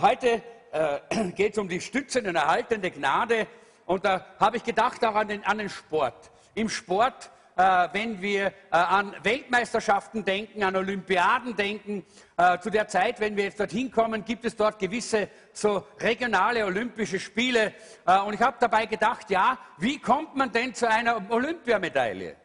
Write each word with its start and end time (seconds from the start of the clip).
Heute 0.00 0.40
äh, 0.72 1.00
geht 1.36 1.52
es 1.52 1.58
um 1.58 1.68
die 1.68 1.80
stützende 1.80 2.30
und 2.30 2.36
erhaltende 2.36 2.90
Gnade. 2.90 3.46
Und 3.84 4.06
da 4.06 4.24
habe 4.40 4.56
ich 4.56 4.64
gedacht 4.64 5.04
auch 5.04 5.14
an 5.14 5.28
den, 5.28 5.44
an 5.44 5.58
den 5.58 5.68
Sport. 5.68 6.30
Im 6.54 6.70
Sport, 6.70 7.30
äh, 7.56 7.88
wenn 7.92 8.22
wir 8.22 8.46
äh, 8.46 8.52
an 8.70 9.14
Weltmeisterschaften 9.22 10.24
denken, 10.24 10.62
an 10.62 10.76
Olympiaden 10.76 11.54
denken, 11.56 12.06
äh, 12.38 12.58
zu 12.60 12.70
der 12.70 12.88
Zeit, 12.88 13.20
wenn 13.20 13.36
wir 13.36 13.44
jetzt 13.44 13.60
dorthin 13.60 13.90
kommen, 13.90 14.24
gibt 14.24 14.46
es 14.46 14.56
dort 14.56 14.78
gewisse 14.78 15.28
so 15.52 15.86
regionale 16.00 16.64
olympische 16.64 17.20
Spiele. 17.20 17.74
Äh, 18.06 18.18
und 18.20 18.32
ich 18.32 18.40
habe 18.40 18.56
dabei 18.60 18.86
gedacht, 18.86 19.28
ja, 19.28 19.58
wie 19.76 19.98
kommt 19.98 20.36
man 20.36 20.50
denn 20.50 20.74
zu 20.74 20.88
einer 20.88 21.22
Olympiamedaille? 21.30 22.36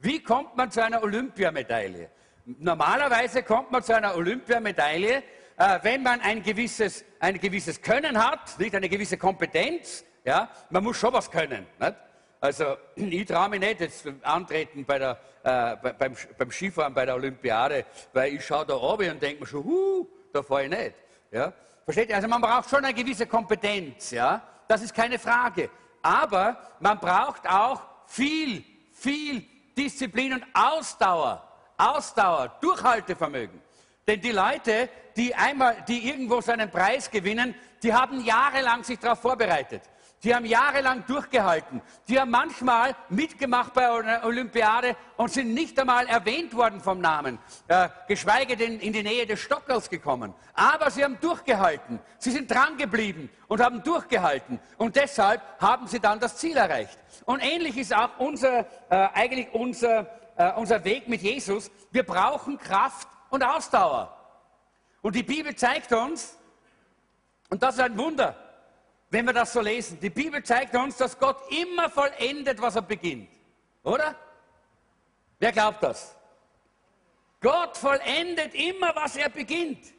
Wie 0.00 0.20
kommt 0.24 0.56
man 0.56 0.72
zu 0.72 0.82
einer 0.82 1.00
Olympiamedaille? 1.04 2.10
Normalerweise 2.46 3.44
kommt 3.44 3.70
man 3.70 3.84
zu 3.84 3.94
einer 3.94 4.16
Olympiamedaille, 4.16 5.22
äh, 5.56 5.78
wenn 5.82 6.02
man 6.02 6.20
ein 6.20 6.42
gewisses, 6.42 7.04
ein 7.20 7.38
gewisses 7.38 7.80
Können 7.80 8.22
hat, 8.22 8.58
nicht 8.58 8.74
eine 8.74 8.88
gewisse 8.88 9.16
Kompetenz. 9.16 10.04
Ja, 10.24 10.50
man 10.70 10.82
muss 10.82 10.96
schon 10.96 11.12
was 11.12 11.30
können. 11.30 11.66
Nicht? 11.78 11.94
Also 12.40 12.76
ich 12.96 13.24
traue 13.26 13.48
mich 13.48 13.60
nicht 13.60 13.80
jetzt 13.80 14.06
antreten 14.22 14.84
bei 14.84 14.98
der, 14.98 15.18
äh, 15.42 15.92
beim, 15.98 16.14
beim, 16.36 16.50
Skifahren 16.50 16.92
bei 16.92 17.06
der 17.06 17.14
Olympiade, 17.14 17.86
weil 18.12 18.34
ich 18.34 18.44
schaue 18.44 18.66
da 18.66 18.74
oben 18.74 19.10
und 19.10 19.22
denke 19.22 19.40
mir 19.40 19.46
schon, 19.46 19.64
huh, 19.64 20.06
da 20.32 20.42
fahre 20.42 20.64
ich 20.64 20.70
nicht. 20.70 20.94
Ja? 21.30 21.52
Versteht 21.84 22.08
ihr? 22.08 22.16
Also 22.16 22.28
man 22.28 22.40
braucht 22.40 22.68
schon 22.68 22.84
eine 22.84 22.92
gewisse 22.92 23.26
Kompetenz, 23.26 24.10
ja? 24.10 24.42
das 24.68 24.82
ist 24.82 24.94
keine 24.94 25.18
Frage. 25.18 25.70
Aber 26.02 26.58
man 26.80 26.98
braucht 26.98 27.48
auch 27.48 27.80
viel, 28.06 28.64
viel 28.92 29.44
Disziplin 29.76 30.34
und 30.34 30.44
Ausdauer. 30.54 31.42
Ausdauer, 31.76 32.56
Durchhaltevermögen. 32.60 33.60
Denn 34.06 34.20
die 34.20 34.32
Leute, 34.32 34.88
die 35.16 35.34
einmal, 35.34 35.76
die 35.88 36.08
irgendwo 36.08 36.40
so 36.40 36.52
einen 36.52 36.70
Preis 36.70 37.10
gewinnen, 37.10 37.54
die 37.82 37.92
haben 37.92 38.24
jahrelang 38.24 38.84
sich 38.84 38.98
darauf 38.98 39.20
vorbereitet. 39.20 39.82
Die 40.22 40.34
haben 40.34 40.46
jahrelang 40.46 41.04
durchgehalten. 41.06 41.82
Die 42.08 42.18
haben 42.18 42.30
manchmal 42.30 42.96
mitgemacht 43.10 43.74
bei 43.74 43.88
einer 43.88 44.24
Olympiade 44.24 44.96
und 45.16 45.30
sind 45.30 45.52
nicht 45.52 45.78
einmal 45.78 46.06
erwähnt 46.06 46.54
worden 46.54 46.80
vom 46.80 47.00
Namen, 47.00 47.38
äh, 47.68 47.88
geschweige 48.08 48.56
denn 48.56 48.80
in 48.80 48.92
die 48.92 49.02
Nähe 49.02 49.26
des 49.26 49.40
Stockers 49.40 49.90
gekommen. 49.90 50.34
Aber 50.54 50.90
sie 50.90 51.04
haben 51.04 51.18
durchgehalten. 51.20 52.00
Sie 52.18 52.30
sind 52.30 52.50
dran 52.50 52.78
geblieben 52.78 53.28
und 53.46 53.60
haben 53.60 53.82
durchgehalten. 53.82 54.58
Und 54.78 54.96
deshalb 54.96 55.42
haben 55.60 55.86
sie 55.86 56.00
dann 56.00 56.18
das 56.18 56.36
Ziel 56.36 56.56
erreicht. 56.56 56.98
Und 57.26 57.40
ähnlich 57.40 57.76
ist 57.76 57.94
auch 57.94 58.18
unser, 58.18 58.60
äh, 58.90 59.08
eigentlich 59.12 59.52
unser, 59.52 60.06
äh, 60.36 60.52
unser 60.54 60.82
Weg 60.84 61.08
mit 61.08 61.20
Jesus. 61.20 61.70
Wir 61.92 62.04
brauchen 62.04 62.58
Kraft 62.58 63.06
und 63.28 63.44
Ausdauer. 63.44 64.15
Und 65.06 65.14
die 65.14 65.22
Bibel 65.22 65.54
zeigt 65.54 65.92
uns, 65.92 66.36
und 67.48 67.62
das 67.62 67.76
ist 67.76 67.80
ein 67.80 67.96
Wunder, 67.96 68.34
wenn 69.08 69.24
wir 69.24 69.32
das 69.32 69.52
so 69.52 69.60
lesen. 69.60 70.00
Die 70.00 70.10
Bibel 70.10 70.42
zeigt 70.42 70.74
uns, 70.74 70.96
dass 70.96 71.16
Gott 71.16 71.40
immer 71.52 71.88
vollendet, 71.88 72.60
was 72.60 72.74
er 72.74 72.82
beginnt. 72.82 73.30
Oder? 73.84 74.16
Wer 75.38 75.52
glaubt 75.52 75.80
das? 75.84 76.16
Gott 77.40 77.76
vollendet 77.76 78.52
immer, 78.56 78.96
was 78.96 79.14
er 79.14 79.28
beginnt. 79.28 79.94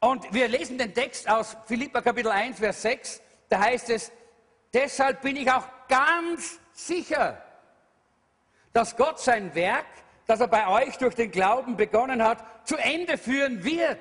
Und 0.00 0.30
wir 0.34 0.48
lesen 0.48 0.76
den 0.76 0.92
Text 0.92 1.26
aus 1.26 1.56
Philippa 1.64 2.02
Kapitel 2.02 2.30
1, 2.30 2.58
Vers 2.58 2.82
6. 2.82 3.22
Da 3.48 3.58
heißt 3.58 3.88
es, 3.88 4.12
deshalb 4.74 5.22
bin 5.22 5.36
ich 5.36 5.50
auch 5.50 5.66
ganz 5.88 6.60
sicher, 6.74 7.42
dass 8.74 8.98
Gott 8.98 9.18
sein 9.18 9.54
Werk 9.54 9.86
das 10.26 10.40
er 10.40 10.48
bei 10.48 10.66
euch 10.68 10.96
durch 10.96 11.14
den 11.14 11.30
Glauben 11.30 11.76
begonnen 11.76 12.22
hat, 12.22 12.44
zu 12.66 12.76
Ende 12.76 13.18
führen 13.18 13.62
wird. 13.64 13.98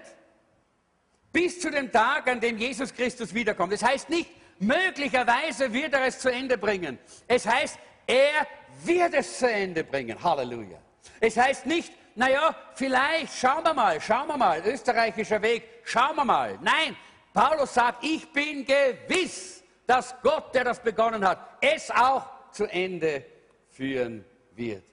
Bis 1.31 1.59
zu 1.59 1.69
dem 1.69 1.91
Tag, 1.91 2.27
an 2.29 2.39
dem 2.39 2.57
Jesus 2.57 2.93
Christus 2.93 3.33
wiederkommt. 3.33 3.73
Das 3.73 3.83
heißt 3.83 4.09
nicht, 4.09 4.29
möglicherweise 4.59 5.73
wird 5.73 5.93
er 5.93 6.05
es 6.05 6.19
zu 6.19 6.31
Ende 6.31 6.57
bringen. 6.57 6.99
Es 7.27 7.45
heißt, 7.45 7.77
er 8.05 8.47
wird 8.83 9.13
es 9.13 9.39
zu 9.39 9.49
Ende 9.49 9.83
bringen. 9.83 10.21
Halleluja. 10.21 10.77
Es 11.19 11.37
heißt 11.37 11.65
nicht, 11.65 11.91
naja, 12.15 12.55
vielleicht, 12.75 13.33
schauen 13.33 13.63
wir 13.63 13.73
mal, 13.73 13.99
schauen 13.99 14.27
wir 14.27 14.37
mal, 14.37 14.61
österreichischer 14.65 15.41
Weg, 15.41 15.63
schauen 15.83 16.15
wir 16.15 16.25
mal. 16.25 16.59
Nein, 16.61 16.95
Paulus 17.33 17.73
sagt, 17.73 18.03
ich 18.03 18.31
bin 18.31 18.65
gewiss, 18.65 19.63
dass 19.87 20.15
Gott, 20.21 20.53
der 20.53 20.63
das 20.63 20.79
begonnen 20.79 21.27
hat, 21.27 21.57
es 21.59 21.89
auch 21.89 22.27
zu 22.51 22.65
Ende 22.65 23.25
führen 23.69 24.23
wird. 24.55 24.83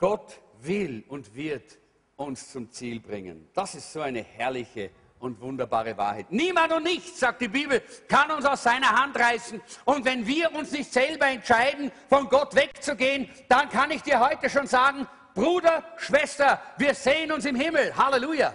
Gott 0.00 0.40
will 0.62 1.04
und 1.08 1.34
wird 1.34 1.78
uns 2.16 2.50
zum 2.50 2.70
Ziel 2.70 3.00
bringen. 3.00 3.48
Das 3.54 3.74
ist 3.74 3.92
so 3.92 4.00
eine 4.00 4.22
herrliche 4.22 4.90
und 5.18 5.38
wunderbare 5.40 5.96
Wahrheit. 5.96 6.32
Niemand 6.32 6.72
und 6.72 6.84
nichts, 6.84 7.20
sagt 7.20 7.42
die 7.42 7.48
Bibel, 7.48 7.82
kann 8.08 8.30
uns 8.30 8.46
aus 8.46 8.62
seiner 8.62 8.90
Hand 8.90 9.18
reißen. 9.18 9.60
Und 9.84 10.04
wenn 10.06 10.26
wir 10.26 10.54
uns 10.54 10.72
nicht 10.72 10.90
selber 10.90 11.26
entscheiden, 11.26 11.92
von 12.08 12.28
Gott 12.28 12.54
wegzugehen, 12.54 13.28
dann 13.48 13.68
kann 13.68 13.90
ich 13.90 14.02
dir 14.02 14.18
heute 14.18 14.48
schon 14.48 14.66
sagen, 14.66 15.06
Bruder, 15.34 15.84
Schwester, 15.98 16.60
wir 16.78 16.94
sehen 16.94 17.30
uns 17.30 17.44
im 17.44 17.54
Himmel. 17.54 17.94
Halleluja. 17.94 18.54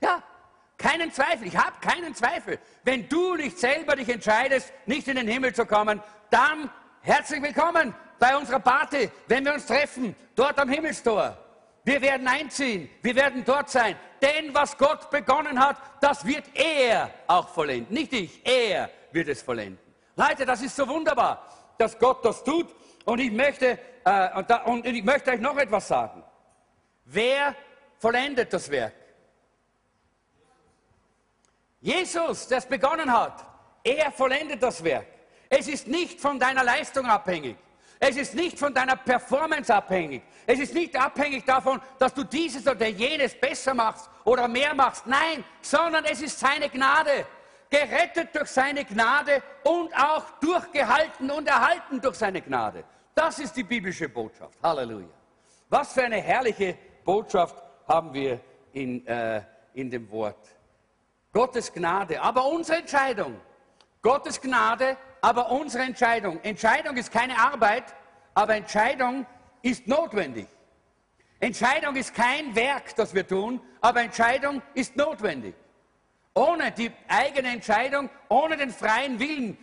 Ja, 0.00 0.22
keinen 0.78 1.12
Zweifel. 1.12 1.48
Ich 1.48 1.56
habe 1.56 1.76
keinen 1.80 2.14
Zweifel. 2.14 2.58
Wenn 2.84 3.08
du 3.08 3.36
nicht 3.36 3.58
selber 3.58 3.94
dich 3.94 4.08
entscheidest, 4.08 4.72
nicht 4.86 5.06
in 5.06 5.16
den 5.16 5.28
Himmel 5.28 5.54
zu 5.54 5.66
kommen, 5.66 6.02
dann 6.30 6.70
herzlich 7.02 7.42
willkommen 7.42 7.94
bei 8.18 8.36
unserer 8.36 8.60
Party, 8.60 9.10
wenn 9.26 9.44
wir 9.44 9.54
uns 9.54 9.66
treffen, 9.66 10.14
dort 10.34 10.58
am 10.58 10.68
Himmelstor. 10.68 11.36
Wir 11.84 12.02
werden 12.02 12.26
einziehen, 12.28 12.90
wir 13.02 13.14
werden 13.14 13.44
dort 13.44 13.70
sein. 13.70 13.96
Denn 14.20 14.52
was 14.54 14.76
Gott 14.76 15.10
begonnen 15.10 15.58
hat, 15.58 15.76
das 16.00 16.24
wird 16.24 16.44
er 16.54 17.10
auch 17.26 17.48
vollenden. 17.48 17.94
Nicht 17.94 18.12
ich, 18.12 18.44
er 18.44 18.90
wird 19.12 19.28
es 19.28 19.42
vollenden. 19.42 19.78
Leute, 20.16 20.44
das 20.44 20.60
ist 20.60 20.74
so 20.74 20.86
wunderbar, 20.86 21.46
dass 21.78 21.98
Gott 21.98 22.24
das 22.24 22.42
tut. 22.42 22.74
Und 23.04 23.20
ich 23.20 23.30
möchte, 23.30 23.78
äh, 24.04 24.36
und, 24.36 24.50
da, 24.50 24.56
und 24.64 24.84
ich 24.84 25.02
möchte 25.04 25.30
euch 25.30 25.40
noch 25.40 25.56
etwas 25.56 25.88
sagen. 25.88 26.22
Wer 27.04 27.54
vollendet 27.98 28.52
das 28.52 28.70
Werk? 28.70 28.92
Jesus, 31.80 32.48
der 32.48 32.58
es 32.58 32.66
begonnen 32.66 33.10
hat. 33.10 33.44
Er 33.84 34.10
vollendet 34.10 34.62
das 34.62 34.82
Werk. 34.82 35.06
Es 35.48 35.68
ist 35.68 35.86
nicht 35.86 36.20
von 36.20 36.38
deiner 36.38 36.64
Leistung 36.64 37.06
abhängig. 37.06 37.56
Es 38.00 38.16
ist 38.16 38.34
nicht 38.34 38.58
von 38.58 38.72
deiner 38.72 38.96
Performance 38.96 39.74
abhängig. 39.74 40.22
Es 40.46 40.58
ist 40.60 40.74
nicht 40.74 40.94
abhängig 40.96 41.44
davon, 41.44 41.80
dass 41.98 42.14
du 42.14 42.24
dieses 42.24 42.66
oder 42.66 42.86
jenes 42.86 43.34
besser 43.34 43.74
machst 43.74 44.08
oder 44.24 44.46
mehr 44.46 44.74
machst. 44.74 45.06
Nein, 45.06 45.44
sondern 45.60 46.04
es 46.04 46.22
ist 46.22 46.38
seine 46.38 46.68
Gnade. 46.68 47.26
Gerettet 47.70 48.34
durch 48.34 48.48
seine 48.48 48.84
Gnade 48.84 49.42
und 49.64 49.92
auch 49.94 50.24
durchgehalten 50.40 51.30
und 51.30 51.46
erhalten 51.48 52.00
durch 52.00 52.16
seine 52.16 52.40
Gnade. 52.40 52.84
Das 53.14 53.38
ist 53.40 53.56
die 53.56 53.64
biblische 53.64 54.08
Botschaft. 54.08 54.56
Halleluja. 54.62 55.08
Was 55.68 55.92
für 55.92 56.04
eine 56.04 56.20
herrliche 56.20 56.78
Botschaft 57.04 57.62
haben 57.86 58.14
wir 58.14 58.40
in, 58.72 59.06
äh, 59.06 59.42
in 59.74 59.90
dem 59.90 60.10
Wort. 60.10 60.48
Gottes 61.32 61.72
Gnade, 61.72 62.20
aber 62.22 62.46
unsere 62.46 62.78
Entscheidung. 62.78 63.38
Gottes 64.00 64.40
Gnade 64.40 64.96
aber 65.20 65.50
unsere 65.50 65.84
Entscheidung. 65.84 66.40
Entscheidung 66.42 66.96
ist 66.96 67.12
keine 67.12 67.38
Arbeit, 67.38 67.84
aber 68.34 68.54
Entscheidung 68.54 69.26
ist 69.62 69.86
notwendig. 69.86 70.46
Entscheidung 71.40 71.94
ist 71.96 72.14
kein 72.14 72.54
Werk, 72.54 72.94
das 72.96 73.14
wir 73.14 73.26
tun, 73.26 73.60
aber 73.80 74.02
Entscheidung 74.02 74.62
ist 74.74 74.96
notwendig. 74.96 75.54
Ohne 76.34 76.72
die 76.72 76.90
eigene 77.08 77.48
Entscheidung, 77.48 78.10
ohne 78.28 78.56
den 78.56 78.70
freien 78.70 79.18
Willen, 79.18 79.56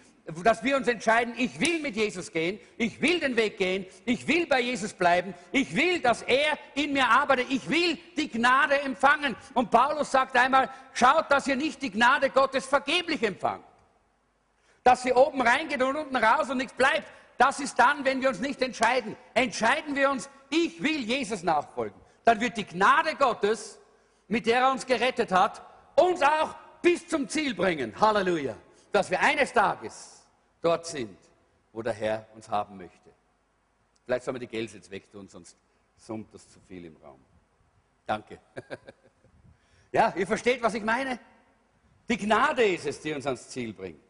dass 0.43 0.63
wir 0.63 0.75
uns 0.75 0.87
entscheiden, 0.87 1.33
ich 1.37 1.59
will 1.59 1.79
mit 1.81 1.95
Jesus 1.95 2.31
gehen, 2.31 2.59
ich 2.77 2.99
will 2.99 3.19
den 3.19 3.35
Weg 3.35 3.57
gehen, 3.57 3.85
ich 4.05 4.27
will 4.27 4.47
bei 4.47 4.59
Jesus 4.59 4.93
bleiben, 4.93 5.33
ich 5.51 5.75
will, 5.75 5.99
dass 5.99 6.23
er 6.23 6.57
in 6.73 6.93
mir 6.93 7.07
arbeitet, 7.07 7.47
ich 7.49 7.69
will 7.69 7.97
die 8.17 8.29
Gnade 8.29 8.79
empfangen. 8.81 9.35
Und 9.53 9.69
Paulus 9.69 10.11
sagt 10.11 10.35
einmal, 10.35 10.69
schaut, 10.93 11.29
dass 11.29 11.47
ihr 11.47 11.55
nicht 11.55 11.81
die 11.81 11.91
Gnade 11.91 12.29
Gottes 12.29 12.65
vergeblich 12.65 13.21
empfangt 13.21 13.63
dass 14.85 15.01
sie 15.01 15.13
oben 15.13 15.41
reingeht 15.41 15.81
und 15.81 15.95
unten 15.95 16.15
raus 16.15 16.49
und 16.49 16.57
nichts 16.57 16.73
bleibt. 16.73 17.11
Das 17.39 17.59
ist 17.59 17.77
dann, 17.77 18.05
wenn 18.05 18.21
wir 18.21 18.29
uns 18.29 18.39
nicht 18.39 18.61
entscheiden. 18.61 19.17
Entscheiden 19.33 19.95
wir 19.95 20.11
uns, 20.11 20.29
ich 20.49 20.81
will 20.81 21.01
Jesus 21.01 21.41
nachfolgen. 21.41 21.99
Dann 22.23 22.39
wird 22.39 22.55
die 22.55 22.65
Gnade 22.65 23.15
Gottes, 23.15 23.79
mit 24.27 24.45
der 24.45 24.61
er 24.61 24.71
uns 24.71 24.85
gerettet 24.85 25.31
hat, 25.31 25.61
uns 25.95 26.21
auch 26.21 26.55
bis 26.83 27.07
zum 27.07 27.27
Ziel 27.27 27.55
bringen. 27.55 27.99
Halleluja. 27.99 28.55
Dass 28.91 29.09
wir 29.09 29.19
eines 29.19 29.51
Tages 29.51 30.23
dort 30.61 30.85
sind, 30.85 31.17
wo 31.73 31.81
der 31.81 31.93
Herr 31.93 32.27
uns 32.35 32.47
haben 32.47 32.77
möchte. 32.77 33.09
Vielleicht 34.05 34.23
sollen 34.23 34.35
wir 34.35 34.39
die 34.39 34.47
Gels 34.47 34.73
jetzt 34.73 34.91
wegtun, 34.91 35.27
sonst 35.27 35.57
summt 35.97 36.31
das 36.31 36.47
zu 36.47 36.59
viel 36.59 36.85
im 36.85 36.95
Raum. 36.97 37.19
Danke. 38.05 38.39
ja, 39.91 40.13
ihr 40.15 40.27
versteht, 40.27 40.61
was 40.61 40.75
ich 40.75 40.83
meine? 40.83 41.19
Die 42.07 42.17
Gnade 42.17 42.63
ist 42.63 42.85
es, 42.85 43.01
die 43.01 43.13
uns 43.13 43.25
ans 43.25 43.49
Ziel 43.49 43.73
bringt. 43.73 44.05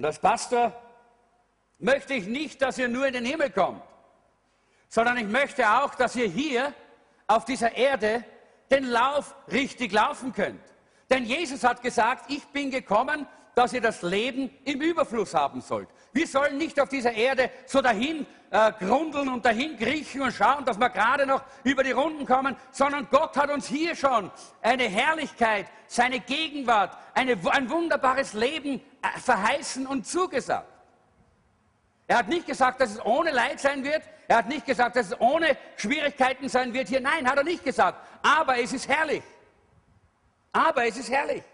Und 0.00 0.06
als 0.06 0.18
Pastor 0.18 0.72
möchte 1.78 2.14
ich 2.14 2.26
nicht, 2.26 2.62
dass 2.62 2.78
ihr 2.78 2.88
nur 2.88 3.06
in 3.06 3.12
den 3.12 3.26
Himmel 3.26 3.50
kommt, 3.50 3.82
sondern 4.88 5.18
ich 5.18 5.26
möchte 5.26 5.68
auch, 5.68 5.94
dass 5.94 6.16
ihr 6.16 6.26
hier 6.26 6.72
auf 7.26 7.44
dieser 7.44 7.76
Erde 7.76 8.24
den 8.70 8.84
Lauf 8.84 9.34
richtig 9.52 9.92
laufen 9.92 10.32
könnt. 10.32 10.62
Denn 11.10 11.26
Jesus 11.26 11.64
hat 11.64 11.82
gesagt, 11.82 12.32
ich 12.32 12.42
bin 12.46 12.70
gekommen, 12.70 13.26
dass 13.54 13.74
ihr 13.74 13.82
das 13.82 14.00
Leben 14.00 14.48
im 14.64 14.80
Überfluss 14.80 15.34
haben 15.34 15.60
sollt. 15.60 15.90
Wir 16.14 16.26
sollen 16.26 16.56
nicht 16.56 16.80
auf 16.80 16.88
dieser 16.88 17.12
Erde 17.12 17.50
so 17.66 17.82
dahin 17.82 18.26
äh, 18.50 18.72
grundeln 18.78 19.28
und 19.28 19.44
dahin 19.44 19.76
kriechen 19.76 20.22
und 20.22 20.32
schauen, 20.32 20.64
dass 20.64 20.78
wir 20.78 20.88
gerade 20.88 21.26
noch 21.26 21.42
über 21.62 21.84
die 21.84 21.90
Runden 21.90 22.24
kommen, 22.24 22.56
sondern 22.72 23.06
Gott 23.10 23.36
hat 23.36 23.50
uns 23.50 23.66
hier 23.66 23.94
schon 23.94 24.30
eine 24.62 24.84
Herrlichkeit, 24.84 25.66
seine 25.86 26.20
Gegenwart, 26.20 26.96
eine, 27.12 27.36
ein 27.50 27.68
wunderbares 27.68 28.32
Leben 28.32 28.80
verheißen 29.18 29.86
und 29.86 30.06
zugesagt. 30.06 30.68
Er 32.06 32.18
hat 32.18 32.28
nicht 32.28 32.46
gesagt, 32.46 32.80
dass 32.80 32.90
es 32.90 33.04
ohne 33.04 33.30
Leid 33.30 33.60
sein 33.60 33.84
wird. 33.84 34.02
Er 34.26 34.38
hat 34.38 34.48
nicht 34.48 34.66
gesagt, 34.66 34.96
dass 34.96 35.06
es 35.06 35.20
ohne 35.20 35.56
Schwierigkeiten 35.76 36.48
sein 36.48 36.74
wird 36.74 36.88
hier. 36.88 37.00
Nein, 37.00 37.28
hat 37.28 37.36
er 37.38 37.44
nicht 37.44 37.64
gesagt. 37.64 37.98
Aber 38.22 38.58
es 38.60 38.72
ist 38.72 38.88
herrlich. 38.88 39.22
Aber 40.52 40.86
es 40.86 40.96
ist 40.96 41.08
herrlich. 41.08 41.44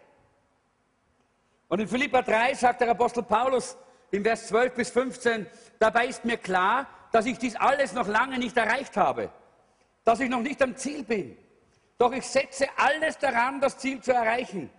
Und 1.69 1.81
in 1.81 1.89
Philippa 1.89 2.23
3 2.23 2.55
sagt 2.55 2.81
der 2.81 2.91
Apostel 2.91 3.23
Paulus 3.23 3.77
im 4.11 4.23
Vers 4.23 4.49
12 4.49 4.75
bis 4.75 4.91
15, 4.91 5.47
dabei 5.79 6.07
ist 6.07 6.25
mir 6.25 6.39
klar, 6.39 6.87
dass 7.13 7.27
ich 7.27 7.39
dies 7.39 7.57
alles 7.57 7.93
noch 7.93 8.07
lange 8.07 8.39
nicht 8.39 8.57
erreicht 8.57 8.97
habe, 8.97 9.31
dass 10.05 10.21
ich 10.21 10.31
noch 10.31 10.41
nicht 10.41 10.63
am 10.63 10.77
Ziel 10.77 11.03
bin. 11.03 11.37
Doch 11.99 12.13
ich 12.13 12.27
setze 12.27 12.69
alles 12.77 13.19
daran, 13.19 13.61
das 13.61 13.79
Ziel 13.79 14.01
zu 14.01 14.13
erreichen, 14.13 14.71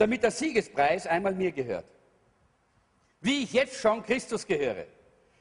damit 0.00 0.22
der 0.22 0.30
Siegespreis 0.30 1.06
einmal 1.06 1.34
mir 1.34 1.52
gehört. 1.52 1.84
Wie 3.20 3.42
ich 3.42 3.52
jetzt 3.52 3.76
schon 3.76 4.02
Christus 4.02 4.46
gehöre. 4.46 4.86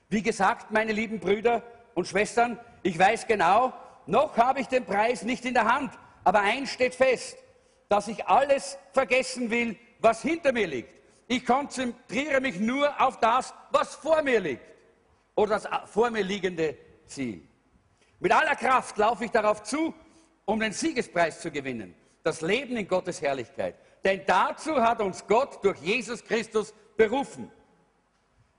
Wie 0.10 0.22
gesagt, 0.22 0.70
meine 0.70 0.92
lieben 0.92 1.22
Brüder 1.22 1.64
und 1.96 2.10
Schwestern, 2.10 2.60
ich 2.84 3.00
weiß 3.00 3.26
genau, 3.26 3.72
noch 4.06 4.36
habe 4.36 4.60
ich 4.60 4.68
den 4.68 4.84
Preis 4.84 5.24
nicht 5.24 5.46
in 5.46 5.54
der 5.54 5.64
Hand, 5.64 5.94
aber 6.26 6.42
eins 6.42 6.72
steht 6.72 6.94
fest, 6.94 7.38
dass 7.88 8.10
ich 8.10 8.26
alles 8.26 8.78
vergessen 8.92 9.50
will, 9.50 9.78
was 10.00 10.22
hinter 10.22 10.52
mir 10.52 10.68
liegt. 10.68 10.90
Ich 11.30 11.46
konzentriere 11.46 12.42
mich 12.42 12.60
nur 12.60 13.02
auf 13.02 13.18
das, 13.22 13.54
was 13.72 13.96
vor 13.96 14.22
mir 14.24 14.42
liegt 14.42 14.66
oder 15.36 15.58
das 15.58 15.70
vor 15.90 16.10
mir 16.10 16.24
liegende 16.24 16.78
Ziel. 17.06 17.48
Mit 18.20 18.34
aller 18.34 18.58
Kraft 18.58 18.98
laufe 18.98 19.24
ich 19.24 19.32
darauf 19.32 19.64
zu, 19.64 19.94
um 20.44 20.60
den 20.60 20.74
Siegespreis 20.74 21.40
zu 21.40 21.50
gewinnen, 21.50 21.96
das 22.24 22.42
Leben 22.42 22.76
in 22.76 22.90
Gottes 22.90 23.22
Herrlichkeit. 23.22 23.76
Denn 24.04 24.22
dazu 24.26 24.82
hat 24.82 25.02
uns 25.02 25.26
Gott 25.28 25.64
durch 25.64 25.78
Jesus 25.80 26.24
Christus 26.24 26.74
berufen. 26.96 27.52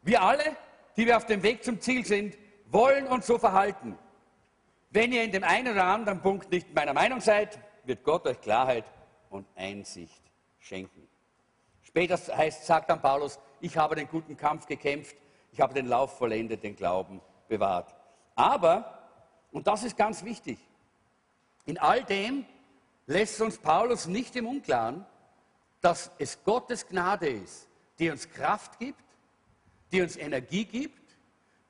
Wir 0.02 0.22
alle, 0.22 0.56
die 0.96 1.06
wir 1.06 1.16
auf 1.16 1.26
dem 1.26 1.42
Weg 1.42 1.64
zum 1.64 1.80
Ziel 1.80 2.04
sind, 2.04 2.36
wollen 2.66 3.06
uns 3.06 3.26
so 3.26 3.38
verhalten. 3.38 3.98
Wenn 4.90 5.12
ihr 5.12 5.22
in 5.22 5.32
dem 5.32 5.44
einen 5.44 5.72
oder 5.72 5.84
anderen 5.84 6.20
Punkt 6.20 6.50
nicht 6.50 6.74
meiner 6.74 6.92
Meinung 6.92 7.20
seid, 7.20 7.58
wird 7.84 8.02
Gott 8.04 8.26
euch 8.26 8.40
Klarheit 8.40 8.84
und 9.30 9.46
Einsicht 9.56 10.22
schenken. 10.58 11.08
Später 11.82 12.16
heißt, 12.16 12.66
sagt 12.66 12.90
dann 12.90 13.00
Paulus, 13.00 13.38
ich 13.60 13.76
habe 13.76 13.94
den 13.94 14.08
guten 14.08 14.36
Kampf 14.36 14.66
gekämpft, 14.66 15.16
ich 15.52 15.60
habe 15.60 15.74
den 15.74 15.86
Lauf 15.86 16.18
vollendet, 16.18 16.62
den 16.62 16.76
Glauben 16.76 17.20
bewahrt. 17.48 17.94
Aber, 18.34 19.08
und 19.52 19.66
das 19.66 19.82
ist 19.82 19.96
ganz 19.96 20.24
wichtig, 20.24 20.58
in 21.66 21.78
all 21.78 22.02
dem 22.04 22.46
lässt 23.06 23.40
uns 23.40 23.58
Paulus 23.58 24.06
nicht 24.06 24.36
im 24.36 24.46
Unklaren, 24.46 25.04
dass 25.80 26.10
es 26.18 26.42
Gottes 26.44 26.86
Gnade 26.86 27.28
ist, 27.28 27.68
die 27.98 28.10
uns 28.10 28.28
Kraft 28.28 28.78
gibt, 28.78 29.04
die 29.92 30.02
uns 30.02 30.16
Energie 30.16 30.64
gibt, 30.64 31.16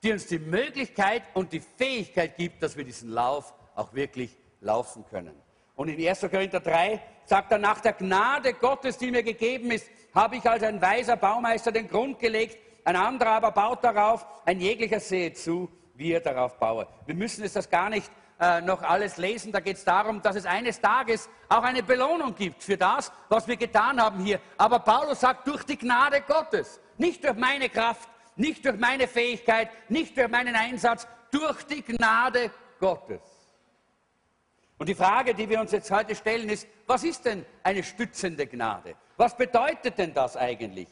die 0.03 0.11
uns 0.11 0.27
die 0.27 0.39
Möglichkeit 0.39 1.23
und 1.33 1.53
die 1.53 1.59
Fähigkeit 1.59 2.37
gibt, 2.37 2.63
dass 2.63 2.75
wir 2.75 2.83
diesen 2.83 3.09
Lauf 3.09 3.53
auch 3.75 3.93
wirklich 3.93 4.37
laufen 4.59 5.05
können. 5.09 5.35
Und 5.75 5.89
in 5.89 6.07
1. 6.07 6.21
Korinther 6.21 6.59
3 6.59 7.01
sagt 7.25 7.51
er, 7.51 7.57
nach 7.57 7.79
der 7.81 7.93
Gnade 7.93 8.53
Gottes, 8.53 8.97
die 8.97 9.11
mir 9.11 9.23
gegeben 9.23 9.71
ist, 9.71 9.89
habe 10.13 10.35
ich 10.35 10.47
als 10.47 10.63
ein 10.63 10.81
weiser 10.81 11.15
Baumeister 11.15 11.71
den 11.71 11.87
Grund 11.87 12.19
gelegt, 12.19 12.57
ein 12.83 12.95
anderer 12.95 13.31
aber 13.31 13.51
baut 13.51 13.83
darauf, 13.83 14.25
ein 14.45 14.59
jeglicher 14.59 14.99
sehe 14.99 15.33
zu, 15.33 15.69
wie 15.95 16.11
er 16.11 16.19
darauf 16.19 16.57
baue. 16.57 16.87
Wir 17.05 17.15
müssen 17.15 17.43
es 17.43 17.53
das 17.53 17.69
gar 17.69 17.89
nicht 17.89 18.11
äh, 18.41 18.59
noch 18.59 18.81
alles 18.81 19.17
lesen, 19.17 19.51
da 19.51 19.59
geht 19.59 19.77
es 19.77 19.85
darum, 19.85 20.19
dass 20.19 20.35
es 20.35 20.47
eines 20.47 20.81
Tages 20.81 21.29
auch 21.47 21.61
eine 21.61 21.83
Belohnung 21.83 22.33
gibt 22.33 22.63
für 22.63 22.75
das, 22.75 23.11
was 23.29 23.47
wir 23.47 23.55
getan 23.55 24.01
haben 24.01 24.23
hier. 24.23 24.41
Aber 24.57 24.79
Paulus 24.79 25.19
sagt, 25.19 25.47
durch 25.47 25.63
die 25.63 25.77
Gnade 25.77 26.21
Gottes, 26.21 26.79
nicht 26.97 27.23
durch 27.23 27.37
meine 27.37 27.69
Kraft, 27.69 28.09
nicht 28.35 28.65
durch 28.65 28.79
meine 28.79 29.07
Fähigkeit, 29.07 29.69
nicht 29.89 30.17
durch 30.17 30.27
meinen 30.27 30.55
Einsatz, 30.55 31.07
durch 31.29 31.61
die 31.67 31.83
Gnade 31.83 32.49
Gottes. 32.79 33.21
Und 34.79 34.89
die 34.89 34.95
Frage, 34.95 35.35
die 35.35 35.47
wir 35.47 35.59
uns 35.59 35.71
jetzt 35.71 35.91
heute 35.91 36.15
stellen, 36.15 36.49
ist, 36.49 36.67
was 36.87 37.03
ist 37.03 37.23
denn 37.23 37.45
eine 37.61 37.83
stützende 37.83 38.47
Gnade? 38.47 38.95
Was 39.17 39.37
bedeutet 39.37 39.99
denn 39.99 40.15
das 40.15 40.35
eigentlich? 40.35 40.87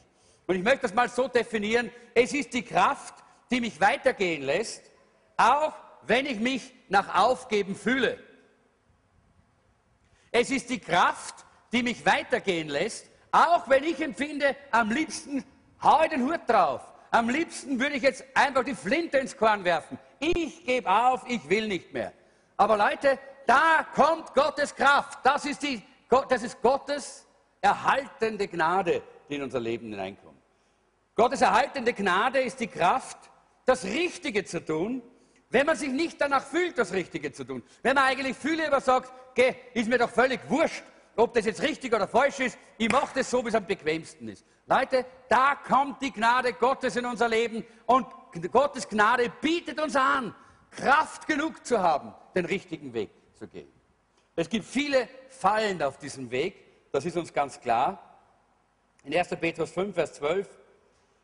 Und 0.45 0.55
ich 0.55 0.63
möchte 0.63 0.81
das 0.81 0.93
mal 0.93 1.09
so 1.09 1.27
definieren, 1.27 1.89
es 2.13 2.31
ist 2.31 2.53
die 2.53 2.61
Kraft, 2.61 3.15
die 3.49 3.59
mich 3.59 3.81
weitergehen 3.81 4.43
lässt, 4.43 4.91
auch 5.35 5.73
wenn 6.09 6.25
ich 6.25 6.39
mich 6.39 6.73
nach 6.89 7.15
Aufgeben 7.15 7.75
fühle. 7.75 8.17
Es 10.31 10.49
ist 10.49 10.69
die 10.69 10.79
Kraft, 10.79 11.45
die 11.71 11.83
mich 11.83 12.03
weitergehen 12.05 12.67
lässt, 12.67 13.05
auch 13.31 13.69
wenn 13.69 13.83
ich 13.83 14.01
empfinde, 14.01 14.55
am 14.71 14.89
liebsten 14.89 15.43
hau 15.83 16.01
ich 16.03 16.09
den 16.09 16.23
Hut 16.23 16.41
drauf. 16.47 16.81
Am 17.11 17.29
liebsten 17.29 17.79
würde 17.79 17.95
ich 17.95 18.03
jetzt 18.03 18.23
einfach 18.33 18.63
die 18.63 18.73
Flinte 18.73 19.19
ins 19.19 19.37
Korn 19.37 19.63
werfen. 19.63 19.99
Ich 20.19 20.65
gebe 20.65 20.89
auf, 20.89 21.23
ich 21.27 21.47
will 21.47 21.67
nicht 21.67 21.93
mehr. 21.93 22.11
Aber 22.57 22.75
Leute, 22.75 23.19
da 23.45 23.85
kommt 23.93 24.33
Gottes 24.33 24.75
Kraft. 24.75 25.19
Das 25.23 25.45
ist, 25.45 25.61
die, 25.61 25.81
das 26.27 26.41
ist 26.41 26.59
Gottes 26.61 27.27
erhaltende 27.61 28.47
Gnade, 28.47 29.03
die 29.29 29.35
in 29.35 29.43
unser 29.43 29.59
Leben 29.59 29.89
hineinkommt. 29.89 30.39
Gottes 31.15 31.41
erhaltende 31.41 31.93
Gnade 31.93 32.39
ist 32.39 32.59
die 32.59 32.67
Kraft, 32.67 33.17
das 33.65 33.83
Richtige 33.83 34.43
zu 34.43 34.63
tun, 34.63 35.03
wenn 35.49 35.65
man 35.65 35.75
sich 35.75 35.89
nicht 35.89 36.21
danach 36.21 36.43
fühlt, 36.43 36.77
das 36.77 36.93
Richtige 36.93 37.31
zu 37.31 37.43
tun. 37.43 37.63
Wenn 37.81 37.95
man 37.95 38.05
eigentlich 38.05 38.37
viel 38.37 38.61
lieber 38.61 38.79
sagt, 38.81 39.11
geh, 39.33 39.55
ist 39.73 39.89
mir 39.89 39.97
doch 39.97 40.09
völlig 40.09 40.39
wurscht, 40.47 40.83
ob 41.15 41.33
das 41.33 41.45
jetzt 41.45 41.61
richtig 41.61 41.93
oder 41.93 42.07
falsch 42.07 42.39
ist, 42.39 42.57
ich 42.77 42.89
mache 42.89 43.09
das 43.15 43.29
so, 43.29 43.43
wie 43.43 43.49
es 43.49 43.55
am 43.55 43.65
bequemsten 43.65 44.29
ist. 44.29 44.45
Leute, 44.67 45.05
da 45.27 45.55
kommt 45.55 46.01
die 46.01 46.11
Gnade 46.11 46.53
Gottes 46.53 46.95
in 46.95 47.05
unser 47.05 47.27
Leben 47.27 47.65
und 47.87 48.05
Gottes 48.51 48.87
Gnade 48.87 49.31
bietet 49.41 49.81
uns 49.81 49.95
an, 49.95 50.35
Kraft 50.69 51.27
genug 51.27 51.65
zu 51.65 51.79
haben, 51.79 52.13
den 52.35 52.45
richtigen 52.45 52.93
Weg 52.93 53.09
zu 53.33 53.47
gehen. 53.47 53.67
Es 54.35 54.47
gibt 54.47 54.65
viele 54.65 55.09
Fallen 55.29 55.81
auf 55.81 55.97
diesem 55.97 56.29
Weg, 56.29 56.91
das 56.91 57.05
ist 57.05 57.17
uns 57.17 57.33
ganz 57.33 57.59
klar. 57.59 58.01
In 59.03 59.15
1. 59.15 59.29
Petrus 59.29 59.71
5, 59.71 59.95
Vers 59.95 60.13
12, 60.13 60.47
äh, 60.47 60.51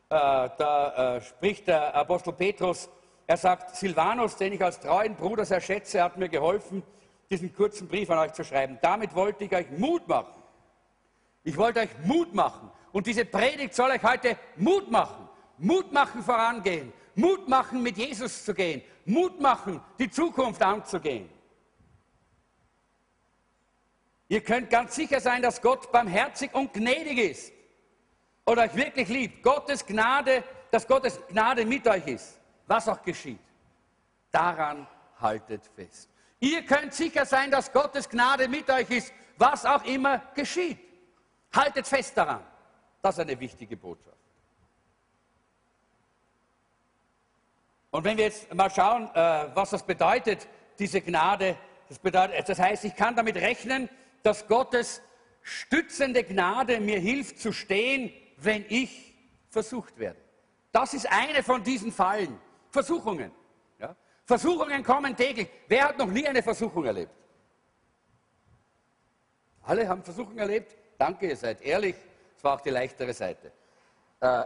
da 0.09 1.17
äh, 1.17 1.21
spricht 1.21 1.67
der 1.67 1.93
Apostel 1.93 2.33
Petrus, 2.33 2.89
er 3.27 3.37
sagt, 3.37 3.75
Silvanus, 3.75 4.35
den 4.35 4.53
ich 4.53 4.63
als 4.63 4.79
treuen 4.79 5.15
Bruder 5.15 5.45
sehr 5.45 5.61
schätze, 5.61 6.03
hat 6.03 6.17
mir 6.17 6.29
geholfen, 6.29 6.83
diesen 7.29 7.53
kurzen 7.53 7.87
Brief 7.87 8.09
an 8.09 8.19
euch 8.19 8.33
zu 8.33 8.43
schreiben. 8.43 8.77
Damit 8.81 9.15
wollte 9.15 9.45
ich 9.45 9.53
euch 9.53 9.69
Mut 9.71 10.07
machen. 10.07 10.33
Ich 11.43 11.57
wollte 11.57 11.81
euch 11.81 11.89
Mut 12.03 12.33
machen. 12.33 12.71
Und 12.91 13.07
diese 13.07 13.25
Predigt 13.25 13.73
soll 13.73 13.91
euch 13.91 14.03
heute 14.03 14.37
Mut 14.57 14.91
machen. 14.91 15.27
Mut 15.57 15.91
machen, 15.91 16.21
vorangehen. 16.21 16.93
Mut 17.15 17.47
machen, 17.47 17.81
mit 17.81 17.97
Jesus 17.97 18.45
zu 18.45 18.53
gehen. 18.53 18.81
Mut 19.05 19.39
machen, 19.39 19.81
die 19.99 20.09
Zukunft 20.09 20.61
anzugehen. 20.61 21.29
Ihr 24.27 24.41
könnt 24.41 24.69
ganz 24.69 24.95
sicher 24.95 25.19
sein, 25.19 25.41
dass 25.41 25.61
Gott 25.61 25.91
barmherzig 25.91 26.53
und 26.53 26.73
gnädig 26.73 27.17
ist 27.17 27.53
und 28.43 28.57
euch 28.57 28.75
wirklich 28.75 29.07
liebt. 29.07 29.43
Gottes 29.43 29.85
Gnade, 29.85 30.43
dass 30.71 30.87
Gottes 30.87 31.19
Gnade 31.29 31.65
mit 31.65 31.87
euch 31.87 32.07
ist, 32.07 32.39
was 32.67 32.87
auch 32.87 33.01
geschieht. 33.01 33.39
Daran 34.31 34.87
haltet 35.19 35.65
fest. 35.75 36.09
Ihr 36.39 36.63
könnt 36.63 36.93
sicher 36.93 37.25
sein, 37.25 37.49
dass 37.51 37.71
Gottes 37.71 38.09
Gnade 38.09 38.47
mit 38.47 38.69
euch 38.69 38.89
ist, 38.89 39.13
was 39.37 39.65
auch 39.65 39.83
immer 39.85 40.19
geschieht. 40.35 40.79
Haltet 41.53 41.87
fest 41.87 42.17
daran. 42.17 42.43
Das 43.01 43.15
ist 43.15 43.21
eine 43.21 43.39
wichtige 43.39 43.77
Botschaft. 43.77 44.17
Und 47.91 48.03
wenn 48.03 48.17
wir 48.17 48.25
jetzt 48.25 48.53
mal 48.53 48.69
schauen, 48.69 49.09
äh, 49.13 49.47
was 49.53 49.69
das 49.69 49.83
bedeutet, 49.83 50.47
diese 50.77 50.99
Gnade, 50.99 51.55
das, 51.87 51.97
bedeutet, 51.97 52.49
das 52.49 52.59
heißt, 52.59 52.83
ich 52.83 52.95
kann 52.95 53.15
damit 53.15 53.37
rechnen, 53.37 53.89
dass 54.21 54.47
Gottes 54.47 55.01
stützende 55.41 56.23
Gnade 56.23 56.81
mir 56.81 56.99
hilft 56.99 57.39
zu 57.39 57.53
stehen, 57.53 58.11
wenn 58.37 58.65
ich 58.67 59.15
versucht 59.49 59.97
werde. 59.97 60.19
Das 60.73 60.93
ist 60.93 61.09
eine 61.09 61.41
von 61.41 61.63
diesen 61.63 61.93
Fallen, 61.93 62.37
Versuchungen. 62.75 63.31
Ja? 63.79 63.95
Versuchungen 64.25 64.83
kommen 64.83 65.15
täglich. 65.15 65.49
Wer 65.67 65.85
hat 65.89 65.97
noch 65.97 66.11
nie 66.17 66.27
eine 66.27 66.43
Versuchung 66.43 66.83
erlebt? 66.85 67.13
Alle 69.63 69.87
haben 69.87 70.03
Versuchungen 70.03 70.37
erlebt? 70.37 70.75
Danke, 70.97 71.27
ihr 71.27 71.37
seid 71.37 71.61
ehrlich. 71.61 71.95
Es 72.37 72.43
war 72.43 72.55
auch 72.55 72.61
die 72.61 72.69
leichtere 72.69 73.13
Seite. 73.13 73.51
Äh, 74.19 74.43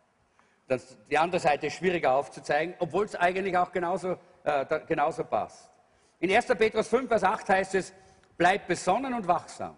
das, 0.68 0.96
die 1.10 1.16
andere 1.16 1.40
Seite 1.40 1.68
ist 1.68 1.76
schwieriger 1.76 2.12
aufzuzeigen, 2.14 2.74
obwohl 2.78 3.06
es 3.06 3.16
eigentlich 3.16 3.56
auch 3.56 3.72
genauso, 3.72 4.18
äh, 4.44 4.80
genauso 4.86 5.24
passt. 5.24 5.70
In 6.20 6.30
1. 6.30 6.46
Petrus 6.46 6.88
5, 6.88 7.08
Vers 7.08 7.24
8 7.24 7.48
heißt 7.48 7.74
es, 7.76 7.94
Bleibt 8.36 8.66
besonnen 8.66 9.14
und 9.14 9.28
wachsam. 9.28 9.76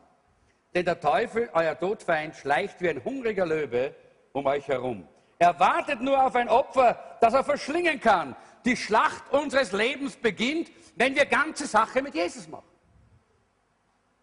Denn 0.74 0.86
der 0.86 0.98
Teufel, 0.98 1.50
euer 1.52 1.78
Todfeind, 1.78 2.34
schleicht 2.34 2.80
wie 2.80 2.88
ein 2.88 3.04
hungriger 3.04 3.44
Löwe 3.44 3.94
um 4.32 4.46
euch 4.46 4.66
herum. 4.66 5.06
Er 5.38 5.58
wartet 5.60 6.00
nur 6.00 6.24
auf 6.24 6.34
ein 6.34 6.48
Opfer, 6.48 6.98
das 7.20 7.34
er 7.34 7.44
verschlingen 7.44 8.00
kann. 8.00 8.34
Die 8.64 8.76
Schlacht 8.76 9.30
unseres 9.30 9.72
Lebens 9.72 10.16
beginnt, 10.16 10.70
wenn 10.96 11.14
wir 11.14 11.26
ganze 11.26 11.66
Sache 11.66 12.02
mit 12.02 12.14
Jesus 12.14 12.48
machen. 12.48 12.68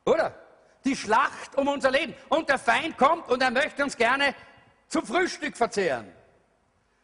Oder? 0.06 0.34
Die 0.84 0.96
Schlacht 0.96 1.56
um 1.56 1.68
unser 1.68 1.92
Leben. 1.92 2.14
Und 2.30 2.50
der 2.50 2.60
Feind 2.60 2.98
kommt 2.98 3.30
und 3.30 3.42
er 3.42 3.52
möchte 3.52 3.84
uns 3.84 3.96
gerne 3.96 4.36
zum 4.88 5.06
Frühstück 5.06 5.56
verzehren. 5.56 6.12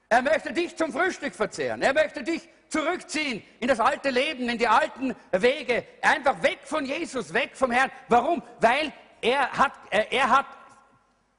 Er 0.09 0.21
möchte 0.23 0.51
dich 0.51 0.75
zum 0.75 0.91
Frühstück 0.91 1.35
verzehren. 1.35 1.81
Er 1.81 1.93
möchte 1.93 2.23
dich 2.23 2.49
zurückziehen 2.67 3.43
in 3.59 3.67
das 3.67 3.79
alte 3.79 4.09
Leben, 4.09 4.49
in 4.49 4.57
die 4.57 4.67
alten 4.67 5.15
Wege. 5.31 5.85
Einfach 6.01 6.41
weg 6.41 6.59
von 6.63 6.83
Jesus, 6.83 7.33
weg 7.33 7.51
vom 7.53 7.71
Herrn. 7.71 7.91
Warum? 8.07 8.41
Weil 8.59 8.91
er 9.21 9.51
hat, 9.51 9.73
er 9.91 10.29
hat 10.29 10.45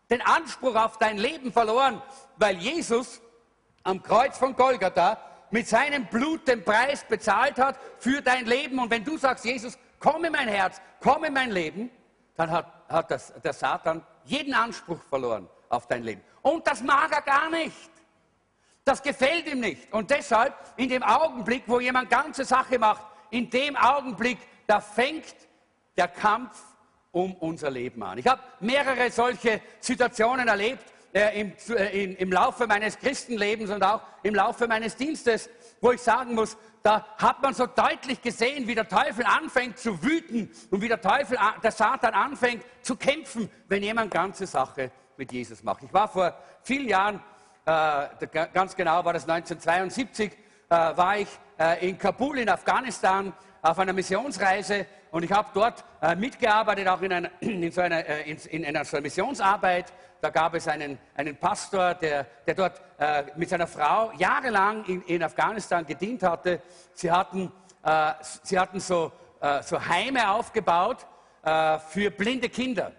den 0.09 0.23
Anspruch 0.23 0.75
auf 0.77 0.99
dein 0.99 1.19
Leben 1.19 1.53
verloren, 1.53 2.00
weil 2.41 2.57
Jesus 2.57 3.21
am 3.85 4.03
Kreuz 4.03 4.39
von 4.39 4.57
Golgatha 4.57 5.19
mit 5.51 5.69
seinem 5.69 6.07
Blut 6.07 6.49
den 6.49 6.65
Preis 6.65 7.05
bezahlt 7.05 7.59
hat 7.59 7.79
für 7.99 8.23
dein 8.23 8.47
Leben. 8.47 8.79
Und 8.79 8.91
wenn 8.91 9.05
du 9.05 9.19
sagst, 9.19 9.45
Jesus, 9.45 9.79
komm 9.99 10.25
in 10.25 10.33
mein 10.33 10.49
Herz, 10.49 10.81
komm 11.01 11.25
in 11.25 11.35
mein 11.35 11.51
Leben, 11.51 11.91
dann 12.37 12.51
hat, 12.51 12.67
hat 12.89 13.11
das, 13.11 13.33
der 13.45 13.53
Satan 13.53 14.03
jeden 14.25 14.55
Anspruch 14.55 15.03
verloren 15.03 15.49
auf 15.69 15.87
dein 15.87 16.03
Leben. 16.03 16.23
Und 16.41 16.67
das 16.67 16.83
mag 16.83 17.13
er 17.13 17.23
gar 17.23 17.51
nicht. 17.51 17.91
Das 18.85 19.03
gefällt 19.03 19.47
ihm 19.47 19.61
nicht. 19.61 19.93
Und 19.93 20.11
deshalb, 20.11 20.55
in 20.77 20.89
dem 20.89 21.03
Augenblick, 21.03 21.65
wo 21.67 21.79
jemand 21.79 22.09
ganze 22.09 22.45
Sache 22.45 22.79
macht, 22.79 23.05
in 23.31 23.51
dem 23.51 23.77
Augenblick, 23.77 24.39
da 24.67 24.81
fängt 24.81 25.35
der 25.97 26.09
Kampf 26.09 26.59
um 27.13 27.35
unser 27.35 27.71
Leben 27.71 28.03
an. 28.03 28.17
Ich 28.17 28.27
habe 28.27 28.41
mehrere 28.61 29.11
solche 29.11 29.61
Situationen 29.81 30.49
erlebt 30.49 30.85
äh, 31.12 31.40
im, 31.40 31.52
äh, 31.71 32.05
in, 32.05 32.17
im 32.17 32.33
Laufe 32.33 32.67
meines 32.67 32.99
Christenlebens 32.99 33.71
und 33.71 33.83
auch 33.83 34.02
im 34.23 34.35
Laufe 34.35 34.69
meines 34.69 34.97
Dienstes, 34.97 35.50
wo 35.81 35.93
ich 35.93 36.00
sagen 36.00 36.35
muss, 36.35 36.57
da 36.83 37.05
hat 37.19 37.43
man 37.43 37.52
so 37.52 37.67
deutlich 37.67 38.23
gesehen, 38.23 38.67
wie 38.67 38.75
der 38.75 38.88
Teufel 38.88 39.25
anfängt 39.25 39.79
zu 39.79 40.02
wüten 40.02 40.50
und 40.71 40.81
wie 40.81 40.88
der 40.88 41.00
Teufel, 41.00 41.37
der 41.62 41.73
Satan 41.73 42.14
anfängt 42.14 42.64
zu 42.83 42.97
kämpfen, 42.97 43.50
wenn 43.69 43.83
jemand 43.83 44.11
ganze 44.11 44.47
Sache 44.47 44.90
mit 45.17 45.33
Jesus 45.33 45.62
macht. 45.62 45.83
Ich 45.83 45.93
war 45.93 46.09
vor 46.09 46.35
vielen 46.62 46.88
Jahren, 46.88 47.23
äh, 47.67 48.47
ganz 48.52 48.75
genau 48.75 49.05
war 49.05 49.12
das 49.12 49.29
1972, 49.29 50.33
äh, 50.33 50.75
war 50.75 51.19
ich 51.19 51.29
äh, 51.59 51.88
in 51.88 51.99
Kabul 51.99 52.38
in 52.38 52.49
Afghanistan 52.49 53.33
auf 53.62 53.79
einer 53.79 53.93
Missionsreise 53.93 54.87
und 55.11 55.25
ich 55.25 55.33
habe 55.33 55.49
dort 55.52 55.85
äh, 56.00 56.14
mitgearbeitet, 56.14 56.88
auch 56.88 57.02
in 57.02 57.12
einer, 57.12 57.31
in 57.40 57.71
so 57.71 57.81
einer, 57.81 58.07
äh, 58.07 58.31
in, 58.31 58.38
in 58.50 58.64
einer 58.64 58.85
so 58.85 59.00
Missionsarbeit. 59.00 59.93
Da 60.21 60.31
gab 60.31 60.55
es 60.55 60.69
einen, 60.69 60.99
einen 61.14 61.37
Pastor, 61.37 61.95
der, 61.95 62.26
der 62.47 62.55
dort 62.55 62.81
äh, 62.99 63.25
mit 63.37 63.49
seiner 63.49 63.67
Frau 63.67 64.12
jahrelang 64.19 64.85
in, 64.85 65.02
in 65.02 65.23
Afghanistan 65.23 65.85
gedient 65.85 66.23
hatte. 66.23 66.61
Sie 66.93 67.11
hatten, 67.11 67.50
äh, 67.83 68.12
sie 68.43 68.59
hatten 68.59 68.81
so, 68.81 69.12
äh, 69.40 69.62
so 69.62 69.85
Heime 69.85 70.31
aufgebaut 70.31 71.07
äh, 71.43 71.79
für 71.79 72.11
blinde 72.11 72.49
Kinder, 72.49 72.93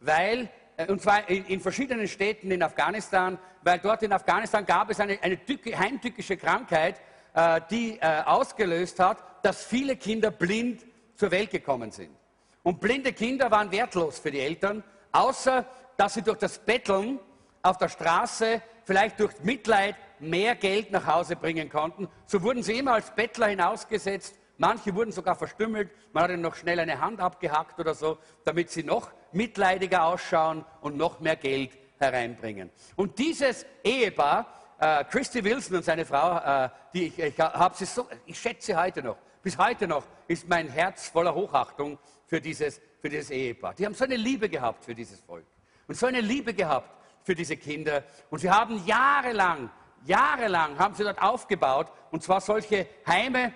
weil 0.00 0.48
und 0.88 1.02
zwar 1.02 1.28
in, 1.28 1.44
in, 1.46 1.60
verschiedenen 1.60 2.08
Städten 2.08 2.50
in 2.50 2.62
Afghanistan, 2.62 3.38
weil 3.62 3.78
dort 3.78 4.02
in 4.02 4.12
Afghanistan 4.12 4.64
gab 4.64 4.90
es 4.90 4.98
eine, 4.98 5.18
eine 5.22 5.38
heimtückische 5.78 6.36
Krankheit, 6.36 7.00
äh, 7.34 7.60
die 7.70 7.98
äh, 8.00 8.22
ausgelöst 8.24 8.98
hat, 8.98 9.22
dass 9.42 9.64
viele 9.64 9.96
Kinder 9.96 10.30
blind 10.30 10.84
zur 11.16 11.30
Welt 11.30 11.50
gekommen 11.50 11.90
sind. 11.90 12.10
Und 12.62 12.80
blinde 12.80 13.12
Kinder 13.12 13.50
waren 13.50 13.70
wertlos 13.72 14.18
für 14.18 14.30
die 14.30 14.40
Eltern, 14.40 14.84
außer 15.10 15.66
dass 15.96 16.14
sie 16.14 16.22
durch 16.22 16.38
das 16.38 16.58
Betteln 16.58 17.18
auf 17.62 17.78
der 17.78 17.88
Straße, 17.88 18.62
vielleicht 18.84 19.20
durch 19.20 19.32
Mitleid, 19.42 19.96
mehr 20.18 20.54
Geld 20.54 20.90
nach 20.90 21.06
Hause 21.06 21.36
bringen 21.36 21.68
konnten. 21.68 22.08
So 22.26 22.42
wurden 22.42 22.62
sie 22.62 22.78
immer 22.78 22.94
als 22.94 23.10
Bettler 23.14 23.48
hinausgesetzt. 23.48 24.36
Manche 24.58 24.94
wurden 24.94 25.12
sogar 25.12 25.34
verstümmelt. 25.34 25.90
Man 26.12 26.24
hat 26.24 26.30
ihnen 26.30 26.42
noch 26.42 26.54
schnell 26.54 26.78
eine 26.78 27.00
Hand 27.00 27.20
abgehackt 27.20 27.78
oder 27.80 27.94
so, 27.94 28.18
damit 28.44 28.70
sie 28.70 28.84
noch 28.84 29.10
mitleidiger 29.32 30.04
ausschauen 30.04 30.64
und 30.80 30.96
noch 30.96 31.20
mehr 31.20 31.36
Geld 31.36 31.76
hereinbringen. 31.98 32.70
Und 32.96 33.18
dieses 33.18 33.66
Ehepaar, 33.82 34.46
äh, 34.78 35.04
Christy 35.04 35.42
Wilson 35.42 35.76
und 35.76 35.84
seine 35.84 36.04
Frau, 36.04 36.38
äh, 36.38 36.68
die 36.94 37.06
ich, 37.06 37.18
ich, 37.18 37.34
sie 37.74 37.84
so, 37.84 38.08
ich 38.26 38.38
schätze 38.38 38.80
heute 38.80 39.02
noch, 39.02 39.16
bis 39.42 39.58
heute 39.58 39.88
noch 39.88 40.04
ist 40.28 40.48
mein 40.48 40.68
Herz 40.68 41.08
voller 41.08 41.34
Hochachtung 41.34 41.98
für 42.26 42.40
dieses, 42.40 42.80
für 43.00 43.08
dieses 43.08 43.30
Ehepaar. 43.30 43.74
Die 43.74 43.84
haben 43.84 43.94
so 43.94 44.04
eine 44.04 44.16
Liebe 44.16 44.48
gehabt 44.48 44.84
für 44.84 44.94
dieses 44.94 45.20
Volk 45.20 45.46
und 45.88 45.96
so 45.96 46.06
eine 46.06 46.20
Liebe 46.20 46.54
gehabt 46.54 46.90
für 47.24 47.34
diese 47.34 47.56
Kinder. 47.56 48.04
Und 48.30 48.38
sie 48.38 48.50
haben 48.50 48.84
jahrelang, 48.86 49.70
jahrelang 50.04 50.78
haben 50.78 50.94
sie 50.94 51.04
dort 51.04 51.20
aufgebaut 51.20 51.92
und 52.10 52.22
zwar 52.22 52.40
solche 52.40 52.86
Heime, 53.06 53.52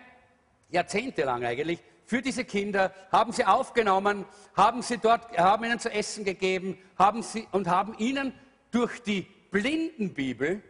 jahrzehntelang 0.70 1.44
eigentlich, 1.44 1.82
für 2.04 2.22
diese 2.22 2.44
Kinder, 2.44 2.92
haben 3.10 3.32
sie 3.32 3.44
aufgenommen, 3.44 4.24
haben 4.56 4.82
sie 4.82 4.98
dort, 4.98 5.36
haben 5.36 5.64
ihnen 5.64 5.80
zu 5.80 5.90
essen 5.90 6.24
gegeben, 6.24 6.78
haben 6.96 7.22
sie 7.22 7.48
und 7.50 7.68
haben 7.68 7.96
ihnen 7.98 8.32
durch 8.70 9.02
die 9.02 9.22
Blindenbibel, 9.50 10.62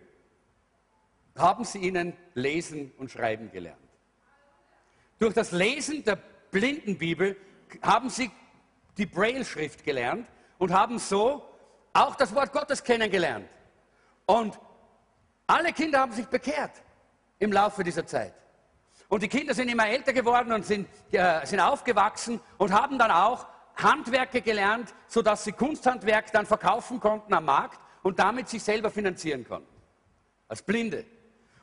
haben 1.36 1.64
sie 1.64 1.78
ihnen 1.78 2.14
lesen 2.34 2.92
und 2.96 3.10
schreiben 3.10 3.50
gelernt. 3.50 3.85
Durch 5.18 5.34
das 5.34 5.52
Lesen 5.52 6.04
der 6.04 6.18
Blindenbibel 6.50 7.36
haben 7.82 8.10
sie 8.10 8.30
die 8.98 9.06
Braille-Schrift 9.06 9.84
gelernt 9.84 10.26
und 10.58 10.72
haben 10.72 10.98
so 10.98 11.44
auch 11.92 12.16
das 12.16 12.34
Wort 12.34 12.52
Gottes 12.52 12.82
kennengelernt. 12.82 13.48
Und 14.26 14.58
alle 15.46 15.72
Kinder 15.72 16.00
haben 16.00 16.12
sich 16.12 16.26
bekehrt 16.26 16.72
im 17.38 17.52
Laufe 17.52 17.82
dieser 17.84 18.06
Zeit. 18.06 18.34
Und 19.08 19.22
die 19.22 19.28
Kinder 19.28 19.54
sind 19.54 19.68
immer 19.68 19.86
älter 19.86 20.12
geworden 20.12 20.52
und 20.52 20.66
sind, 20.66 20.88
äh, 21.12 21.46
sind 21.46 21.60
aufgewachsen 21.60 22.40
und 22.58 22.72
haben 22.72 22.98
dann 22.98 23.10
auch 23.10 23.46
Handwerke 23.76 24.40
gelernt, 24.40 24.94
sodass 25.06 25.44
sie 25.44 25.52
Kunsthandwerk 25.52 26.32
dann 26.32 26.46
verkaufen 26.46 26.98
konnten 26.98 27.32
am 27.32 27.44
Markt 27.44 27.78
und 28.02 28.18
damit 28.18 28.48
sich 28.48 28.62
selber 28.62 28.90
finanzieren 28.90 29.46
konnten. 29.46 29.68
Als 30.48 30.62
Blinde. 30.62 31.04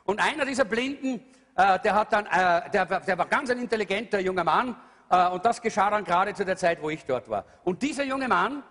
Und 0.04 0.20
einer 0.20 0.44
dieser 0.44 0.64
Blinden 0.64 1.20
äh, 1.56 1.78
der, 1.80 1.94
hat 1.94 2.12
dann, 2.12 2.26
äh, 2.26 2.70
der, 2.70 2.84
der, 2.84 3.18
war 3.18 3.26
ganz 3.26 3.50
ein 3.50 3.58
intelligenter 3.58 4.18
junger 4.20 4.44
Mann 4.44 4.76
äh, 5.08 5.28
und 5.28 5.44
das 5.44 5.62
geschah 5.62 5.90
dann 5.90 6.04
gerade 6.04 6.34
zu 6.34 6.44
der 6.44 6.56
Zeit, 6.56 6.82
wo 6.82 6.90
ich 6.90 7.04
dort 7.04 7.28
war. 7.28 7.44
Und 7.62 7.82
dieser 7.82 8.04
junge 8.04 8.26
Mann, 8.26 8.62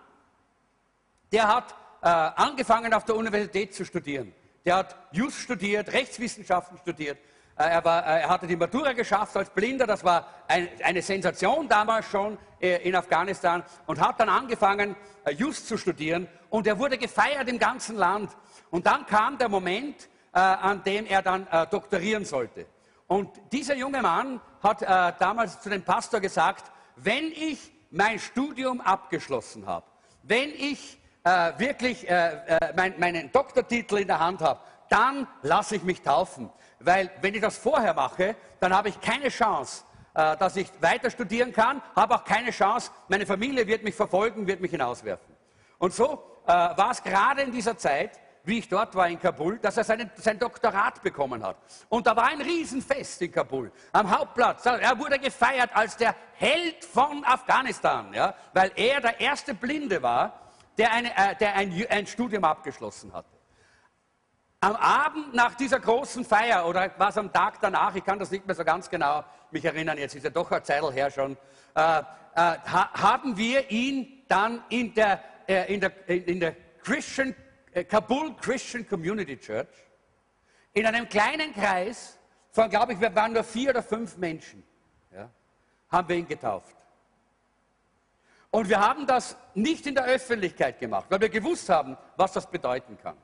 der 1.31 1.47
hat 1.47 1.75
äh, 2.01 2.07
angefangen 2.07 2.93
auf 2.93 3.05
der 3.05 3.15
Universität 3.15 3.73
zu 3.73 3.85
studieren. 3.85 4.33
Der 4.65 4.77
hat 4.77 4.95
Jus 5.11 5.35
studiert, 5.35 5.93
Rechtswissenschaften 5.93 6.77
studiert. 6.77 7.17
Äh, 7.57 7.69
er, 7.69 7.85
war, 7.85 8.03
er, 8.03 8.27
hatte 8.27 8.47
die 8.47 8.57
Matura 8.57 8.91
geschafft 8.91 9.37
als 9.37 9.49
Blinder, 9.49 9.87
das 9.87 10.03
war 10.03 10.27
ein, 10.49 10.67
eine 10.83 11.01
Sensation 11.01 11.69
damals 11.69 12.07
schon 12.07 12.37
in 12.59 12.95
Afghanistan 12.95 13.61
und 13.87 13.99
hat 13.99 14.21
dann 14.21 14.29
angefangen, 14.29 14.95
Just 15.35 15.67
zu 15.67 15.77
studieren 15.77 16.29
und 16.49 16.65
er 16.65 16.79
wurde 16.79 16.97
gefeiert 16.97 17.49
im 17.49 17.59
ganzen 17.59 17.97
Land. 17.97 18.31
Und 18.69 18.87
dann 18.87 19.05
kam 19.05 19.37
der 19.37 19.49
Moment, 19.49 20.07
an 20.33 20.83
dem 20.83 21.05
er 21.05 21.21
dann 21.21 21.47
doktorieren 21.69 22.25
sollte. 22.25 22.65
Und 23.07 23.29
dieser 23.51 23.75
junge 23.75 24.01
Mann 24.01 24.41
hat 24.61 24.81
äh, 24.81 25.13
damals 25.19 25.61
zu 25.61 25.69
dem 25.69 25.83
Pastor 25.83 26.19
gesagt, 26.19 26.71
wenn 26.95 27.31
ich 27.31 27.71
mein 27.91 28.17
Studium 28.17 28.81
abgeschlossen 28.81 29.67
habe, 29.67 29.85
wenn 30.23 30.49
ich 30.49 30.97
äh, 31.23 31.51
wirklich 31.57 32.09
äh, 32.09 32.37
äh 32.47 32.73
mein, 32.75 32.99
meinen 32.99 33.31
Doktortitel 33.31 33.97
in 33.97 34.07
der 34.07 34.19
Hand 34.19 34.41
habe, 34.41 34.59
dann 34.89 35.27
lasse 35.41 35.75
ich 35.75 35.83
mich 35.83 36.01
taufen. 36.01 36.49
Weil 36.79 37.11
wenn 37.21 37.33
ich 37.33 37.41
das 37.41 37.57
vorher 37.57 37.93
mache, 37.93 38.35
dann 38.59 38.75
habe 38.75 38.89
ich 38.89 38.99
keine 38.99 39.29
Chance, 39.29 39.83
äh, 40.13 40.35
dass 40.37 40.55
ich 40.55 40.69
weiter 40.81 41.09
studieren 41.11 41.53
kann, 41.53 41.81
habe 41.95 42.15
auch 42.15 42.23
keine 42.23 42.51
Chance, 42.51 42.91
meine 43.09 43.25
Familie 43.25 43.67
wird 43.67 43.83
mich 43.83 43.95
verfolgen, 43.95 44.47
wird 44.47 44.59
mich 44.61 44.71
hinauswerfen. 44.71 45.35
Und 45.77 45.93
so 45.93 46.23
äh, 46.45 46.51
war 46.51 46.91
es 46.91 47.03
gerade 47.03 47.41
in 47.41 47.51
dieser 47.51 47.77
Zeit, 47.77 48.19
wie 48.45 48.59
ich 48.59 48.67
dort 48.67 48.93
war 48.95 49.07
in 49.07 49.19
Kabul, 49.19 49.57
dass 49.59 49.77
er 49.77 49.85
seinen, 49.85 50.11
sein 50.15 50.37
Doktorat 50.37 51.01
bekommen 51.01 51.41
hat. 51.43 51.55
Und 51.87 52.05
da 52.05 52.15
war 52.15 52.27
ein 52.27 52.41
Riesenfest 52.41 53.21
in 53.21 53.31
Kabul, 53.31 53.71
am 53.93 54.09
Hauptplatz. 54.09 54.65
Er 54.65 54.99
wurde 54.99 55.17
gefeiert 55.17 55.69
als 55.73 55.95
der 55.95 56.13
Held 56.33 56.83
von 56.83 57.23
Afghanistan, 57.23 58.13
ja, 58.13 58.35
weil 58.53 58.71
er 58.75 58.99
der 58.99 59.19
erste 59.19 59.53
Blinde 59.53 60.01
war, 60.01 60.41
der, 60.77 60.91
eine, 60.91 61.11
äh, 61.15 61.35
der 61.39 61.55
ein, 61.55 61.85
ein 61.89 62.05
Studium 62.05 62.43
abgeschlossen 62.43 63.13
hatte. 63.13 63.29
Am 64.59 64.75
Abend 64.75 65.33
nach 65.33 65.55
dieser 65.55 65.79
großen 65.79 66.25
Feier 66.25 66.65
oder 66.65 66.91
was 66.97 67.17
am 67.17 67.31
Tag 67.31 67.59
danach, 67.61 67.95
ich 67.95 68.03
kann 68.03 68.19
das 68.19 68.31
nicht 68.31 68.45
mehr 68.45 68.55
so 68.55 68.63
ganz 68.63 68.89
genau 68.89 69.23
mich 69.51 69.63
erinnern, 69.63 69.97
jetzt 69.97 70.15
ist 70.15 70.23
ja 70.23 70.29
doch 70.29 70.51
eine 70.51 70.63
Zeit 70.63 70.81
her 70.93 71.11
schon, 71.11 71.37
äh, 71.75 71.99
äh, 71.99 72.03
haben 72.35 73.37
wir 73.37 73.69
ihn 73.71 74.23
dann 74.27 74.63
in 74.69 74.93
der, 74.93 75.21
äh, 75.47 75.73
in 75.73 75.79
der, 75.79 76.09
in 76.09 76.39
der 76.39 76.55
Christian 76.81 77.35
Kabul 77.89 78.35
Christian 78.35 78.87
Community 78.87 79.37
Church 79.37 79.67
in 80.73 80.85
einem 80.85 81.07
kleinen 81.07 81.53
Kreis 81.53 82.17
von, 82.51 82.69
glaube 82.69 82.93
ich, 82.93 83.01
wir 83.01 83.13
waren 83.15 83.33
nur 83.33 83.43
vier 83.43 83.71
oder 83.71 83.83
fünf 83.83 84.17
Menschen, 84.17 84.63
ja, 85.11 85.29
haben 85.89 86.09
wir 86.09 86.15
ihn 86.15 86.27
getauft. 86.27 86.75
Und 88.51 88.69
wir 88.69 88.79
haben 88.79 89.07
das 89.07 89.35
nicht 89.55 89.87
in 89.87 89.95
der 89.95 90.05
Öffentlichkeit 90.05 90.79
gemacht, 90.79 91.07
weil 91.09 91.21
wir 91.21 91.29
gewusst 91.29 91.69
haben, 91.69 91.97
was 92.15 92.33
das 92.33 92.49
bedeuten 92.49 92.97
kann. 93.01 93.17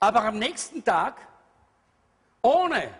Aber 0.00 0.24
am 0.24 0.38
nächsten 0.38 0.84
Tag, 0.84 1.16
ohne 2.42 2.90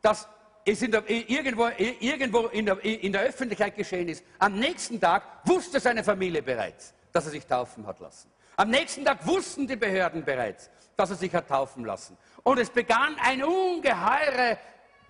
dass 0.00 0.26
es 0.64 0.80
in 0.80 0.90
der, 0.90 1.08
irgendwo, 1.08 1.68
irgendwo 1.76 2.46
in, 2.46 2.66
der, 2.66 2.82
in 2.84 3.12
der 3.12 3.22
Öffentlichkeit 3.22 3.76
geschehen 3.76 4.08
ist, 4.08 4.24
am 4.38 4.58
nächsten 4.58 5.00
Tag 5.00 5.22
wusste 5.44 5.78
seine 5.78 6.02
Familie 6.02 6.42
bereits, 6.42 6.94
dass 7.12 7.26
er 7.26 7.32
sich 7.32 7.46
taufen 7.46 7.86
hat 7.86 8.00
lassen. 8.00 8.30
Am 8.56 8.70
nächsten 8.70 9.04
Tag 9.04 9.26
wussten 9.26 9.66
die 9.66 9.76
Behörden 9.76 10.24
bereits, 10.24 10.70
dass 10.96 11.10
er 11.10 11.16
sich 11.16 11.34
hat 11.34 11.48
taufen 11.48 11.84
lassen. 11.84 12.16
Und 12.42 12.58
es 12.58 12.70
begann 12.70 13.16
eine 13.22 13.46
ungeheure, 13.46 14.58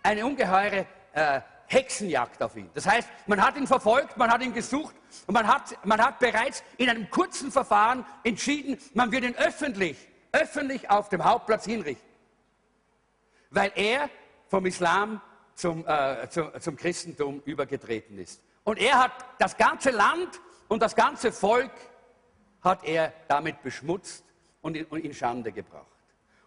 eine 0.02 0.26
ungeheure 0.26 0.86
äh, 1.12 1.40
Hexenjagd 1.66 2.42
auf 2.42 2.56
ihn. 2.56 2.70
Das 2.74 2.86
heißt, 2.86 3.08
man 3.26 3.44
hat 3.44 3.56
ihn 3.56 3.66
verfolgt, 3.66 4.16
man 4.16 4.30
hat 4.30 4.42
ihn 4.42 4.52
gesucht 4.52 4.94
und 5.26 5.34
man 5.34 5.46
hat, 5.46 5.74
man 5.84 6.00
hat 6.00 6.18
bereits 6.18 6.62
in 6.76 6.88
einem 6.88 7.10
kurzen 7.10 7.50
Verfahren 7.50 8.04
entschieden, 8.24 8.78
man 8.94 9.10
wird 9.10 9.24
ihn 9.24 9.34
öffentlich, 9.36 9.96
öffentlich 10.32 10.90
auf 10.90 11.08
dem 11.08 11.24
Hauptplatz 11.24 11.64
hinrichten. 11.64 12.06
Weil 13.50 13.72
er 13.74 14.08
vom 14.48 14.66
Islam 14.66 15.20
zum, 15.54 15.86
äh, 15.86 16.28
zum, 16.28 16.50
zum 16.60 16.76
Christentum 16.76 17.42
übergetreten 17.44 18.18
ist. 18.18 18.42
Und 18.64 18.78
er 18.78 18.98
hat 18.98 19.12
das 19.38 19.56
ganze 19.56 19.90
Land 19.90 20.40
und 20.68 20.82
das 20.82 20.94
ganze 20.94 21.32
Volk 21.32 21.72
hat 22.62 22.84
er 22.84 23.12
damit 23.28 23.62
beschmutzt 23.62 24.24
und 24.60 24.76
in, 24.76 25.14
Schande 25.14 25.52
gebracht. 25.52 25.86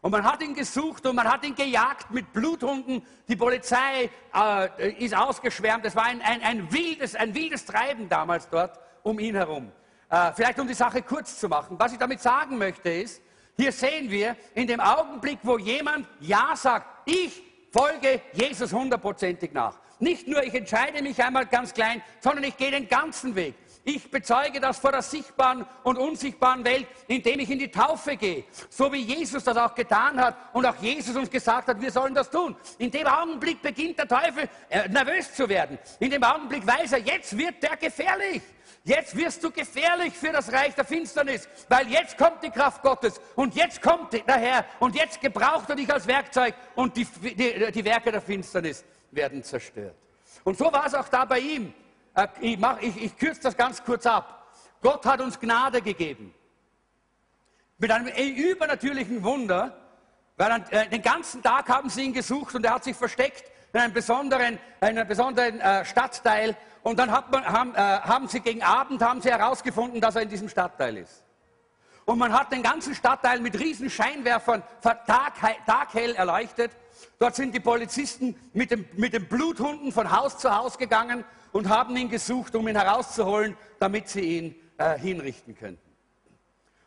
Und 0.02 0.12
man 0.12 0.24
hat 0.24 0.42
ihn 0.42 0.54
gesucht 0.54 1.06
und 1.06 1.16
man 1.16 1.32
hat 1.32 1.44
ihn 1.44 1.56
gejagt 1.56 2.12
mit 2.12 2.32
Bluthunden. 2.32 3.02
Die 3.28 3.36
Polizei 3.36 4.10
äh, 4.34 5.04
ist 5.04 5.16
ausgeschwärmt. 5.16 5.84
Es 5.86 5.96
war 5.96 6.04
ein, 6.04 6.22
ein, 6.22 6.42
ein, 6.42 6.72
wildes, 6.72 7.16
ein 7.16 7.34
wildes 7.34 7.66
Treiben 7.66 8.08
damals 8.08 8.48
dort 8.50 8.80
um 9.04 9.20
ihn 9.20 9.36
herum. 9.36 9.72
Äh, 10.10 10.32
vielleicht 10.34 10.60
um 10.60 10.68
die 10.68 10.76
Sache 10.76 11.02
kurz 11.02 11.40
zu 11.40 11.50
machen. 11.50 11.78
Was 11.80 11.92
ich 11.92 11.98
damit 11.98 12.22
sagen 12.22 12.58
möchte 12.58 12.90
ist, 12.90 13.22
hier 13.58 13.72
sehen 13.72 14.12
wir 14.12 14.36
in 14.54 14.68
dem 14.68 14.80
Augenblick, 14.80 15.40
wo 15.42 15.58
jemand 15.58 16.08
Ja 16.20 16.56
sagt, 16.56 17.10
ich 17.10 17.42
folge 17.72 18.22
Jesus 18.34 18.72
hundertprozentig 18.74 19.54
nach. 19.54 19.80
Nicht 20.00 20.28
nur, 20.28 20.44
ich 20.44 20.54
entscheide 20.54 21.02
mich 21.02 21.24
einmal 21.24 21.46
ganz 21.46 21.74
klein, 21.74 22.02
sondern 22.20 22.44
ich 22.44 22.58
gehe 22.58 22.72
den 22.72 22.88
ganzen 22.88 23.36
Weg. 23.36 23.56
Ich 23.88 24.10
bezeuge 24.10 24.60
das 24.60 24.80
vor 24.80 24.92
der 24.92 25.04
sichtbaren 25.04 25.64
und 25.84 26.00
unsichtbaren 26.00 26.66
Welt, 26.66 26.88
indem 27.08 27.40
ich 27.40 27.52
in 27.52 27.60
die 27.60 27.70
Taufe 27.70 28.18
gehe. 28.18 28.44
So 28.68 28.92
wie 28.92 29.02
Jesus 29.02 29.44
das 29.44 29.56
auch 29.58 29.76
getan 29.76 30.20
hat 30.20 30.36
und 30.54 30.66
auch 30.66 30.76
Jesus 30.78 31.16
uns 31.16 31.30
gesagt 31.30 31.68
hat, 31.68 31.80
wir 31.80 31.92
sollen 31.92 32.16
das 32.16 32.32
tun. 32.32 32.56
In 32.80 32.90
dem 32.90 33.06
Augenblick 33.06 33.62
beginnt 33.62 34.00
der 34.00 34.08
Teufel 34.08 34.50
äh, 34.70 34.90
nervös 34.90 35.32
zu 35.36 35.48
werden. 35.48 35.78
In 36.00 36.10
dem 36.10 36.24
Augenblick 36.24 36.66
weiß 36.66 36.94
er, 36.94 37.00
jetzt 37.00 37.38
wird 37.38 37.62
der 37.62 37.78
gefährlich. 37.78 38.42
Jetzt 38.84 39.16
wirst 39.16 39.44
du 39.44 39.52
gefährlich 39.52 40.14
für 40.16 40.32
das 40.32 40.52
Reich 40.52 40.74
der 40.74 40.86
Finsternis, 40.86 41.48
weil 41.70 41.88
jetzt 41.88 42.18
kommt 42.18 42.44
die 42.44 42.50
Kraft 42.50 42.82
Gottes 42.82 43.22
und 43.36 43.54
jetzt 43.54 43.84
kommt 43.84 44.14
der 44.14 44.38
Herr 44.38 44.66
und 44.80 44.96
jetzt 44.96 45.22
gebraucht 45.22 45.70
er 45.70 45.76
dich 45.76 45.92
als 45.94 46.08
Werkzeug 46.08 46.56
und 46.74 46.98
die, 46.98 47.06
die, 47.06 47.72
die 47.72 47.86
Werke 47.86 48.12
der 48.12 48.22
Finsternis 48.22 48.84
werden 49.12 49.44
zerstört. 49.44 49.96
Und 50.44 50.58
so 50.58 50.74
war 50.74 50.88
es 50.88 50.96
auch 50.96 51.08
da 51.08 51.26
bei 51.26 51.40
ihm. 51.40 51.74
Äh, 52.16 52.28
ich, 52.40 52.58
mach, 52.58 52.82
ich, 52.82 53.02
ich 53.02 53.18
kürze 53.18 53.42
das 53.42 53.56
ganz 53.56 53.84
kurz 53.84 54.06
ab. 54.06 54.48
Gott 54.82 55.06
hat 55.06 55.22
uns 55.22 55.40
Gnade 55.40 55.82
gegeben. 55.82 56.34
Mit 57.78 57.92
einem 57.92 58.08
übernatürlichen 58.08 59.24
Wunder, 59.24 59.76
weil 60.38 60.64
äh, 60.72 60.88
den 60.88 61.02
ganzen 61.02 61.44
Tag 61.44 61.70
haben 61.70 61.90
sie 61.90 62.04
ihn 62.04 62.14
gesucht 62.14 62.56
und 62.56 62.66
er 62.66 62.76
hat 62.76 62.84
sich 62.84 62.96
versteckt 62.96 63.52
in 63.74 63.82
einem 63.82 63.94
besonderen, 63.94 64.58
einem 64.80 65.08
besonderen 65.08 65.60
äh, 65.60 65.84
Stadtteil. 65.84 66.56
Und 66.84 67.00
dann 67.00 67.10
man, 67.10 67.46
haben, 67.46 67.76
äh, 67.76 67.80
haben 67.80 68.28
sie 68.28 68.40
gegen 68.40 68.64
Abend 68.64 69.02
haben 69.02 69.22
sie 69.22 69.30
herausgefunden, 69.30 70.00
dass 70.00 70.16
er 70.16 70.22
in 70.22 70.30
diesem 70.30 70.48
Stadtteil 70.48 70.98
ist. 70.98 71.24
Und 72.06 72.20
man 72.20 72.32
hat 72.32 72.52
den 72.52 72.62
ganzen 72.62 72.94
Stadtteil 72.94 73.40
mit 73.40 73.60
riesen 73.60 73.90
Scheinwerfern 73.90 74.62
Tag, 74.82 75.34
taghell 75.66 76.14
erleuchtet. 76.14 76.72
Dort 77.18 77.36
sind 77.36 77.54
die 77.56 77.60
Polizisten 77.60 78.40
mit, 78.54 78.70
dem, 78.70 78.88
mit 78.94 79.14
den 79.14 79.28
Bluthunden 79.28 79.92
von 79.92 80.12
Haus 80.12 80.38
zu 80.38 80.56
Haus 80.56 80.78
gegangen 80.78 81.26
und 81.56 81.70
haben 81.70 81.96
ihn 81.96 82.10
gesucht, 82.10 82.54
um 82.54 82.68
ihn 82.68 82.76
herauszuholen, 82.76 83.56
damit 83.80 84.10
sie 84.10 84.20
ihn 84.20 84.56
äh, 84.78 85.00
hinrichten 85.00 85.56
könnten. 85.56 85.90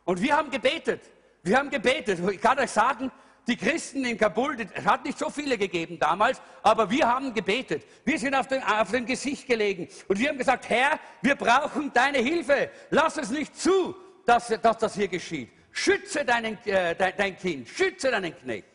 Und 0.04 0.20
wir 0.20 0.36
haben 0.36 0.50
gebetet. 0.50 1.00
Wir 1.42 1.56
haben 1.56 1.70
gebetet. 1.70 2.20
Ich 2.30 2.38
kann 2.38 2.58
euch 2.58 2.70
sagen, 2.70 3.10
die 3.46 3.56
Christen 3.56 4.04
in 4.04 4.18
Kabul, 4.18 4.58
es 4.74 4.84
hat 4.84 5.06
nicht 5.06 5.18
so 5.18 5.30
viele 5.30 5.56
gegeben 5.56 5.98
damals, 5.98 6.42
aber 6.62 6.90
wir 6.90 7.08
haben 7.08 7.32
gebetet. 7.32 7.82
Wir 8.04 8.18
sind 8.18 8.34
auf, 8.34 8.46
den, 8.46 8.62
auf 8.62 8.90
dem 8.90 9.06
Gesicht 9.06 9.46
gelegen 9.46 9.88
und 10.06 10.18
wir 10.18 10.28
haben 10.28 10.36
gesagt, 10.36 10.68
Herr, 10.68 11.00
wir 11.22 11.34
brauchen 11.34 11.90
deine 11.94 12.18
Hilfe. 12.18 12.68
Lass 12.90 13.16
es 13.16 13.30
nicht 13.30 13.58
zu, 13.58 13.96
dass, 14.26 14.48
dass 14.48 14.76
das 14.76 14.94
hier 14.94 15.08
geschieht. 15.08 15.48
Schütze 15.72 16.26
deinen, 16.26 16.58
äh, 16.66 16.94
dein, 16.94 17.14
dein 17.16 17.38
Kind, 17.38 17.66
schütze 17.68 18.10
deinen 18.10 18.36
Knecht. 18.36 18.68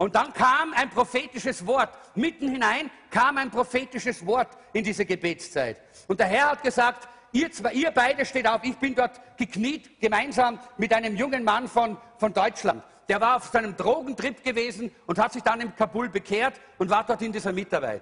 Und 0.00 0.14
dann 0.14 0.32
kam 0.32 0.72
ein 0.72 0.88
prophetisches 0.88 1.66
Wort. 1.66 1.90
Mitten 2.14 2.48
hinein 2.48 2.90
kam 3.10 3.36
ein 3.36 3.50
prophetisches 3.50 4.24
Wort 4.24 4.48
in 4.72 4.82
diese 4.82 5.04
Gebetszeit. 5.04 5.76
Und 6.08 6.18
der 6.18 6.26
Herr 6.26 6.52
hat 6.52 6.62
gesagt, 6.62 7.06
ihr, 7.32 7.52
zwei, 7.52 7.74
ihr 7.74 7.90
beide 7.90 8.24
steht 8.24 8.48
auf. 8.48 8.64
Ich 8.64 8.78
bin 8.78 8.94
dort 8.94 9.20
gekniet, 9.36 10.00
gemeinsam 10.00 10.58
mit 10.78 10.94
einem 10.94 11.16
jungen 11.16 11.44
Mann 11.44 11.68
von, 11.68 11.98
von 12.16 12.32
Deutschland. 12.32 12.82
Der 13.10 13.20
war 13.20 13.36
auf 13.36 13.48
seinem 13.48 13.76
Drogentrip 13.76 14.42
gewesen 14.42 14.90
und 15.06 15.18
hat 15.18 15.34
sich 15.34 15.42
dann 15.42 15.60
in 15.60 15.76
Kabul 15.76 16.08
bekehrt 16.08 16.54
und 16.78 16.88
war 16.88 17.04
dort 17.04 17.20
in 17.20 17.32
dieser 17.32 17.52
Mitarbeit. 17.52 18.00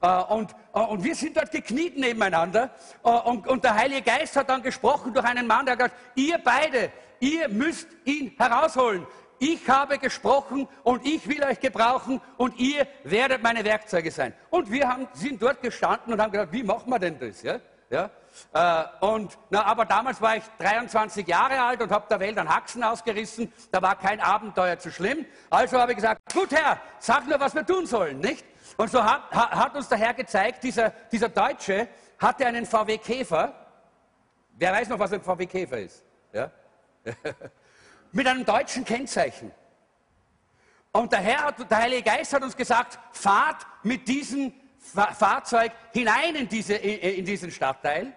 Äh, 0.00 0.22
und, 0.24 0.50
äh, 0.74 0.80
und, 0.80 1.04
wir 1.04 1.14
sind 1.14 1.36
dort 1.36 1.52
gekniet 1.52 1.96
nebeneinander. 1.96 2.70
Äh, 3.04 3.08
und, 3.08 3.46
und, 3.46 3.62
der 3.62 3.76
Heilige 3.76 4.02
Geist 4.02 4.34
hat 4.34 4.48
dann 4.48 4.64
gesprochen 4.64 5.14
durch 5.14 5.24
einen 5.24 5.46
Mann, 5.46 5.64
der 5.64 5.74
hat 5.74 5.78
gesagt, 5.78 5.96
ihr 6.16 6.38
beide, 6.38 6.90
ihr 7.20 7.48
müsst 7.48 7.86
ihn 8.04 8.34
herausholen 8.36 9.06
ich 9.38 9.68
habe 9.68 9.98
gesprochen 9.98 10.68
und 10.82 11.06
ich 11.06 11.26
will 11.28 11.42
euch 11.44 11.60
gebrauchen 11.60 12.20
und 12.36 12.58
ihr 12.58 12.86
werdet 13.04 13.42
meine 13.42 13.64
Werkzeuge 13.64 14.10
sein. 14.10 14.34
Und 14.50 14.70
wir 14.70 14.88
haben, 14.88 15.08
sind 15.12 15.42
dort 15.42 15.62
gestanden 15.62 16.12
und 16.12 16.20
haben 16.20 16.32
gedacht, 16.32 16.52
wie 16.52 16.62
machen 16.62 16.90
wir 16.90 16.98
denn 16.98 17.18
das? 17.18 17.42
Ja? 17.42 17.60
Ja? 17.90 18.10
Äh, 18.52 19.04
und, 19.04 19.38
na, 19.50 19.64
aber 19.64 19.84
damals 19.84 20.20
war 20.20 20.36
ich 20.36 20.44
23 20.58 21.26
Jahre 21.26 21.60
alt 21.60 21.80
und 21.82 21.90
habe 21.90 22.06
der 22.08 22.20
Welt 22.20 22.38
einen 22.38 22.54
Haxen 22.54 22.82
ausgerissen. 22.82 23.52
Da 23.70 23.80
war 23.80 23.96
kein 23.96 24.20
Abenteuer 24.20 24.78
zu 24.78 24.90
schlimm. 24.90 25.24
Also 25.50 25.78
habe 25.78 25.92
ich 25.92 25.96
gesagt, 25.96 26.32
gut 26.32 26.52
Herr, 26.52 26.80
sag 26.98 27.26
nur, 27.28 27.38
was 27.40 27.54
wir 27.54 27.64
tun 27.64 27.86
sollen, 27.86 28.20
nicht? 28.20 28.44
Und 28.76 28.90
so 28.90 29.02
hat, 29.02 29.30
hat 29.30 29.74
uns 29.74 29.88
der 29.88 29.98
Herr 29.98 30.14
gezeigt, 30.14 30.64
dieser, 30.64 30.90
dieser 31.12 31.28
Deutsche 31.28 31.88
hatte 32.18 32.46
einen 32.46 32.66
VW 32.66 32.98
Käfer. 32.98 33.54
Wer 34.58 34.72
weiß 34.72 34.88
noch, 34.88 34.98
was 34.98 35.12
ein 35.12 35.22
VW 35.22 35.46
Käfer 35.46 35.78
ist? 35.78 36.04
Ja? 36.32 36.50
mit 38.12 38.26
einem 38.26 38.44
deutschen 38.44 38.84
Kennzeichen. 38.84 39.52
Und 40.92 41.12
der 41.12 41.20
Herr, 41.20 41.52
der 41.52 41.76
Heilige 41.76 42.02
Geist 42.02 42.32
hat 42.32 42.42
uns 42.42 42.56
gesagt, 42.56 42.98
fahrt 43.12 43.66
mit 43.82 44.08
diesem 44.08 44.52
Fahrzeug 44.78 45.72
hinein 45.92 46.34
in, 46.36 46.48
diese, 46.48 46.74
in 46.74 47.24
diesen 47.24 47.50
Stadtteil, 47.50 48.14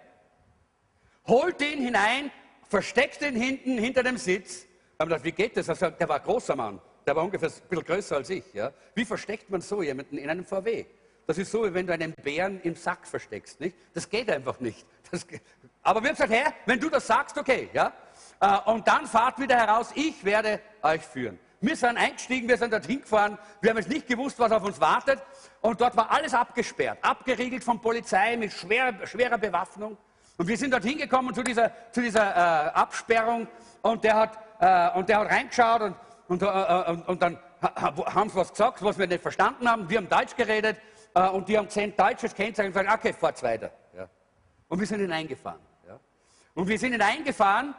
holt 1.27 1.61
ihn 1.61 1.81
hinein, 1.81 2.31
versteckt 2.69 3.21
ihn 3.21 3.35
hinten 3.35 3.77
hinter 3.77 4.03
dem 4.03 4.17
Sitz. 4.17 4.65
Da 4.97 5.03
haben 5.03 5.09
wir 5.09 5.17
gedacht, 5.17 5.25
wie 5.25 5.31
geht 5.31 5.57
das? 5.57 5.69
Also, 5.69 5.89
der 5.89 6.07
war 6.07 6.17
ein 6.17 6.23
großer 6.23 6.55
Mann, 6.55 6.79
der 7.05 7.15
war 7.15 7.23
ungefähr 7.23 7.49
ein 7.49 7.69
bisschen 7.69 7.85
größer 7.85 8.15
als 8.15 8.29
ich. 8.29 8.43
Ja? 8.53 8.71
Wie 8.95 9.05
versteckt 9.05 9.49
man 9.49 9.61
so 9.61 9.81
jemanden 9.81 10.17
in 10.17 10.29
einem 10.29 10.45
VW? 10.45 10.85
Das 11.25 11.37
ist 11.37 11.51
so, 11.51 11.63
wie 11.63 11.73
wenn 11.73 11.85
du 11.85 11.93
einen 11.93 12.13
Bären 12.13 12.61
im 12.61 12.75
Sack 12.75 13.05
versteckst. 13.05 13.59
Nicht? 13.59 13.75
Das 13.93 14.09
geht 14.09 14.31
einfach 14.31 14.59
nicht. 14.59 14.85
Das, 15.11 15.25
aber 15.81 16.01
wir 16.01 16.09
haben 16.09 16.15
gesagt, 16.15 16.31
Herr, 16.31 16.53
wenn 16.65 16.79
du 16.79 16.89
das 16.89 17.07
sagst, 17.07 17.37
okay. 17.37 17.69
Ja? 17.73 17.93
Äh, 18.39 18.57
und 18.65 18.87
dann 18.87 19.05
fahrt 19.05 19.39
wieder 19.39 19.55
heraus, 19.55 19.91
ich 19.95 20.23
werde 20.23 20.61
euch 20.81 21.01
führen. 21.01 21.39
Wir 21.61 21.75
sind 21.75 21.97
eingestiegen, 21.97 22.47
wir 22.47 22.57
sind 22.57 22.71
dorthin 22.71 23.01
gefahren, 23.01 23.37
wir 23.59 23.71
haben 23.71 23.77
jetzt 23.77 23.89
nicht 23.89 24.07
gewusst, 24.07 24.39
was 24.39 24.51
auf 24.51 24.63
uns 24.63 24.79
wartet. 24.79 25.21
Und 25.59 25.81
dort 25.81 25.95
war 25.97 26.09
alles 26.09 26.33
abgesperrt, 26.33 26.99
abgeriegelt 27.01 27.63
von 27.63 27.81
Polizei 27.81 28.37
mit 28.37 28.53
schwerer, 28.53 29.05
schwerer 29.05 29.37
Bewaffnung. 29.37 29.97
Und 30.37 30.47
wir 30.47 30.57
sind 30.57 30.71
dorthin 30.71 30.97
gekommen 30.97 31.33
zu 31.33 31.43
dieser, 31.43 31.69
zu 31.91 32.01
dieser 32.01 32.33
äh, 32.33 32.69
Absperrung 32.69 33.45
und 33.81 34.05
der, 34.05 34.15
hat, 34.15 34.39
äh, 34.59 34.97
und 34.97 35.09
der 35.09 35.19
hat 35.19 35.29
reingeschaut 35.29 35.81
und, 35.81 35.95
und, 36.29 36.41
äh, 36.41 36.45
äh 36.45 36.91
und, 36.91 37.07
und 37.09 37.21
dann 37.21 37.37
haben 37.61 38.29
sie 38.29 38.35
was 38.37 38.51
gesagt, 38.51 38.81
was 38.81 38.97
wir 38.97 39.07
nicht 39.07 39.21
verstanden 39.21 39.69
haben. 39.69 39.89
Wir 39.89 39.97
haben 39.97 40.07
Deutsch 40.07 40.37
geredet 40.37 40.77
äh, 41.13 41.27
und 41.27 41.49
die 41.49 41.57
haben 41.57 41.67
zehn 41.67 41.93
deutsches 41.93 42.33
Kennzeichen 42.33 42.67
und 42.67 42.79
gesagt, 42.79 42.99
okay, 42.99 43.11
fahrt's 43.11 43.43
weiter. 43.43 43.69
Ja. 43.97 44.07
Und 44.69 44.79
wir 44.79 44.87
sind 44.87 45.01
hineingefahren. 45.01 45.59
Ja. 45.85 45.99
Und 46.53 46.69
wir 46.69 46.79
sind 46.79 46.93
hineingefahren 46.93 47.75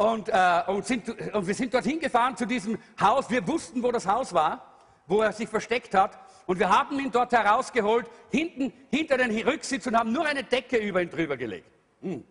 und, 0.00 0.30
äh, 0.30 0.62
und, 0.66 0.86
sind, 0.86 1.06
und 1.34 1.46
wir 1.46 1.54
sind 1.54 1.74
dorthin 1.74 2.00
gefahren 2.00 2.34
zu 2.34 2.46
diesem 2.46 2.78
Haus. 2.98 3.28
Wir 3.28 3.46
wussten, 3.46 3.82
wo 3.82 3.92
das 3.92 4.06
Haus 4.06 4.32
war, 4.32 4.78
wo 5.06 5.20
er 5.20 5.30
sich 5.30 5.46
versteckt 5.46 5.94
hat. 5.94 6.18
Und 6.46 6.58
wir 6.58 6.70
haben 6.70 6.98
ihn 6.98 7.10
dort 7.10 7.32
herausgeholt, 7.32 8.06
hinten 8.30 8.72
hinter 8.90 9.18
den 9.18 9.30
Rücksitz 9.46 9.86
und 9.86 9.94
haben 9.94 10.10
nur 10.10 10.24
eine 10.24 10.42
Decke 10.42 10.78
über 10.78 11.02
ihn 11.02 11.10
drüber 11.10 11.36
gelegt. 11.36 11.70
Hm. 12.00 12.24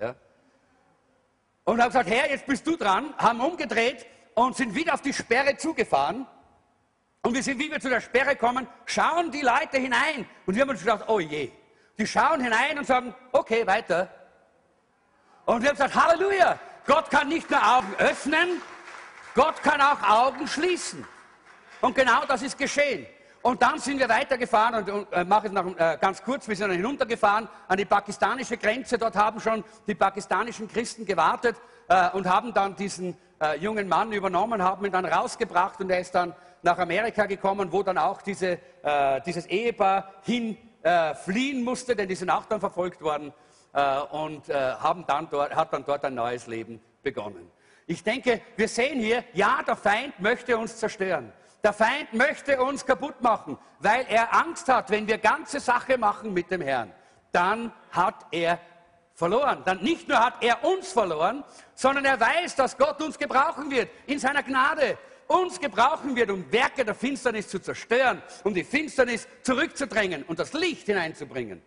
Ja. 0.00 0.14
Und 1.64 1.80
haben 1.80 1.88
gesagt, 1.88 2.08
Herr, 2.08 2.30
jetzt 2.30 2.46
bist 2.46 2.64
du 2.64 2.76
dran, 2.76 3.12
haben 3.18 3.40
umgedreht 3.40 4.06
und 4.34 4.54
sind 4.54 4.76
wieder 4.76 4.94
auf 4.94 5.02
die 5.02 5.12
Sperre 5.12 5.56
zugefahren. 5.56 6.28
Und 7.22 7.34
wir 7.34 7.42
sind, 7.42 7.58
wie 7.58 7.68
wir 7.68 7.80
zu 7.80 7.88
der 7.88 8.00
Sperre 8.00 8.36
kommen, 8.36 8.68
schauen 8.84 9.32
die 9.32 9.42
Leute 9.42 9.78
hinein. 9.78 10.28
Und 10.46 10.54
wir 10.54 10.62
haben 10.62 10.70
uns 10.70 10.78
gedacht, 10.78 11.06
oh 11.08 11.18
je. 11.18 11.50
Die 11.98 12.06
schauen 12.06 12.40
hinein 12.40 12.78
und 12.78 12.86
sagen, 12.86 13.12
okay, 13.32 13.66
weiter. 13.66 14.08
Und 15.44 15.62
wir 15.62 15.70
haben 15.70 15.76
gesagt, 15.76 15.94
Halleluja, 15.96 16.56
Gott 16.86 17.10
kann 17.10 17.28
nicht 17.28 17.50
nur 17.50 17.60
Augen 17.60 17.94
öffnen, 17.98 18.62
Gott 19.34 19.60
kann 19.62 19.80
auch 19.80 20.02
Augen 20.08 20.46
schließen. 20.46 21.04
Und 21.80 21.94
genau 21.94 22.24
das 22.26 22.42
ist 22.42 22.56
geschehen. 22.56 23.06
Und 23.42 23.60
dann 23.62 23.78
sind 23.78 23.98
wir 23.98 24.08
weitergefahren 24.08 24.76
und, 24.76 24.90
und 24.90 25.12
äh, 25.12 25.24
mache 25.24 25.48
es 25.48 25.52
noch 25.52 25.66
äh, 25.78 25.98
ganz 26.00 26.22
kurz, 26.22 26.48
wir 26.48 26.56
sind 26.56 26.68
dann 26.68 26.76
hinuntergefahren 26.76 27.48
an 27.68 27.76
die 27.76 27.84
pakistanische 27.84 28.56
Grenze. 28.56 28.98
Dort 28.98 29.14
haben 29.14 29.40
schon 29.40 29.62
die 29.86 29.94
pakistanischen 29.94 30.68
Christen 30.68 31.04
gewartet 31.04 31.56
äh, 31.88 32.10
und 32.10 32.28
haben 32.28 32.52
dann 32.54 32.74
diesen 32.74 33.16
äh, 33.40 33.56
jungen 33.58 33.88
Mann 33.88 34.12
übernommen, 34.12 34.62
haben 34.62 34.84
ihn 34.86 34.92
dann 34.92 35.04
rausgebracht 35.04 35.80
und 35.80 35.90
er 35.90 36.00
ist 36.00 36.14
dann 36.14 36.34
nach 36.62 36.78
Amerika 36.78 37.26
gekommen, 37.26 37.70
wo 37.70 37.82
dann 37.82 37.98
auch 37.98 38.22
diese, 38.22 38.58
äh, 38.82 39.20
dieses 39.24 39.46
Ehepaar 39.46 40.14
hin 40.22 40.56
äh, 40.82 41.14
fliehen 41.14 41.62
musste, 41.62 41.94
denn 41.94 42.08
die 42.08 42.14
sind 42.14 42.30
auch 42.30 42.46
dann 42.46 42.58
verfolgt 42.58 43.00
worden 43.02 43.32
und 44.10 44.48
haben 44.48 45.04
dann 45.06 45.28
dort, 45.30 45.54
hat 45.54 45.72
dann 45.72 45.84
dort 45.84 46.04
ein 46.04 46.14
neues 46.14 46.46
Leben 46.46 46.80
begonnen. 47.02 47.50
Ich 47.86 48.02
denke, 48.02 48.40
wir 48.56 48.68
sehen 48.68 48.98
hier, 48.98 49.22
ja, 49.32 49.62
der 49.64 49.76
Feind 49.76 50.18
möchte 50.18 50.56
uns 50.58 50.76
zerstören. 50.76 51.32
Der 51.62 51.72
Feind 51.72 52.12
möchte 52.12 52.60
uns 52.60 52.84
kaputt 52.84 53.20
machen, 53.20 53.58
weil 53.80 54.06
er 54.08 54.34
Angst 54.34 54.68
hat, 54.68 54.90
wenn 54.90 55.06
wir 55.06 55.18
ganze 55.18 55.60
Sache 55.60 55.98
machen 55.98 56.32
mit 56.32 56.50
dem 56.50 56.60
Herrn, 56.60 56.92
dann 57.32 57.72
hat 57.90 58.26
er 58.30 58.58
verloren. 59.14 59.62
Dann 59.64 59.82
nicht 59.82 60.08
nur 60.08 60.18
hat 60.18 60.42
er 60.42 60.64
uns 60.64 60.92
verloren, 60.92 61.44
sondern 61.74 62.04
er 62.04 62.18
weiß, 62.20 62.56
dass 62.56 62.76
Gott 62.76 63.00
uns 63.02 63.18
gebrauchen 63.18 63.70
wird 63.70 63.88
in 64.06 64.18
seiner 64.18 64.42
Gnade. 64.42 64.98
Uns 65.26 65.58
gebrauchen 65.58 66.14
wird, 66.14 66.30
um 66.30 66.50
Werke 66.52 66.84
der 66.84 66.94
Finsternis 66.94 67.48
zu 67.48 67.58
zerstören, 67.58 68.22
um 68.44 68.54
die 68.54 68.62
Finsternis 68.62 69.26
zurückzudrängen 69.42 70.22
und 70.22 70.38
das 70.38 70.52
Licht 70.52 70.86
hineinzubringen 70.86 71.62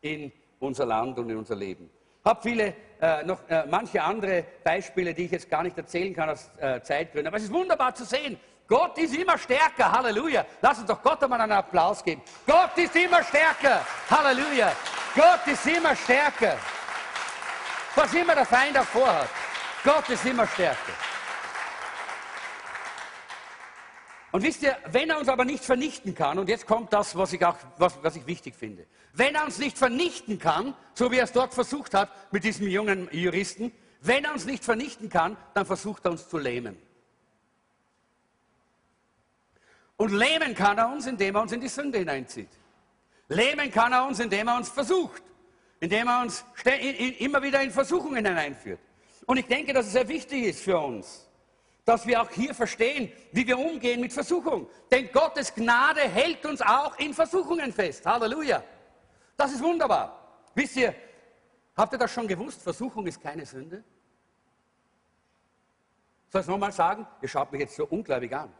in 0.00 0.32
unser 0.62 0.86
Land 0.86 1.18
und 1.18 1.28
in 1.28 1.36
unser 1.36 1.56
Leben. 1.56 1.90
Ich 2.24 2.30
habe 2.30 2.40
viele, 2.40 2.74
äh, 3.00 3.24
noch 3.24 3.48
äh, 3.48 3.66
manche 3.68 4.00
andere 4.02 4.44
Beispiele, 4.62 5.12
die 5.12 5.24
ich 5.24 5.32
jetzt 5.32 5.50
gar 5.50 5.62
nicht 5.62 5.76
erzählen 5.76 6.14
kann 6.14 6.30
aus 6.30 6.50
äh, 6.58 6.80
Zeitgründen. 6.80 7.26
Aber 7.26 7.36
es 7.36 7.44
ist 7.44 7.52
wunderbar 7.52 7.94
zu 7.94 8.04
sehen, 8.04 8.38
Gott 8.68 8.96
ist 8.96 9.14
immer 9.14 9.36
stärker. 9.36 9.90
Halleluja. 9.90 10.46
Lass 10.60 10.78
uns 10.78 10.86
doch 10.86 11.02
Gott 11.02 11.22
einmal 11.22 11.40
einen 11.40 11.52
Applaus 11.52 12.02
geben. 12.02 12.22
Gott 12.46 12.78
ist 12.78 12.94
immer 12.94 13.22
stärker. 13.24 13.84
Halleluja. 14.08 14.72
Gott 15.14 15.46
ist 15.46 15.66
immer 15.66 15.94
stärker. 15.96 16.56
Was 17.94 18.14
immer 18.14 18.34
der 18.34 18.46
Feind 18.46 18.78
auch 18.78 18.84
vorhat. 18.84 19.28
Gott 19.84 20.08
ist 20.08 20.24
immer 20.24 20.46
stärker. 20.46 20.92
Und 24.30 24.42
wisst 24.42 24.62
ihr, 24.62 24.76
wenn 24.86 25.10
er 25.10 25.18
uns 25.18 25.28
aber 25.28 25.44
nicht 25.44 25.62
vernichten 25.62 26.14
kann, 26.14 26.38
und 26.38 26.48
jetzt 26.48 26.66
kommt 26.66 26.92
das, 26.92 27.14
was 27.14 27.34
ich, 27.34 27.44
auch, 27.44 27.56
was, 27.76 28.02
was 28.02 28.16
ich 28.16 28.26
wichtig 28.26 28.54
finde, 28.54 28.86
wenn 29.14 29.34
er 29.34 29.44
uns 29.44 29.58
nicht 29.58 29.78
vernichten 29.78 30.38
kann, 30.38 30.74
so 30.94 31.10
wie 31.10 31.18
er 31.18 31.24
es 31.24 31.32
dort 31.32 31.54
versucht 31.54 31.94
hat 31.94 32.10
mit 32.32 32.44
diesem 32.44 32.66
jungen 32.68 33.08
Juristen, 33.12 33.72
wenn 34.00 34.24
er 34.24 34.32
uns 34.32 34.46
nicht 34.46 34.64
vernichten 34.64 35.08
kann, 35.08 35.36
dann 35.54 35.66
versucht 35.66 36.04
er 36.04 36.12
uns 36.12 36.28
zu 36.28 36.38
lähmen. 36.38 36.76
Und 39.96 40.12
lähmen 40.12 40.54
kann 40.54 40.78
er 40.78 40.90
uns, 40.90 41.06
indem 41.06 41.36
er 41.36 41.42
uns 41.42 41.52
in 41.52 41.60
die 41.60 41.68
Sünde 41.68 41.98
hineinzieht. 41.98 42.48
Lähmen 43.28 43.70
kann 43.70 43.92
er 43.92 44.06
uns, 44.06 44.18
indem 44.18 44.48
er 44.48 44.56
uns 44.56 44.68
versucht, 44.68 45.22
indem 45.78 46.08
er 46.08 46.22
uns 46.22 46.44
immer 47.18 47.42
wieder 47.42 47.62
in 47.62 47.70
Versuchungen 47.70 48.24
hineinführt. 48.24 48.80
Und 49.26 49.36
ich 49.36 49.46
denke, 49.46 49.72
dass 49.72 49.86
es 49.86 49.92
sehr 49.92 50.08
wichtig 50.08 50.44
ist 50.44 50.62
für 50.62 50.78
uns, 50.78 51.28
dass 51.84 52.06
wir 52.06 52.20
auch 52.20 52.30
hier 52.30 52.54
verstehen, 52.54 53.12
wie 53.30 53.46
wir 53.46 53.58
umgehen 53.58 54.00
mit 54.00 54.12
Versuchung. 54.12 54.68
Denn 54.90 55.10
Gottes 55.12 55.54
Gnade 55.54 56.00
hält 56.00 56.44
uns 56.46 56.60
auch 56.60 56.98
in 56.98 57.14
Versuchungen 57.14 57.72
fest. 57.72 58.04
Halleluja. 58.04 58.64
Das 59.36 59.52
ist 59.52 59.62
wunderbar. 59.62 60.18
Wisst 60.54 60.76
ihr, 60.76 60.94
habt 61.76 61.92
ihr 61.92 61.98
das 61.98 62.10
schon 62.10 62.28
gewusst? 62.28 62.62
Versuchung 62.62 63.06
ist 63.06 63.20
keine 63.20 63.44
Sünde. 63.46 63.82
Soll 66.30 66.40
ich 66.40 66.46
es 66.46 66.50
nochmal 66.50 66.72
sagen? 66.72 67.06
Ihr 67.20 67.28
schaut 67.28 67.52
mich 67.52 67.60
jetzt 67.60 67.76
so 67.76 67.86
ungläubig 67.86 68.34
an. 68.34 68.52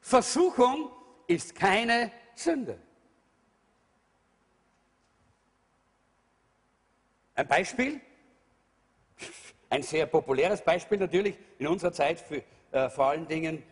Versuchung 0.00 0.90
ist 1.26 1.54
keine 1.54 2.12
Sünde. 2.34 2.78
Ein 7.34 7.46
Beispiel, 7.46 8.00
ein 9.70 9.82
sehr 9.82 10.06
populäres 10.06 10.62
Beispiel 10.62 10.98
natürlich 10.98 11.38
in 11.58 11.68
unserer 11.68 11.92
Zeit 11.92 12.18
für, 12.18 12.42
äh, 12.72 12.90
vor 12.90 13.06
allen 13.06 13.28
Dingen, 13.28 13.62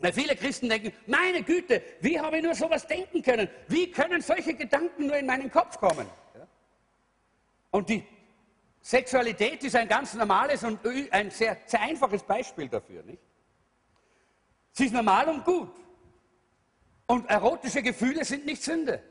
weil 0.00 0.12
viele 0.12 0.34
Christen 0.34 0.68
denken, 0.68 0.92
meine 1.06 1.42
Güte, 1.42 1.82
wie 2.00 2.18
habe 2.18 2.38
ich 2.38 2.42
nur 2.42 2.54
sowas 2.54 2.86
denken 2.86 3.22
können? 3.22 3.48
Wie 3.68 3.90
können 3.90 4.22
solche 4.22 4.54
Gedanken 4.54 5.06
nur 5.06 5.16
in 5.16 5.26
meinen 5.26 5.50
Kopf 5.50 5.78
kommen? 5.78 6.08
Und 7.70 7.88
die 7.88 8.04
Sexualität 8.80 9.62
ist 9.62 9.76
ein 9.76 9.86
ganz 9.86 10.14
normales 10.14 10.64
und 10.64 10.80
ein 11.10 11.30
sehr, 11.30 11.58
sehr 11.66 11.82
einfaches 11.82 12.22
Beispiel 12.22 12.68
dafür. 12.68 13.02
Nicht? 13.02 13.22
Sie 14.72 14.86
ist 14.86 14.94
normal 14.94 15.28
und 15.28 15.44
gut. 15.44 15.70
Und 17.06 17.28
erotische 17.28 17.82
Gefühle 17.82 18.24
sind 18.24 18.46
nicht 18.46 18.62
Sünde. 18.62 19.02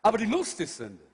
Aber 0.00 0.18
die 0.18 0.26
Lust 0.26 0.60
ist 0.60 0.76
Sünde. 0.76 1.04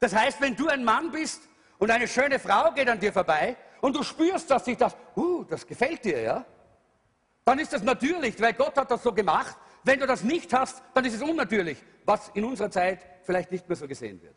Das 0.00 0.14
heißt, 0.14 0.40
wenn 0.40 0.56
du 0.56 0.68
ein 0.68 0.82
Mann 0.82 1.10
bist 1.10 1.42
und 1.78 1.90
eine 1.90 2.08
schöne 2.08 2.38
Frau 2.38 2.72
geht 2.72 2.88
an 2.88 2.98
dir 2.98 3.12
vorbei 3.12 3.56
und 3.82 3.96
du 3.96 4.02
spürst, 4.04 4.48
dass 4.48 4.64
sich 4.64 4.76
das, 4.76 4.96
uh, 5.16 5.42
das 5.42 5.66
gefällt 5.66 6.04
dir, 6.04 6.20
ja, 6.20 6.46
dann 7.44 7.58
ist 7.58 7.72
das 7.72 7.82
natürlich, 7.82 8.40
weil 8.40 8.52
Gott 8.52 8.76
hat 8.76 8.88
das 8.90 9.02
so 9.02 9.12
gemacht. 9.12 9.56
Wenn 9.82 9.98
du 9.98 10.06
das 10.06 10.22
nicht 10.22 10.52
hast, 10.54 10.80
dann 10.94 11.04
ist 11.04 11.14
es 11.14 11.22
unnatürlich, 11.22 11.82
was 12.04 12.28
in 12.34 12.44
unserer 12.44 12.70
Zeit 12.70 13.04
vielleicht 13.24 13.50
nicht 13.50 13.68
mehr 13.68 13.74
so 13.74 13.88
gesehen 13.88 14.22
wird. 14.22 14.36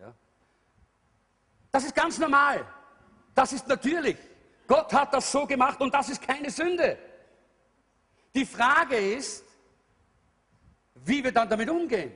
Ja? 0.00 0.14
Das 1.70 1.84
ist 1.84 1.94
ganz 1.94 2.18
normal. 2.18 2.64
Das 3.34 3.52
ist 3.52 3.68
natürlich. 3.68 4.16
Gott 4.66 4.90
hat 4.94 5.12
das 5.12 5.30
so 5.30 5.46
gemacht 5.46 5.82
und 5.82 5.92
das 5.92 6.08
ist 6.08 6.22
keine 6.22 6.50
Sünde. 6.50 6.96
Die 8.34 8.46
Frage 8.46 8.96
ist, 8.96 9.44
wie 11.04 11.22
wir 11.22 11.32
dann 11.32 11.50
damit 11.50 11.68
umgehen, 11.68 12.14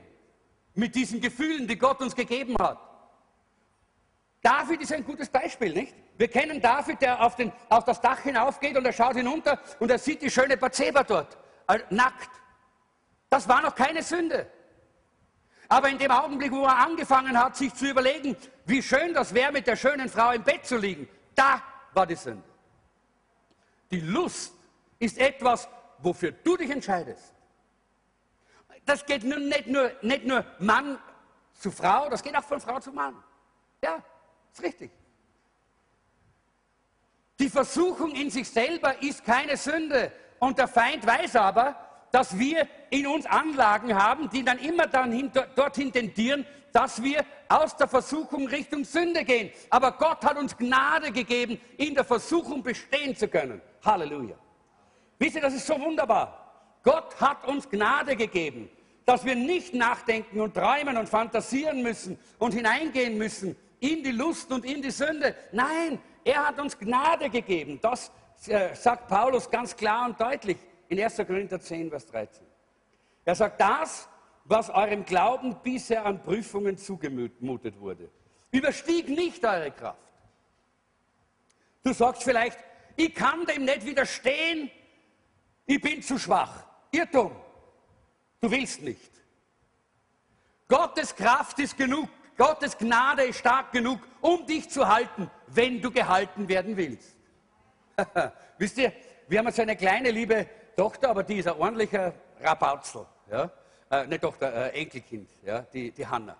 mit 0.73 0.95
diesen 0.95 1.21
Gefühlen, 1.21 1.67
die 1.67 1.77
Gott 1.77 2.01
uns 2.01 2.15
gegeben 2.15 2.55
hat. 2.57 2.88
David 4.41 4.81
ist 4.81 4.93
ein 4.93 5.03
gutes 5.03 5.29
Beispiel, 5.29 5.73
nicht? 5.73 5.93
Wir 6.17 6.27
kennen 6.27 6.61
David, 6.61 7.01
der 7.01 7.21
auf, 7.21 7.35
den, 7.35 7.51
auf 7.69 7.83
das 7.83 7.99
Dach 7.99 8.19
hinaufgeht 8.19 8.77
und 8.77 8.85
er 8.85 8.93
schaut 8.93 9.15
hinunter 9.15 9.59
und 9.79 9.91
er 9.91 9.99
sieht 9.99 10.21
die 10.21 10.31
schöne 10.31 10.57
Bathseba 10.57 11.03
dort, 11.03 11.37
nackt. 11.89 12.29
Das 13.29 13.47
war 13.47 13.61
noch 13.61 13.75
keine 13.75 14.01
Sünde. 14.01 14.47
Aber 15.67 15.89
in 15.89 15.99
dem 15.99 16.11
Augenblick, 16.11 16.51
wo 16.51 16.65
er 16.65 16.77
angefangen 16.77 17.37
hat, 17.37 17.55
sich 17.55 17.73
zu 17.75 17.85
überlegen, 17.85 18.35
wie 18.65 18.81
schön 18.81 19.13
das 19.13 19.33
wäre, 19.33 19.51
mit 19.51 19.67
der 19.67 19.75
schönen 19.75 20.09
Frau 20.09 20.31
im 20.31 20.43
Bett 20.43 20.65
zu 20.65 20.77
liegen, 20.77 21.07
da 21.35 21.61
war 21.93 22.07
die 22.07 22.15
Sünde. 22.15 22.43
Die 23.91 24.01
Lust 24.01 24.53
ist 24.97 25.17
etwas, 25.17 25.67
wofür 25.99 26.31
du 26.31 26.57
dich 26.57 26.69
entscheidest. 26.69 27.33
Das 28.85 29.05
geht 29.05 29.23
nicht, 29.23 29.67
nur, 29.67 29.91
nicht 30.01 30.25
nur 30.25 30.43
Mann 30.59 30.97
zu 31.53 31.71
Frau, 31.71 32.09
das 32.09 32.23
geht 32.23 32.35
auch 32.35 32.43
von 32.43 32.59
Frau 32.59 32.79
zu 32.79 32.91
Mann. 32.91 33.15
Ja, 33.83 34.03
ist 34.53 34.63
richtig. 34.63 34.91
Die 37.39 37.49
Versuchung 37.49 38.11
in 38.11 38.29
sich 38.29 38.49
selber 38.49 39.01
ist 39.01 39.23
keine 39.23 39.55
Sünde. 39.55 40.11
Und 40.39 40.57
der 40.57 40.67
Feind 40.67 41.05
weiß 41.05 41.37
aber, 41.37 41.75
dass 42.11 42.37
wir 42.37 42.67
in 42.89 43.07
uns 43.07 43.25
Anlagen 43.25 43.95
haben, 43.95 44.29
die 44.29 44.43
dann 44.43 44.59
immer 44.59 44.87
dann 44.87 45.11
hin, 45.11 45.31
dorthin 45.55 45.91
tendieren, 45.91 46.45
dass 46.73 47.01
wir 47.01 47.25
aus 47.47 47.75
der 47.75 47.87
Versuchung 47.87 48.47
Richtung 48.47 48.83
Sünde 48.83 49.23
gehen. 49.23 49.51
Aber 49.69 49.93
Gott 49.93 50.23
hat 50.23 50.37
uns 50.37 50.55
Gnade 50.55 51.11
gegeben, 51.11 51.59
in 51.77 51.95
der 51.95 52.03
Versuchung 52.03 52.61
bestehen 52.61 53.15
zu 53.15 53.27
können. 53.27 53.61
Halleluja. 53.83 54.35
Wisst 55.17 55.35
ihr, 55.35 55.41
das 55.41 55.53
ist 55.53 55.65
so 55.65 55.79
wunderbar. 55.79 56.79
Gott 56.83 57.19
hat 57.19 57.45
uns 57.47 57.69
Gnade 57.69 58.15
gegeben, 58.15 58.69
dass 59.05 59.25
wir 59.25 59.35
nicht 59.35 59.73
nachdenken 59.73 60.41
und 60.41 60.53
träumen 60.53 60.97
und 60.97 61.09
fantasieren 61.09 61.81
müssen 61.81 62.19
und 62.37 62.53
hineingehen 62.53 63.17
müssen 63.17 63.55
in 63.79 64.03
die 64.03 64.11
Lust 64.11 64.51
und 64.51 64.65
in 64.65 64.81
die 64.81 64.91
Sünde. 64.91 65.35
Nein, 65.51 65.99
er 66.23 66.47
hat 66.47 66.59
uns 66.59 66.77
Gnade 66.77 67.29
gegeben. 67.29 67.79
Das 67.81 68.11
äh, 68.47 68.75
sagt 68.75 69.07
Paulus 69.07 69.49
ganz 69.49 69.75
klar 69.75 70.05
und 70.05 70.19
deutlich 70.19 70.57
in 70.87 70.99
1. 70.99 71.17
Korinther 71.17 71.59
10, 71.59 71.89
Vers 71.89 72.05
13. 72.07 72.45
Er 73.25 73.35
sagt, 73.35 73.61
das, 73.61 74.09
was 74.45 74.69
eurem 74.69 75.05
Glauben 75.05 75.55
bisher 75.61 76.05
an 76.05 76.21
Prüfungen 76.21 76.77
zugemutet 76.77 77.79
wurde, 77.79 78.09
überstieg 78.51 79.07
nicht 79.09 79.43
eure 79.45 79.71
Kraft. 79.71 79.99
Du 81.83 81.93
sagst 81.93 82.23
vielleicht, 82.23 82.57
ich 82.95 83.13
kann 83.13 83.45
dem 83.45 83.65
nicht 83.65 83.85
widerstehen, 83.85 84.69
ich 85.65 85.79
bin 85.79 86.01
zu 86.01 86.17
schwach. 86.17 86.65
Irrtum, 86.91 87.31
du 88.41 88.51
willst 88.51 88.81
nicht. 88.81 89.11
Gottes 90.67 91.15
Kraft 91.15 91.59
ist 91.59 91.77
genug, 91.77 92.09
Gottes 92.39 92.77
Gnade 92.77 93.23
ist 93.23 93.39
stark 93.39 93.73
genug, 93.73 93.99
um 94.21 94.45
dich 94.45 94.69
zu 94.69 94.87
halten, 94.87 95.29
wenn 95.47 95.81
du 95.81 95.91
gehalten 95.91 96.47
werden 96.47 96.77
willst. 96.77 97.17
Wisst 98.57 98.77
ihr, 98.77 98.93
wir 99.27 99.39
haben 99.39 99.51
so 99.51 99.61
eine 99.61 99.75
kleine 99.75 100.09
liebe 100.09 100.47
Tochter, 100.77 101.09
aber 101.09 101.23
die 101.23 101.39
ist 101.39 101.49
ein 101.49 101.55
ordentlicher 101.55 102.13
Rabautzel. 102.41 103.05
Ja? 103.29 103.51
äh, 103.91 104.07
nicht 104.07 104.21
Tochter, 104.21 104.53
äh, 104.53 104.81
Enkelkind, 104.81 105.29
ja, 105.43 105.63
die, 105.73 105.91
die 105.91 106.07
Hanna. 106.07 106.37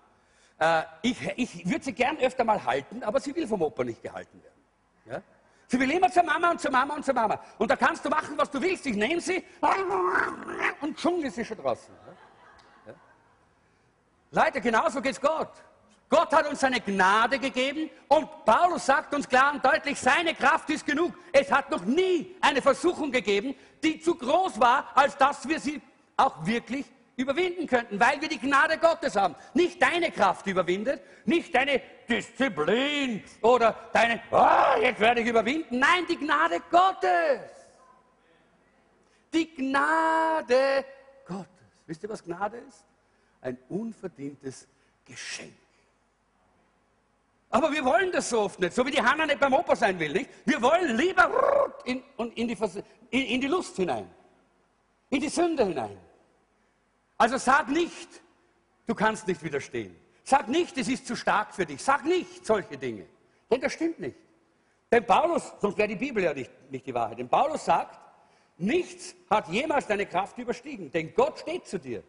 Äh, 0.58 0.84
ich 1.02 1.20
ich 1.36 1.68
würde 1.68 1.84
sie 1.84 1.92
gern 1.92 2.16
öfter 2.16 2.44
mal 2.44 2.64
halten, 2.64 3.02
aber 3.02 3.20
sie 3.20 3.36
will 3.36 3.46
vom 3.46 3.60
Opa 3.60 3.84
nicht 3.84 4.02
gehalten 4.02 4.42
werden. 4.42 4.64
Ja? 5.04 5.22
Sie 5.66 5.78
will 5.78 5.90
immer 5.90 6.10
zur 6.10 6.22
Mama 6.22 6.52
und 6.52 6.60
zur 6.62 6.70
Mama 6.70 6.94
und 6.94 7.04
zur 7.04 7.14
Mama. 7.14 7.38
Und 7.58 7.70
da 7.70 7.76
kannst 7.76 8.02
du 8.06 8.08
machen, 8.08 8.38
was 8.38 8.50
du 8.50 8.58
willst. 8.62 8.86
Ich 8.86 8.96
nehme 8.96 9.20
sie 9.20 9.44
und 10.80 10.98
schon 10.98 11.22
ist 11.22 11.34
sie 11.34 11.44
schon 11.44 11.58
draußen. 11.58 11.92
Ja? 12.86 12.94
Leute, 14.30 14.62
genauso 14.62 15.02
geht's 15.02 15.20
Gott. 15.20 15.52
Gott 16.10 16.32
hat 16.32 16.48
uns 16.48 16.58
seine 16.58 16.80
Gnade 16.80 17.38
gegeben 17.38 17.88
und 18.08 18.44
Paulus 18.44 18.84
sagt 18.84 19.14
uns 19.14 19.28
klar 19.28 19.54
und 19.54 19.64
deutlich, 19.64 19.98
seine 19.98 20.34
Kraft 20.34 20.68
ist 20.68 20.84
genug. 20.84 21.14
Es 21.32 21.52
hat 21.52 21.70
noch 21.70 21.84
nie 21.84 22.34
eine 22.40 22.60
Versuchung 22.60 23.12
gegeben, 23.12 23.54
die 23.80 24.00
zu 24.00 24.16
groß 24.16 24.58
war, 24.58 24.90
als 24.96 25.16
dass 25.16 25.48
wir 25.48 25.60
sie 25.60 25.80
auch 26.16 26.44
wirklich 26.44 26.84
überwinden 27.14 27.68
könnten, 27.68 28.00
weil 28.00 28.20
wir 28.20 28.28
die 28.28 28.40
Gnade 28.40 28.76
Gottes 28.78 29.14
haben. 29.14 29.36
Nicht 29.54 29.80
deine 29.80 30.10
Kraft 30.10 30.48
überwindet, 30.48 31.00
nicht 31.26 31.54
deine 31.54 31.80
Disziplin 32.08 33.22
oder 33.40 33.76
deine, 33.92 34.20
oh, 34.32 34.80
jetzt 34.82 34.98
werde 34.98 35.20
ich 35.20 35.28
überwinden. 35.28 35.78
Nein, 35.78 36.06
die 36.08 36.16
Gnade 36.16 36.60
Gottes. 36.72 37.52
Die 39.32 39.54
Gnade 39.54 40.84
Gottes. 41.24 41.46
Wisst 41.86 42.02
ihr, 42.02 42.08
was 42.08 42.24
Gnade 42.24 42.56
ist? 42.56 42.84
Ein 43.40 43.58
unverdientes 43.68 44.66
Geschenk. 45.04 45.59
Aber 47.50 47.72
wir 47.72 47.84
wollen 47.84 48.12
das 48.12 48.30
so 48.30 48.42
oft 48.42 48.60
nicht, 48.60 48.72
so 48.72 48.86
wie 48.86 48.92
die 48.92 49.02
Hanna 49.02 49.26
nicht 49.26 49.40
beim 49.40 49.52
Opa 49.52 49.74
sein 49.74 49.98
will. 49.98 50.12
Nicht? 50.12 50.30
Wir 50.44 50.62
wollen 50.62 50.96
lieber 50.96 51.74
in, 51.84 52.02
in, 52.16 52.46
die, 52.46 52.56
in, 53.10 53.22
in 53.22 53.40
die 53.40 53.48
Lust 53.48 53.76
hinein, 53.76 54.08
in 55.10 55.20
die 55.20 55.28
Sünde 55.28 55.64
hinein. 55.64 55.98
Also 57.18 57.36
sag 57.38 57.68
nicht, 57.68 58.08
du 58.86 58.94
kannst 58.94 59.26
nicht 59.26 59.42
widerstehen. 59.42 59.96
Sag 60.22 60.48
nicht, 60.48 60.78
es 60.78 60.88
ist 60.88 61.06
zu 61.08 61.16
stark 61.16 61.52
für 61.52 61.66
dich. 61.66 61.82
Sag 61.82 62.04
nicht 62.04 62.46
solche 62.46 62.78
Dinge. 62.78 63.04
Denn 63.50 63.60
das 63.60 63.72
stimmt 63.72 63.98
nicht. 63.98 64.16
Denn 64.92 65.04
Paulus, 65.04 65.52
sonst 65.60 65.76
wäre 65.76 65.88
die 65.88 65.96
Bibel 65.96 66.22
ja 66.22 66.32
nicht, 66.32 66.50
nicht 66.70 66.86
die 66.86 66.94
Wahrheit. 66.94 67.18
Denn 67.18 67.28
Paulus 67.28 67.64
sagt, 67.64 67.98
nichts 68.58 69.16
hat 69.28 69.48
jemals 69.48 69.88
deine 69.88 70.06
Kraft 70.06 70.38
überstiegen. 70.38 70.90
Denn 70.92 71.12
Gott 71.14 71.40
steht 71.40 71.66
zu 71.66 71.78
dir. 71.78 72.04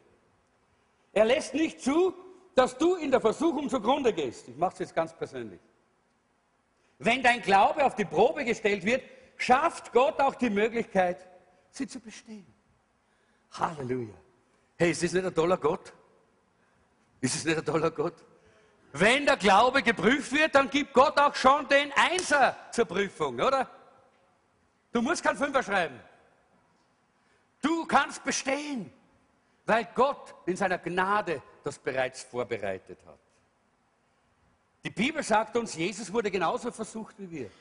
Er 1.14 1.26
lässt 1.26 1.56
nicht 1.56 1.82
zu, 1.82 2.14
dass 2.56 2.78
du 2.78 2.96
in 2.96 3.12
der 3.12 3.22
Versuchung 3.22 3.70
zugrunde 3.70 4.14
gehst. 4.14 4.48
Ich 4.48 4.58
mache 4.58 4.74
es 4.74 4.80
jetzt 4.80 4.96
ganz 4.96 5.14
persönlich. 5.14 5.60
Wenn 7.00 7.24
dein 7.24 7.42
Glaube 7.42 7.84
auf 7.86 7.96
die 7.96 8.06
Probe 8.06 8.46
gestellt 8.46 8.86
wird, 8.86 9.04
schafft 9.38 9.92
Gott 9.92 10.20
auch 10.20 10.36
die 10.36 10.50
Möglichkeit, 10.50 11.28
sie 11.72 11.88
zu 11.88 12.00
bestehen. 12.00 12.46
Halleluja. 13.52 14.14
Hey, 14.78 14.92
ist 14.92 15.04
das 15.04 15.14
nicht 15.14 15.26
ein 15.26 15.34
toller 15.34 15.58
Gott? 15.58 15.94
Ist 17.20 17.36
es 17.36 17.46
nicht 17.46 17.58
ein 17.58 17.66
toller 17.66 17.92
Gott? 17.92 18.16
Wenn 18.94 19.26
der 19.26 19.38
Glaube 19.38 19.82
geprüft 19.82 20.32
wird, 20.34 20.54
dann 20.54 20.70
gibt 20.70 20.94
Gott 20.94 21.18
auch 21.18 21.34
schon 21.36 21.68
den 21.68 21.92
Einser 21.94 22.58
zur 22.72 22.86
Prüfung, 22.86 23.40
oder? 23.40 23.70
Du 24.92 25.02
musst 25.02 25.24
kein 25.24 25.38
Fünfer 25.38 25.64
schreiben. 25.64 26.00
Du 27.62 27.86
kannst 27.86 28.24
bestehen, 28.24 28.92
weil 29.66 29.88
Gott 29.96 30.36
in 30.46 30.58
seiner 30.58 30.78
Gnade 30.78 31.42
das 31.64 31.80
bereits 31.80 32.24
vorbereitet 32.24 33.00
hat. 33.06 33.20
Die 34.84 34.90
Bibel 34.90 35.22
sagt 35.22 35.56
uns, 35.58 35.76
Jesus 35.76 36.12
wurde 36.12 36.32
genauso 36.32 36.72
versucht 36.72 37.16
wie 37.20 37.30
wir. 37.30 37.52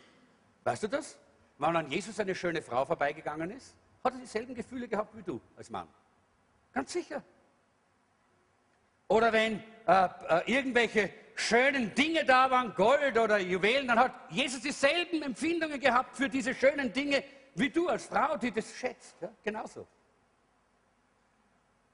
Weißt 0.64 0.82
du 0.82 0.88
das? 0.88 1.18
Wenn 1.58 1.76
an 1.76 1.90
Jesus 1.90 2.18
eine 2.18 2.34
schöne 2.34 2.62
Frau 2.62 2.84
vorbeigegangen 2.84 3.50
ist, 3.50 3.74
hat 4.02 4.14
er 4.14 4.20
dieselben 4.20 4.54
Gefühle 4.54 4.88
gehabt 4.88 5.14
wie 5.16 5.22
du 5.22 5.40
als 5.56 5.68
Mann. 5.68 5.86
Ganz 6.72 6.92
sicher. 6.92 7.22
Oder 9.08 9.32
wenn 9.32 9.62
äh, 9.86 10.08
äh, 10.28 10.52
irgendwelche 10.52 11.10
schönen 11.34 11.94
Dinge 11.94 12.24
da 12.24 12.50
waren, 12.50 12.74
Gold 12.74 13.18
oder 13.18 13.38
Juwelen, 13.38 13.88
dann 13.88 13.98
hat 13.98 14.12
Jesus 14.30 14.62
dieselben 14.62 15.22
Empfindungen 15.22 15.80
gehabt 15.80 16.16
für 16.16 16.28
diese 16.28 16.54
schönen 16.54 16.92
Dinge 16.92 17.22
wie 17.54 17.68
du 17.68 17.88
als 17.88 18.06
Frau, 18.06 18.36
die 18.36 18.50
das 18.52 18.72
schätzt. 18.74 19.16
Ja, 19.20 19.30
genauso. 19.42 19.86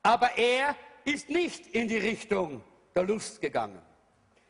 Aber 0.03 0.37
er 0.37 0.77
ist 1.07 1.31
nicht 1.31 1.69
in 1.69 1.89
die 1.89 1.99
Richtung 1.99 2.63
der 2.95 3.05
Lust 3.05 3.41
gegangen. 3.41 3.81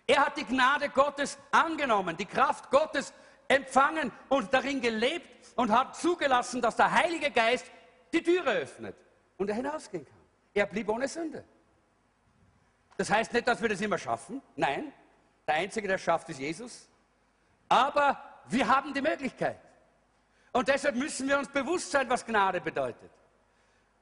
Er 0.07 0.27
hat 0.27 0.37
die 0.37 0.45
Gnade 0.45 0.88
Gottes 0.88 1.38
angenommen, 1.51 2.16
die 2.16 2.27
Kraft 2.27 2.71
Gottes 2.71 3.12
empfangen 3.49 4.11
und 4.29 4.53
darin 4.53 4.81
gelebt 4.81 5.53
und 5.57 5.71
hat 5.71 5.97
zugelassen, 5.97 6.61
dass 6.61 6.77
der 6.77 6.90
Heilige 6.90 7.31
Geist 7.31 7.66
die 8.12 8.23
Türe 8.23 8.51
öffnet 8.51 8.97
und 9.37 9.49
er 9.49 9.57
hinausgehen 9.57 10.05
kann. 10.05 10.16
Er 10.55 10.66
blieb 10.66 10.88
ohne 10.88 11.07
Sünde. 11.07 11.45
Das 12.97 13.11
heißt 13.11 13.33
nicht, 13.33 13.47
dass 13.47 13.61
wir 13.61 13.69
das 13.69 13.81
immer 13.81 13.99
schaffen. 13.99 14.40
Nein, 14.55 14.92
der 15.47 15.57
Einzige, 15.57 15.87
der 15.87 15.99
schafft, 15.99 16.29
ist 16.31 16.40
Jesus. 16.40 16.88
Aber 17.69 18.23
wir 18.49 18.66
haben 18.66 18.95
die 18.95 19.03
Möglichkeit. 19.03 19.61
Und 20.53 20.69
deshalb 20.69 20.97
müssen 20.97 21.29
wir 21.29 21.38
uns 21.38 21.49
bewusst 21.49 21.90
sein, 21.90 22.09
was 22.09 22.25
Gnade 22.25 22.61
bedeutet. 22.61 23.11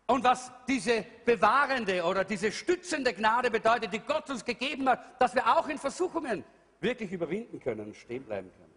Und 0.06 0.22
was 0.22 0.52
diese 0.68 1.04
bewahrende 1.24 2.02
oder 2.04 2.24
diese 2.24 2.52
stützende 2.52 3.14
Gnade 3.14 3.50
bedeutet, 3.50 3.92
die 3.92 4.00
Gott 4.00 4.28
uns 4.28 4.44
gegeben 4.44 4.88
hat, 4.88 5.20
dass 5.20 5.34
wir 5.34 5.46
auch 5.46 5.66
in 5.68 5.78
Versuchungen 5.78 6.44
wirklich 6.80 7.10
überwinden 7.10 7.58
können 7.58 7.86
und 7.86 7.96
stehen 7.96 8.24
bleiben 8.24 8.50
können. 8.52 8.74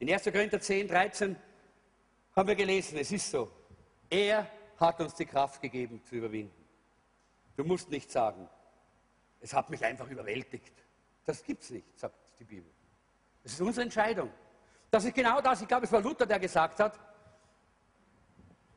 In 0.00 0.12
1. 0.12 0.24
Korinther 0.24 0.60
10, 0.60 0.88
13 0.88 1.36
haben 2.36 2.48
wir 2.48 2.54
gelesen, 2.54 2.98
es 2.98 3.10
ist 3.10 3.30
so, 3.30 3.50
er 4.10 4.46
hat 4.78 5.00
uns 5.00 5.14
die 5.14 5.24
Kraft 5.24 5.62
gegeben 5.62 6.02
zu 6.04 6.16
überwinden. 6.16 6.64
Du 7.56 7.64
musst 7.64 7.90
nicht 7.90 8.10
sagen, 8.10 8.46
es 9.40 9.54
hat 9.54 9.70
mich 9.70 9.82
einfach 9.84 10.08
überwältigt. 10.10 10.72
Das 11.24 11.42
gibt 11.42 11.62
es 11.62 11.70
nicht, 11.70 11.98
sagt 11.98 12.16
die 12.38 12.44
Bibel. 12.44 12.70
Das 13.42 13.52
ist 13.52 13.60
unsere 13.60 13.84
Entscheidung. 13.84 14.30
Das 14.90 15.04
ist 15.04 15.14
genau 15.14 15.40
das, 15.40 15.62
ich 15.62 15.68
glaube, 15.68 15.86
es 15.86 15.92
war 15.92 16.02
Luther, 16.02 16.26
der 16.26 16.38
gesagt 16.38 16.80
hat, 16.80 16.98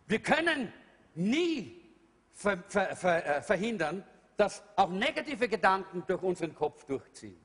wir 0.07 0.19
können 0.19 0.71
nie 1.17 1.81
ver, 2.33 2.63
ver, 2.67 2.95
ver, 2.95 3.37
äh, 3.37 3.41
verhindern, 3.41 4.03
dass 4.37 4.63
auch 4.75 4.89
negative 4.89 5.47
Gedanken 5.49 6.03
durch 6.07 6.21
unseren 6.21 6.53
Kopf 6.53 6.85
durchziehen. 6.85 7.39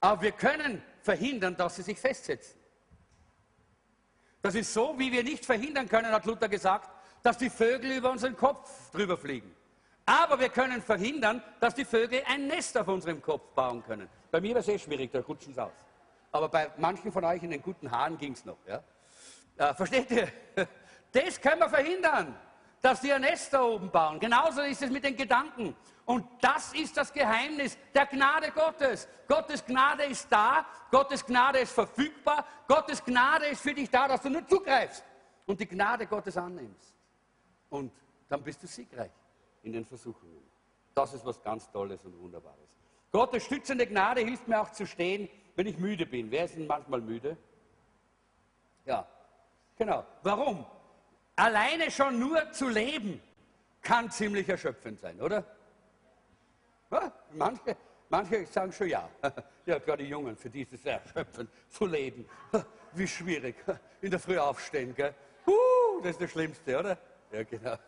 Aber 0.00 0.22
wir 0.22 0.32
können 0.32 0.82
verhindern, 1.02 1.56
dass 1.56 1.76
sie 1.76 1.82
sich 1.82 1.98
festsetzen. 1.98 2.60
Das 4.40 4.54
ist 4.54 4.72
so, 4.72 4.98
wie 4.98 5.12
wir 5.12 5.22
nicht 5.22 5.44
verhindern 5.44 5.88
können, 5.88 6.10
hat 6.10 6.24
Luther 6.24 6.48
gesagt, 6.48 6.90
dass 7.22 7.38
die 7.38 7.50
Vögel 7.50 7.92
über 7.92 8.10
unseren 8.10 8.36
Kopf 8.36 8.90
drüber 8.90 9.16
fliegen. 9.16 9.54
Aber 10.04 10.40
wir 10.40 10.48
können 10.48 10.82
verhindern, 10.82 11.42
dass 11.60 11.74
die 11.74 11.84
Vögel 11.84 12.22
ein 12.26 12.48
Nest 12.48 12.76
auf 12.76 12.88
unserem 12.88 13.22
Kopf 13.22 13.52
bauen 13.54 13.84
können. 13.84 14.08
Bei 14.32 14.40
mir 14.40 14.54
war 14.54 14.60
es 14.60 14.68
eh 14.68 14.78
schwierig, 14.78 15.12
da 15.12 15.20
rutschen 15.20 15.54
sie 15.54 15.62
aus. 15.62 15.72
Aber 16.32 16.48
bei 16.48 16.70
manchen 16.78 17.12
von 17.12 17.24
euch 17.24 17.42
in 17.42 17.50
den 17.50 17.62
guten 17.62 17.90
Haaren 17.90 18.18
ging 18.18 18.32
es 18.32 18.44
noch. 18.44 18.56
Ja? 18.66 18.82
Äh, 19.56 19.74
versteht 19.74 20.10
ihr? 20.10 20.28
Das 21.12 21.38
können 21.38 21.60
wir 21.60 21.68
verhindern, 21.68 22.34
dass 22.82 23.00
die 23.00 23.12
ein 23.12 23.20
Nest 23.22 23.52
da 23.54 23.62
oben 23.62 23.90
bauen. 23.90 24.18
Genauso 24.18 24.60
ist 24.62 24.82
es 24.82 24.90
mit 24.90 25.04
den 25.04 25.16
Gedanken. 25.16 25.74
Und 26.04 26.26
das 26.40 26.74
ist 26.74 26.96
das 26.96 27.12
Geheimnis 27.12 27.78
der 27.94 28.06
Gnade 28.06 28.50
Gottes. 28.50 29.08
Gottes 29.28 29.64
Gnade 29.64 30.02
ist 30.02 30.30
da, 30.30 30.66
Gottes 30.90 31.24
Gnade 31.24 31.60
ist 31.60 31.72
verfügbar, 31.72 32.44
Gottes 32.66 33.02
Gnade 33.04 33.46
ist 33.46 33.62
für 33.62 33.72
dich 33.72 33.88
da, 33.88 34.08
dass 34.08 34.20
du 34.22 34.30
nur 34.30 34.46
zugreifst 34.46 35.04
und 35.46 35.60
die 35.60 35.66
Gnade 35.66 36.06
Gottes 36.06 36.36
annimmst. 36.36 36.92
Und 37.70 37.92
dann 38.28 38.42
bist 38.42 38.62
du 38.64 38.66
siegreich 38.66 39.12
in 39.62 39.72
den 39.72 39.86
Versuchungen. 39.86 40.42
Das 40.92 41.14
ist 41.14 41.24
was 41.24 41.40
ganz 41.40 41.70
Tolles 41.70 42.04
und 42.04 42.18
Wunderbares. 42.18 42.58
Gottes 43.12 43.44
stützende 43.44 43.86
Gnade 43.86 44.22
hilft 44.22 44.48
mir 44.48 44.60
auch 44.60 44.72
zu 44.72 44.86
stehen, 44.86 45.28
wenn 45.54 45.66
ich 45.68 45.78
müde 45.78 46.04
bin. 46.04 46.30
Wer 46.30 46.46
ist 46.46 46.56
denn 46.56 46.66
manchmal 46.66 47.00
müde? 47.00 47.36
Ja, 48.84 49.06
genau. 49.76 50.04
Warum? 50.22 50.66
Alleine 51.36 51.90
schon 51.90 52.18
nur 52.18 52.52
zu 52.52 52.68
leben 52.68 53.20
kann 53.80 54.10
ziemlich 54.10 54.48
erschöpfend 54.48 55.00
sein, 55.00 55.20
oder? 55.20 55.44
Manche, 57.32 57.76
manche 58.08 58.46
sagen 58.46 58.72
schon 58.72 58.88
ja. 58.88 59.08
Ja, 59.64 59.78
gerade 59.78 60.02
die 60.02 60.08
Jungen, 60.08 60.36
für 60.36 60.50
die 60.50 60.62
ist 60.62 60.72
es 60.72 60.84
erschöpfend 60.84 61.48
zu 61.70 61.86
leben. 61.86 62.28
Wie 62.92 63.06
schwierig. 63.06 63.56
In 64.00 64.10
der 64.10 64.20
Früh 64.20 64.38
aufstehen, 64.38 64.94
gell? 64.94 65.14
Das 66.02 66.12
ist 66.12 66.20
das 66.20 66.30
Schlimmste, 66.32 66.78
oder? 66.78 66.98
Ja, 67.30 67.42
genau. 67.44 67.76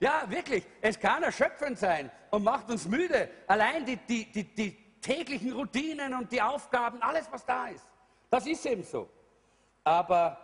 Ja, 0.00 0.24
wirklich, 0.28 0.66
es 0.82 0.98
kann 0.98 1.22
erschöpfend 1.22 1.78
sein 1.78 2.10
und 2.30 2.44
macht 2.44 2.68
uns 2.68 2.86
müde. 2.86 3.30
Allein 3.46 3.86
die, 3.86 3.96
die, 3.96 4.30
die, 4.30 4.44
die 4.44 5.00
täglichen 5.00 5.52
Routinen 5.54 6.12
und 6.12 6.30
die 6.30 6.42
Aufgaben, 6.42 7.00
alles, 7.00 7.26
was 7.30 7.46
da 7.46 7.68
ist. 7.68 7.86
Das 8.28 8.46
ist 8.46 8.66
eben 8.66 8.82
so. 8.82 9.08
Aber 9.84 10.43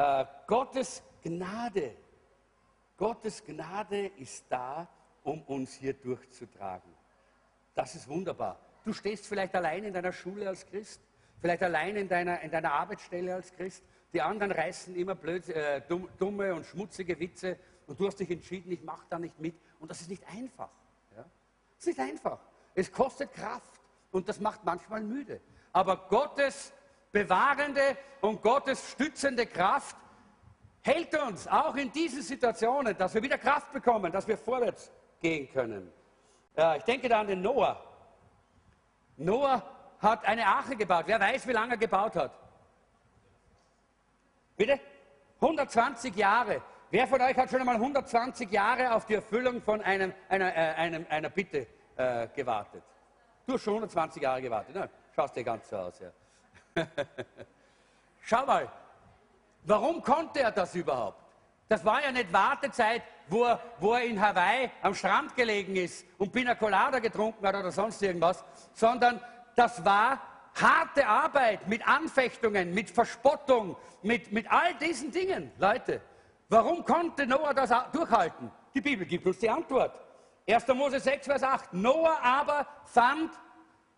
äh, 0.00 0.24
Gottes 0.46 1.02
Gnade, 1.22 1.94
Gottes 2.96 3.44
Gnade 3.44 4.06
ist 4.16 4.46
da, 4.48 4.88
um 5.22 5.42
uns 5.42 5.74
hier 5.74 5.92
durchzutragen. 5.92 6.90
Das 7.74 7.94
ist 7.94 8.08
wunderbar. 8.08 8.58
Du 8.84 8.94
stehst 8.94 9.26
vielleicht 9.26 9.54
allein 9.54 9.84
in 9.84 9.92
deiner 9.92 10.12
Schule 10.12 10.48
als 10.48 10.64
Christ, 10.66 11.02
vielleicht 11.38 11.62
allein 11.62 11.96
in 11.96 12.08
deiner, 12.08 12.40
in 12.40 12.50
deiner 12.50 12.72
Arbeitsstelle 12.72 13.34
als 13.34 13.52
Christ. 13.52 13.84
Die 14.14 14.22
anderen 14.22 14.52
reißen 14.52 14.96
immer 14.96 15.14
blöd, 15.14 15.48
äh, 15.50 15.82
dumme 16.18 16.54
und 16.54 16.64
schmutzige 16.64 17.20
Witze 17.20 17.58
Und 17.86 18.00
du 18.00 18.06
hast 18.06 18.16
dich 18.16 18.30
entschieden, 18.30 18.72
ich 18.72 18.82
mache 18.82 19.04
da 19.10 19.18
nicht 19.18 19.38
mit. 19.38 19.54
Und 19.80 19.90
das 19.90 20.00
ist 20.00 20.08
nicht 20.08 20.26
einfach. 20.28 20.70
Ja? 21.14 21.24
Ist 21.78 21.86
nicht 21.86 22.00
einfach. 22.00 22.40
Es 22.74 22.90
kostet 22.90 23.32
Kraft 23.34 23.80
und 24.12 24.28
das 24.28 24.40
macht 24.40 24.64
manchmal 24.64 25.02
müde. 25.02 25.40
Aber 25.72 26.08
Gottes 26.08 26.72
bewahrende 27.12 27.96
und 28.20 28.42
Gottes 28.42 28.92
stützende 28.92 29.46
Kraft 29.46 29.96
hält 30.82 31.14
uns 31.20 31.46
auch 31.46 31.74
in 31.76 31.92
diesen 31.92 32.22
Situationen, 32.22 32.96
dass 32.96 33.14
wir 33.14 33.22
wieder 33.22 33.38
Kraft 33.38 33.72
bekommen, 33.72 34.10
dass 34.12 34.26
wir 34.26 34.38
vorwärts 34.38 34.90
gehen 35.20 35.50
können. 35.52 35.92
Ich 36.76 36.84
denke 36.84 37.08
da 37.08 37.20
an 37.20 37.26
den 37.26 37.42
Noah. 37.42 37.82
Noah 39.16 39.62
hat 40.00 40.24
eine 40.24 40.46
Arche 40.46 40.76
gebaut. 40.76 41.04
Wer 41.06 41.20
weiß, 41.20 41.46
wie 41.46 41.52
lange 41.52 41.74
er 41.74 41.76
gebaut 41.76 42.16
hat? 42.16 42.32
Bitte? 44.56 44.80
120 45.40 46.14
Jahre. 46.16 46.62
Wer 46.90 47.06
von 47.06 47.20
euch 47.20 47.36
hat 47.36 47.50
schon 47.50 47.60
einmal 47.60 47.76
120 47.76 48.50
Jahre 48.50 48.92
auf 48.94 49.06
die 49.06 49.14
Erfüllung 49.14 49.62
von 49.62 49.80
einem, 49.80 50.12
einer, 50.28 50.54
äh, 50.54 50.74
einem, 50.74 51.06
einer 51.08 51.30
Bitte 51.30 51.66
äh, 51.96 52.28
gewartet? 52.34 52.82
Du 53.46 53.54
hast 53.54 53.62
schon 53.62 53.74
120 53.74 54.22
Jahre 54.22 54.42
gewartet. 54.42 54.74
Ne? 54.74 54.90
Schaust 55.14 55.36
dir 55.36 55.44
ganz 55.44 55.68
so 55.68 55.76
aus. 55.76 55.98
Ja. 56.00 56.10
Schau 58.20 58.46
mal, 58.46 58.70
warum 59.64 60.02
konnte 60.02 60.40
er 60.40 60.52
das 60.52 60.74
überhaupt? 60.74 61.20
Das 61.68 61.84
war 61.84 62.02
ja 62.02 62.10
nicht 62.10 62.32
Wartezeit, 62.32 63.02
wo 63.28 63.44
er, 63.44 63.60
wo 63.78 63.94
er 63.94 64.02
in 64.02 64.20
Hawaii 64.20 64.70
am 64.82 64.94
Strand 64.94 65.36
gelegen 65.36 65.76
ist 65.76 66.04
und 66.18 66.32
Pina 66.32 66.54
Colada 66.56 66.98
getrunken 66.98 67.46
hat 67.46 67.54
oder 67.54 67.70
sonst 67.70 68.02
irgendwas, 68.02 68.44
sondern 68.72 69.20
das 69.54 69.84
war 69.84 70.20
harte 70.60 71.06
Arbeit 71.06 71.68
mit 71.68 71.86
Anfechtungen, 71.86 72.74
mit 72.74 72.90
Verspottung, 72.90 73.76
mit, 74.02 74.32
mit 74.32 74.50
all 74.50 74.74
diesen 74.74 75.12
Dingen. 75.12 75.52
Leute, 75.58 76.00
warum 76.48 76.84
konnte 76.84 77.26
Noah 77.26 77.54
das 77.54 77.70
durchhalten? 77.92 78.50
Die 78.74 78.80
Bibel 78.80 79.06
gibt 79.06 79.26
uns 79.26 79.38
die 79.38 79.48
Antwort. 79.48 79.94
1. 80.48 80.66
Mose 80.68 80.98
6, 80.98 81.26
Vers 81.26 81.42
8. 81.42 81.72
Noah 81.74 82.18
aber 82.20 82.66
fand 82.84 83.30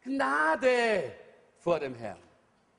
Gnade 0.02 1.12
vor 1.58 1.78
dem 1.78 1.94
Herrn. 1.94 2.18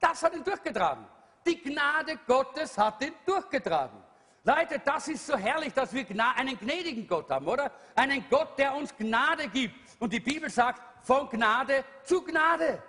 Das 0.03 0.21
hat 0.21 0.35
ihn 0.35 0.43
durchgetragen. 0.43 1.05
Die 1.47 1.61
Gnade 1.61 2.19
Gottes 2.27 2.77
hat 2.77 3.01
ihn 3.01 3.13
durchgetragen. 3.25 4.03
Leute, 4.43 4.77
das 4.83 5.07
ist 5.07 5.25
so 5.25 5.37
herrlich, 5.37 5.73
dass 5.73 5.93
wir 5.93 6.05
einen 6.35 6.59
gnädigen 6.59 7.07
Gott 7.07 7.29
haben, 7.29 7.47
oder? 7.47 7.71
Einen 7.95 8.25
Gott, 8.29 8.59
der 8.59 8.75
uns 8.75 8.93
Gnade 8.97 9.47
gibt. 9.47 9.73
Und 9.99 10.11
die 10.11 10.19
Bibel 10.19 10.49
sagt, 10.49 10.81
von 11.05 11.29
Gnade 11.29 11.85
zu 12.03 12.21
Gnade. 12.21 12.83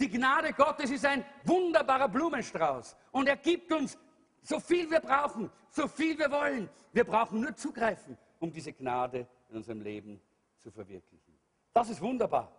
Die 0.00 0.10
Gnade 0.10 0.52
Gottes 0.54 0.90
ist 0.90 1.06
ein 1.06 1.24
wunderbarer 1.44 2.08
Blumenstrauß. 2.08 2.96
Und 3.12 3.28
er 3.28 3.36
gibt 3.36 3.72
uns 3.72 3.96
so 4.42 4.58
viel 4.58 4.90
wir 4.90 5.00
brauchen, 5.00 5.48
so 5.70 5.86
viel 5.86 6.18
wir 6.18 6.30
wollen. 6.32 6.68
Wir 6.92 7.04
brauchen 7.04 7.42
nur 7.42 7.54
zugreifen, 7.54 8.18
um 8.40 8.50
diese 8.50 8.72
Gnade 8.72 9.24
in 9.50 9.56
unserem 9.56 9.82
Leben 9.82 10.20
zu 10.58 10.72
verwirklichen. 10.72 11.38
Das 11.72 11.88
ist 11.90 12.00
wunderbar, 12.00 12.50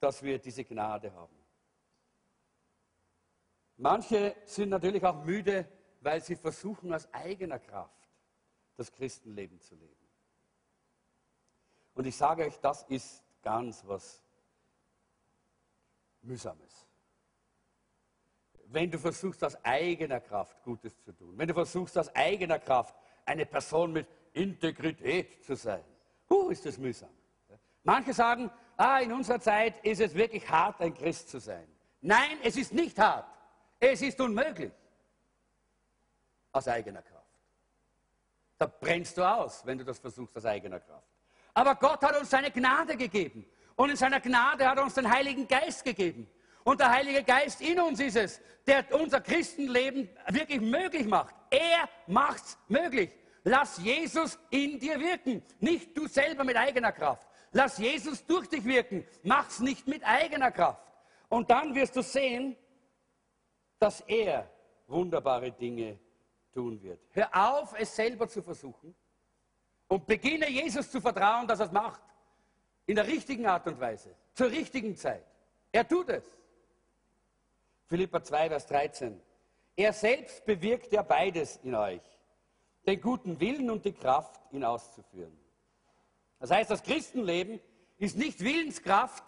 dass 0.00 0.22
wir 0.22 0.38
diese 0.38 0.64
Gnade 0.64 1.12
haben. 1.12 1.35
Manche 3.76 4.36
sind 4.44 4.70
natürlich 4.70 5.04
auch 5.04 5.24
müde, 5.24 5.68
weil 6.00 6.22
sie 6.22 6.36
versuchen, 6.36 6.92
aus 6.94 7.12
eigener 7.12 7.58
Kraft 7.58 8.08
das 8.76 8.92
Christenleben 8.92 9.60
zu 9.60 9.74
leben. 9.74 9.94
Und 11.94 12.06
ich 12.06 12.16
sage 12.16 12.44
euch, 12.44 12.58
das 12.60 12.82
ist 12.84 13.22
ganz 13.42 13.82
was 13.86 14.22
Mühsames. 16.22 16.86
Wenn 18.66 18.90
du 18.90 18.98
versuchst, 18.98 19.42
aus 19.44 19.56
eigener 19.64 20.20
Kraft 20.20 20.62
Gutes 20.62 21.00
zu 21.02 21.12
tun, 21.12 21.38
wenn 21.38 21.48
du 21.48 21.54
versuchst, 21.54 21.96
aus 21.96 22.14
eigener 22.14 22.58
Kraft 22.58 22.94
eine 23.24 23.46
Person 23.46 23.92
mit 23.92 24.06
Integrität 24.32 25.44
zu 25.44 25.54
sein, 25.54 25.84
huh, 26.28 26.48
ist 26.50 26.66
das 26.66 26.76
mühsam. 26.78 27.10
Manche 27.84 28.12
sagen, 28.12 28.50
ah, 28.76 28.98
in 28.98 29.12
unserer 29.12 29.40
Zeit 29.40 29.84
ist 29.84 30.00
es 30.00 30.14
wirklich 30.14 30.48
hart, 30.50 30.80
ein 30.80 30.92
Christ 30.92 31.30
zu 31.30 31.38
sein. 31.38 31.66
Nein, 32.00 32.38
es 32.42 32.56
ist 32.56 32.72
nicht 32.72 32.98
hart. 32.98 33.35
Es 33.78 34.02
ist 34.02 34.20
unmöglich. 34.20 34.72
Aus 36.52 36.68
eigener 36.68 37.02
Kraft. 37.02 37.16
Da 38.58 38.66
brennst 38.66 39.18
du 39.18 39.22
aus, 39.22 39.64
wenn 39.66 39.78
du 39.78 39.84
das 39.84 39.98
versuchst 39.98 40.36
aus 40.36 40.46
eigener 40.46 40.80
Kraft. 40.80 41.06
Aber 41.52 41.74
Gott 41.74 42.02
hat 42.02 42.18
uns 42.18 42.30
seine 42.30 42.50
Gnade 42.50 42.96
gegeben. 42.96 43.46
Und 43.74 43.90
in 43.90 43.96
seiner 43.96 44.20
Gnade 44.20 44.66
hat 44.66 44.78
er 44.78 44.84
uns 44.84 44.94
den 44.94 45.10
Heiligen 45.10 45.46
Geist 45.46 45.84
gegeben. 45.84 46.28
Und 46.64 46.80
der 46.80 46.90
Heilige 46.90 47.22
Geist 47.22 47.60
in 47.60 47.78
uns 47.78 48.00
ist 48.00 48.16
es, 48.16 48.40
der 48.66 48.84
unser 48.92 49.20
Christenleben 49.20 50.08
wirklich 50.28 50.60
möglich 50.60 51.06
macht. 51.06 51.34
Er 51.50 51.88
macht 52.06 52.44
es 52.44 52.58
möglich. 52.68 53.10
Lass 53.44 53.78
Jesus 53.78 54.38
in 54.50 54.80
dir 54.80 54.98
wirken, 54.98 55.42
nicht 55.60 55.96
du 55.96 56.08
selber 56.08 56.42
mit 56.42 56.56
eigener 56.56 56.90
Kraft. 56.90 57.24
Lass 57.52 57.78
Jesus 57.78 58.26
durch 58.26 58.48
dich 58.48 58.64
wirken, 58.64 59.06
mach's 59.22 59.60
nicht 59.60 59.86
mit 59.86 60.04
eigener 60.04 60.50
Kraft. 60.50 60.82
Und 61.28 61.48
dann 61.50 61.74
wirst 61.74 61.94
du 61.94 62.02
sehen, 62.02 62.56
dass 63.78 64.00
er 64.02 64.50
wunderbare 64.86 65.50
Dinge 65.52 65.98
tun 66.52 66.82
wird. 66.82 67.00
Hör 67.10 67.28
auf, 67.32 67.74
es 67.78 67.94
selber 67.94 68.28
zu 68.28 68.42
versuchen 68.42 68.94
und 69.88 70.06
beginne 70.06 70.48
Jesus 70.48 70.90
zu 70.90 71.00
vertrauen, 71.00 71.46
dass 71.46 71.60
er 71.60 71.66
es 71.66 71.72
macht. 71.72 72.00
In 72.86 72.96
der 72.96 73.06
richtigen 73.06 73.46
Art 73.46 73.66
und 73.66 73.80
Weise, 73.80 74.14
zur 74.32 74.50
richtigen 74.50 74.96
Zeit. 74.96 75.24
Er 75.72 75.86
tut 75.86 76.08
es. 76.08 76.24
Philippa 77.86 78.22
2, 78.22 78.48
Vers 78.48 78.66
13. 78.66 79.20
Er 79.76 79.92
selbst 79.92 80.44
bewirkt 80.44 80.92
ja 80.92 81.02
beides 81.02 81.56
in 81.62 81.74
euch. 81.74 82.02
Den 82.86 83.00
guten 83.00 83.38
Willen 83.40 83.70
und 83.70 83.84
die 83.84 83.92
Kraft, 83.92 84.40
ihn 84.52 84.64
auszuführen. 84.64 85.36
Das 86.38 86.50
heißt, 86.50 86.70
das 86.70 86.82
Christenleben 86.82 87.60
ist 87.98 88.16
nicht 88.16 88.40
Willenskraft, 88.40 89.24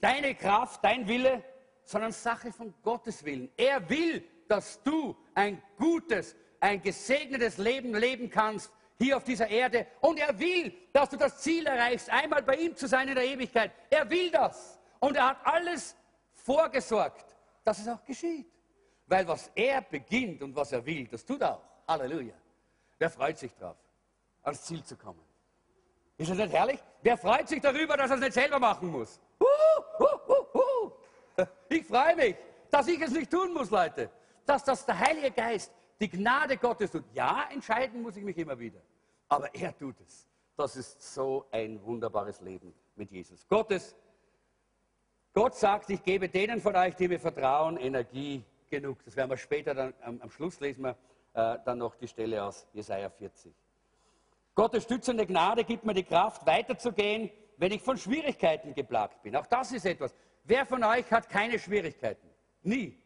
deine 0.00 0.34
Kraft, 0.34 0.82
dein 0.82 1.06
Wille, 1.08 1.42
sondern 1.84 2.12
Sache 2.12 2.52
von 2.52 2.74
Gottes 2.82 3.24
Willen. 3.24 3.50
Er 3.56 3.88
will, 3.88 4.24
dass 4.48 4.82
du 4.82 5.16
ein 5.34 5.62
gutes, 5.76 6.36
ein 6.60 6.82
gesegnetes 6.82 7.58
Leben 7.58 7.94
leben 7.94 8.30
kannst, 8.30 8.70
hier 8.98 9.16
auf 9.16 9.24
dieser 9.24 9.48
Erde. 9.48 9.86
Und 10.00 10.18
er 10.18 10.38
will, 10.38 10.74
dass 10.92 11.10
du 11.10 11.16
das 11.16 11.38
Ziel 11.40 11.66
erreichst, 11.66 12.08
einmal 12.10 12.42
bei 12.42 12.56
ihm 12.56 12.74
zu 12.76 12.86
sein 12.86 13.08
in 13.08 13.14
der 13.14 13.24
Ewigkeit. 13.24 13.72
Er 13.90 14.08
will 14.08 14.30
das. 14.30 14.78
Und 15.00 15.16
er 15.16 15.30
hat 15.30 15.38
alles 15.44 15.96
vorgesorgt, 16.32 17.36
dass 17.64 17.78
es 17.78 17.88
auch 17.88 18.02
geschieht. 18.04 18.46
Weil 19.06 19.26
was 19.28 19.50
er 19.54 19.82
beginnt 19.82 20.42
und 20.42 20.56
was 20.56 20.72
er 20.72 20.84
will, 20.84 21.06
das 21.06 21.24
tut 21.24 21.42
er 21.42 21.56
auch. 21.56 21.62
Halleluja. 21.86 22.34
Wer 22.98 23.10
freut 23.10 23.38
sich 23.38 23.54
drauf, 23.54 23.76
ans 24.42 24.62
Ziel 24.62 24.82
zu 24.82 24.96
kommen? 24.96 25.20
Ist 26.16 26.30
das 26.30 26.38
nicht 26.38 26.52
herrlich? 26.52 26.80
Wer 27.02 27.18
freut 27.18 27.48
sich 27.48 27.60
darüber, 27.60 27.96
dass 27.96 28.10
er 28.10 28.16
es 28.16 28.22
nicht 28.22 28.32
selber 28.32 28.58
machen 28.58 28.88
muss? 28.88 29.20
Ich 31.68 31.84
freue 31.86 32.16
mich, 32.16 32.36
dass 32.70 32.86
ich 32.88 33.00
es 33.00 33.10
nicht 33.10 33.30
tun 33.30 33.52
muss, 33.52 33.70
Leute. 33.70 34.10
Dass 34.46 34.64
das 34.64 34.84
der 34.84 34.98
Heilige 34.98 35.30
Geist 35.30 35.72
die 36.00 36.08
Gnade 36.08 36.56
Gottes 36.56 36.90
tut. 36.90 37.04
Ja, 37.12 37.48
entscheiden 37.50 38.02
muss 38.02 38.16
ich 38.16 38.24
mich 38.24 38.36
immer 38.36 38.58
wieder. 38.58 38.80
Aber 39.28 39.54
er 39.54 39.76
tut 39.76 39.96
es. 40.00 40.26
Das 40.56 40.76
ist 40.76 41.14
so 41.14 41.46
ein 41.50 41.82
wunderbares 41.84 42.40
Leben 42.40 42.74
mit 42.94 43.10
Jesus. 43.10 43.46
Gottes, 43.48 43.96
Gott 45.32 45.54
sagt, 45.54 45.90
ich 45.90 46.02
gebe 46.02 46.28
denen 46.28 46.60
von 46.60 46.76
euch, 46.76 46.94
die 46.94 47.08
mir 47.08 47.18
vertrauen, 47.18 47.76
Energie 47.76 48.44
genug. 48.70 49.04
Das 49.04 49.16
werden 49.16 49.30
wir 49.30 49.36
später 49.36 49.74
dann 49.74 49.94
am, 50.02 50.20
am 50.20 50.30
Schluss 50.30 50.60
lesen 50.60 50.82
wir 50.82 50.96
äh, 51.34 51.58
dann 51.64 51.78
noch 51.78 51.96
die 51.96 52.06
Stelle 52.06 52.44
aus 52.44 52.66
Jesaja 52.72 53.10
40. 53.10 53.52
Gottes 54.54 54.84
stützende 54.84 55.26
Gnade 55.26 55.64
gibt 55.64 55.84
mir 55.84 55.94
die 55.94 56.04
Kraft, 56.04 56.46
weiterzugehen, 56.46 57.30
wenn 57.56 57.72
ich 57.72 57.82
von 57.82 57.96
Schwierigkeiten 57.96 58.74
geplagt 58.74 59.22
bin. 59.22 59.34
Auch 59.34 59.46
das 59.46 59.72
ist 59.72 59.84
etwas. 59.84 60.14
Wer 60.44 60.66
von 60.66 60.84
euch 60.84 61.10
hat 61.10 61.28
keine 61.28 61.58
Schwierigkeiten? 61.58 62.28
Nie. 62.62 62.98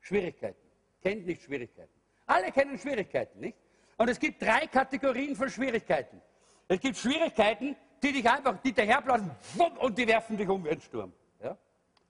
Schwierigkeiten. 0.00 0.60
Kennt 1.02 1.26
nicht 1.26 1.42
Schwierigkeiten. 1.42 1.92
Alle 2.26 2.50
kennen 2.50 2.78
Schwierigkeiten, 2.78 3.40
nicht? 3.40 3.56
Und 3.98 4.08
es 4.08 4.18
gibt 4.18 4.40
drei 4.42 4.66
Kategorien 4.66 5.36
von 5.36 5.50
Schwierigkeiten. 5.50 6.20
Es 6.68 6.80
gibt 6.80 6.96
Schwierigkeiten, 6.96 7.76
die 8.02 8.12
dich 8.12 8.28
einfach, 8.28 8.58
die 8.62 8.72
daherblasen 8.72 9.30
und 9.78 9.98
die 9.98 10.06
werfen 10.08 10.36
dich 10.36 10.48
um 10.48 10.64
wie 10.64 10.70
ein 10.70 10.80
Sturm. 10.80 11.12
Ja? 11.42 11.56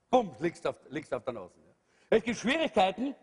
Bumm, 0.09 0.33
liegst 0.39 0.65
auf, 0.65 0.77
liegst 0.89 1.13
auf 1.13 1.23
der 1.23 1.33
Nase. 1.33 1.53
Ja? 1.57 2.17
Es 2.17 2.23
gibt 2.23 2.37
Schwierigkeiten, 2.37 3.13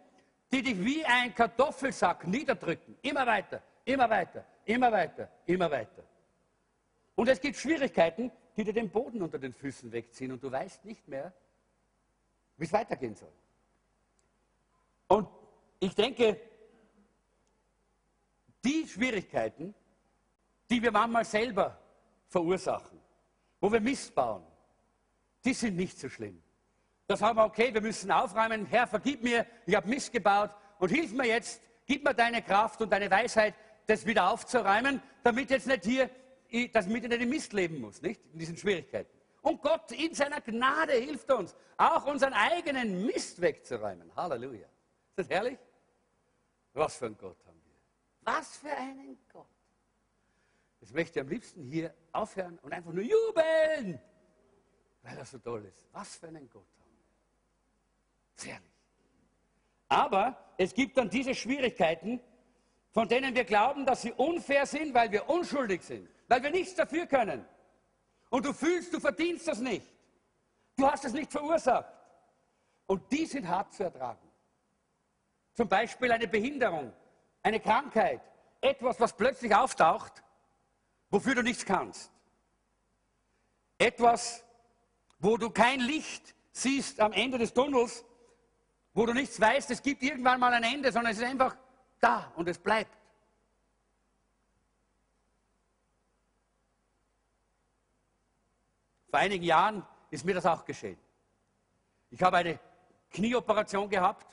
die 0.53 0.62
dich 0.62 0.84
wie 0.84 1.05
ein 1.05 1.34
Kartoffelsack 1.34 2.26
niederdrücken. 2.26 2.97
Immer 3.03 3.26
weiter, 3.26 3.62
immer 3.84 4.11
weiter, 4.11 4.45
immer 4.64 4.93
weiter, 4.93 5.28
immer 5.47 5.70
weiter. 5.70 6.03
Und 7.14 7.28
es 7.28 7.41
gibt 7.41 7.57
Schwierigkeiten, 7.57 8.30
die 8.57 8.64
dir 8.64 8.72
den 8.72 8.90
Boden 8.90 9.22
unter 9.22 9.38
den 9.38 9.53
Füßen 9.53 9.90
wegziehen 9.92 10.32
und 10.32 10.42
du 10.42 10.51
weißt 10.51 10.84
nicht 10.84 11.07
mehr, 11.09 11.32
wie 12.57 12.64
es 12.64 12.72
weitergehen 12.72 13.14
soll. 13.14 13.32
Und 15.09 15.28
ich 15.78 15.94
denke, 15.94 16.40
die 18.64 18.86
Schwierigkeiten, 18.86 19.74
die 20.68 20.82
wir 20.82 20.92
manchmal 20.92 21.24
selber 21.24 21.78
verursachen, 22.28 23.01
wo 23.61 23.72
wir 23.72 23.80
Mist 23.80 24.14
bauen, 24.14 24.44
die 25.44 25.55
sind 25.55 25.76
nicht 25.76 25.98
so 25.98 26.09
schlimm. 26.09 26.42
Das 27.07 27.22
haben 27.22 27.36
wir, 27.38 27.44
okay, 27.44 27.74
wir 27.74 27.80
müssen 27.80 28.12
aufräumen. 28.12 28.66
Herr, 28.66 28.86
vergib 28.86 29.22
mir, 29.22 29.46
ich 29.66 29.74
habe 29.74 29.88
Mist 29.88 30.12
gebaut 30.12 30.55
und 30.78 30.90
hilf 30.90 31.12
mir 31.12 31.26
jetzt, 31.26 31.61
gib 31.86 32.05
mir 32.05 32.14
deine 32.14 32.42
Kraft 32.42 32.80
und 32.80 32.90
deine 32.90 33.11
Weisheit, 33.11 33.55
das 33.86 34.07
wieder 34.07 34.30
aufzuräumen, 34.30 35.03
damit 35.24 35.51
jetzt 35.51 35.66
nicht 35.66 35.84
hier, 35.84 36.11
damit 36.72 37.05
ich 37.05 37.11
nicht 37.11 37.22
im 37.22 37.28
Mist 37.28 37.53
leben 37.53 37.80
muss, 37.80 38.03
nicht? 38.03 38.20
In 38.32 38.38
diesen 38.38 38.57
Schwierigkeiten. 38.57 39.11
Und 39.42 39.62
Gott 39.62 39.92
in 39.92 40.14
seiner 40.14 40.40
Gnade 40.40 40.92
hilft 40.92 41.30
uns, 41.30 41.55
auch 41.76 42.07
unseren 42.07 42.34
eigenen 42.34 43.07
Mist 43.07 43.40
wegzuräumen. 43.40 44.14
Halleluja. 44.14 44.66
Ist 44.66 45.18
das 45.18 45.28
herrlich? 45.28 45.59
Was 46.74 46.96
für 46.96 47.07
ein 47.07 47.16
Gott 47.16 47.38
haben 47.46 47.61
wir. 47.64 48.34
Was 48.34 48.57
für 48.59 48.70
einen 48.70 49.18
Gott. 49.32 49.46
Das 50.80 50.92
möchte 50.92 51.18
ich 51.18 51.24
am 51.24 51.28
liebsten 51.28 51.62
hier 51.64 51.94
aufhören 52.12 52.59
und 52.62 52.72
einfach 52.72 52.92
nur 52.92 53.05
jubeln, 53.05 54.01
weil 55.03 55.18
er 55.18 55.24
so 55.24 55.38
toll 55.38 55.64
ist. 55.66 55.86
Was 55.92 56.16
für 56.16 56.28
einen 56.28 56.48
Gott 56.48 56.66
haben 56.80 56.96
wir. 56.96 58.42
Sehr 58.42 58.53
herrlich. 58.55 58.70
Aber 59.88 60.55
es 60.57 60.72
gibt 60.72 60.96
dann 60.96 61.11
diese 61.11 61.34
Schwierigkeiten, 61.34 62.20
von 62.92 63.09
denen 63.09 63.34
wir 63.34 63.44
glauben, 63.44 63.84
dass 63.84 64.03
sie 64.03 64.12
unfair 64.12 64.66
sind, 64.66 64.94
weil 64.94 65.11
wir 65.11 65.28
unschuldig 65.28 65.82
sind, 65.82 66.09
weil 66.31 66.45
wir 66.45 66.51
nichts 66.51 66.76
dafür 66.76 67.07
können. 67.07 67.45
Und 68.31 68.47
du 68.47 68.53
fühlst, 68.53 68.95
du 68.95 69.01
verdienst 69.01 69.49
das 69.49 69.59
nicht. 69.59 69.85
Du 70.76 70.89
hast 70.89 71.05
es 71.05 71.12
nicht 71.12 71.33
verursacht. 71.33 71.93
Und 72.87 73.11
die 73.11 73.26
sind 73.26 73.49
hart 73.49 73.74
zu 73.74 73.83
ertragen. 73.83 74.31
Zum 75.55 75.68
Beispiel 75.68 76.12
eine 76.12 76.28
Behinderung, 76.28 76.93
eine 77.43 77.59
Krankheit, 77.59 78.20
etwas, 78.61 79.01
was 79.01 79.12
plötzlich 79.16 79.53
auftaucht, 79.53 80.22
wofür 81.11 81.35
du 81.35 81.43
nichts 81.43 81.64
kannst. 81.64 82.12
Etwas, 83.76 84.45
wo 85.18 85.37
du 85.37 85.51
kein 85.51 85.81
Licht 85.81 86.37
siehst 86.53 87.01
am 87.01 87.12
Ende 87.12 87.39
des 87.39 87.53
Tunnels, 87.53 88.05
wo 88.95 89.05
du 89.05 89.14
nichts 89.14 89.41
weißt, 89.41 89.68
es 89.72 89.83
gibt 89.83 90.01
irgendwann 90.05 90.39
mal 90.39 90.53
ein 90.53 90.62
Ende, 90.62 90.93
sondern 90.93 91.11
es 91.11 91.18
ist 91.18 91.24
einfach 91.24 91.57
da 91.99 92.33
und 92.37 92.49
es 92.49 92.59
bleibt. 92.59 92.99
Vor 99.11 99.18
einigen 99.18 99.44
Jahren 99.44 99.84
ist 100.11 100.24
mir 100.24 100.34
das 100.34 100.46
auch 100.46 100.64
geschehen. 100.64 100.96
Ich 102.11 102.22
habe 102.22 102.36
eine 102.38 102.58
Knieoperation 103.11 103.90
gehabt, 103.90 104.26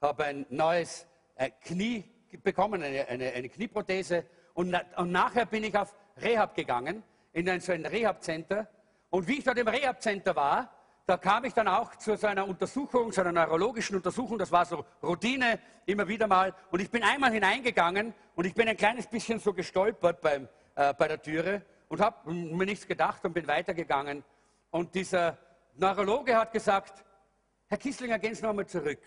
habe 0.00 0.24
ein 0.24 0.46
neues 0.48 1.06
äh, 1.36 1.50
Knie 1.62 2.04
bekommen, 2.42 2.82
eine, 2.82 3.06
eine, 3.06 3.32
eine 3.32 3.48
Knieprothese 3.48 4.24
und, 4.54 4.74
und, 4.96 5.12
nachher 5.12 5.46
bin 5.46 5.64
ich 5.64 5.76
auf 5.76 5.94
Rehab 6.20 6.54
gegangen, 6.54 7.02
in 7.32 7.48
ein, 7.48 7.60
so 7.60 7.72
ein 7.72 7.84
Rehab-Center. 7.84 8.68
Und 9.10 9.28
wie 9.28 9.38
ich 9.38 9.44
dort 9.44 9.58
im 9.58 9.68
Rehab-Center 9.68 10.34
war, 10.34 10.70
da 11.06 11.18
kam 11.18 11.44
ich 11.44 11.52
dann 11.52 11.68
auch 11.68 11.94
zu 11.96 12.16
so 12.16 12.26
einer 12.26 12.48
Untersuchung, 12.48 13.12
zu 13.12 13.20
einer 13.20 13.32
neurologischen 13.32 13.96
Untersuchung, 13.96 14.38
das 14.38 14.50
war 14.50 14.64
so 14.64 14.84
Routine, 15.02 15.58
immer 15.86 16.08
wieder 16.08 16.26
mal. 16.26 16.54
Und 16.70 16.80
ich 16.80 16.90
bin 16.90 17.02
einmal 17.02 17.30
hineingegangen 17.30 18.14
und 18.36 18.46
ich 18.46 18.54
bin 18.54 18.68
ein 18.68 18.76
kleines 18.76 19.06
bisschen 19.06 19.38
so 19.38 19.52
gestolpert 19.52 20.20
beim, 20.22 20.48
äh, 20.76 20.94
bei 20.94 21.08
der 21.08 21.20
Türe 21.20 21.62
und 21.94 22.00
habe 22.00 22.32
mir 22.32 22.66
nichts 22.66 22.88
gedacht 22.88 23.24
und 23.24 23.34
bin 23.34 23.46
weitergegangen. 23.46 24.24
Und 24.72 24.92
dieser 24.96 25.38
Neurologe 25.76 26.36
hat 26.36 26.52
gesagt, 26.52 27.04
Herr 27.68 27.78
Kisslinger, 27.78 28.18
gehen 28.18 28.34
Sie 28.34 28.42
noch 28.42 28.50
einmal 28.50 28.66
zurück. 28.66 28.98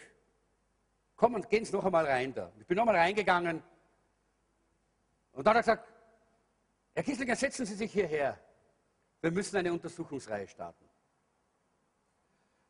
Komm 1.17 1.33
und 1.33 1.49
gehen 1.49 1.65
Sie 1.65 1.73
noch 1.73 1.83
einmal 1.83 2.05
rein 2.05 2.33
da. 2.33 2.49
Ich 2.57 2.65
bin 2.65 2.77
noch 2.77 2.83
einmal 2.83 2.95
reingegangen 2.95 3.61
und 5.33 5.45
dann 5.45 5.57
hat 5.57 5.67
er 5.67 5.73
gesagt, 5.73 5.93
Herr 6.93 7.03
Kisslinger, 7.03 7.35
setzen 7.35 7.65
Sie 7.65 7.75
sich 7.75 7.91
hierher. 7.91 8.39
Wir 9.19 9.31
müssen 9.31 9.57
eine 9.57 9.73
Untersuchungsreihe 9.73 10.47
starten. 10.47 10.85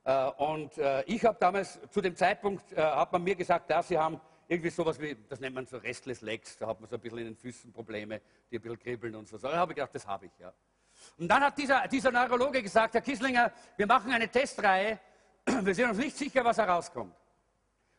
Äh, 0.03 0.31
und 0.31 0.79
äh, 0.79 1.03
ich 1.03 1.23
habe 1.25 1.37
damals, 1.39 1.79
zu 1.91 2.01
dem 2.01 2.15
Zeitpunkt, 2.15 2.73
äh, 2.73 2.81
hat 2.81 3.11
man 3.11 3.23
mir 3.23 3.35
gesagt, 3.35 3.69
ja, 3.69 3.83
Sie 3.83 3.99
haben 3.99 4.19
irgendwie 4.47 4.69
sowas 4.69 4.99
wie, 4.99 5.15
das 5.27 5.39
nennt 5.39 5.55
man 5.55 5.65
so 5.65 5.77
Restless 5.77 6.21
Legs, 6.21 6.57
da 6.57 6.67
hat 6.67 6.79
man 6.79 6.89
so 6.89 6.95
ein 6.95 7.01
bisschen 7.01 7.17
in 7.19 7.25
den 7.25 7.35
Füßen 7.35 7.71
Probleme, 7.71 8.21
die 8.49 8.57
ein 8.57 8.61
bisschen 8.61 8.79
kribbeln 8.79 9.15
und 9.15 9.27
so. 9.27 9.37
Da 9.37 9.55
habe 9.57 9.73
ich 9.73 9.75
gedacht, 9.75 9.93
das 9.93 10.07
habe 10.07 10.27
ich, 10.27 10.31
ja. 10.39 10.53
Und 11.17 11.27
dann 11.27 11.41
hat 11.43 11.57
dieser, 11.57 11.87
dieser 11.87 12.11
Neurologe 12.11 12.63
gesagt, 12.63 12.93
Herr 12.93 13.01
Kisslinger, 13.01 13.51
wir 13.75 13.85
machen 13.85 14.11
eine 14.11 14.29
Testreihe, 14.29 14.99
wir 15.45 15.75
sind 15.75 15.89
uns 15.89 15.97
nicht 15.97 16.17
sicher, 16.17 16.43
was 16.43 16.57
herauskommt. 16.57 17.15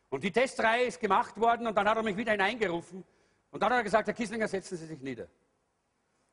Und 0.09 0.23
die 0.23 0.31
Testreihe 0.31 0.85
ist 0.85 0.99
gemacht 0.99 1.39
worden 1.39 1.67
und 1.67 1.75
dann 1.75 1.87
hat 1.87 1.97
er 1.97 2.03
mich 2.03 2.17
wieder 2.17 2.31
hineingerufen 2.31 3.03
und 3.51 3.63
dann 3.63 3.69
hat 3.69 3.79
er 3.79 3.83
gesagt, 3.83 4.07
Herr 4.07 4.13
Kisslinger, 4.13 4.47
setzen 4.47 4.77
Sie 4.77 4.87
sich 4.87 4.99
nieder. 5.01 5.27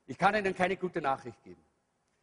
Ich 0.06 0.16
kann 0.16 0.34
Ihnen 0.34 0.54
keine 0.54 0.76
gute 0.76 1.00
Nachricht 1.00 1.42
geben. 1.42 1.62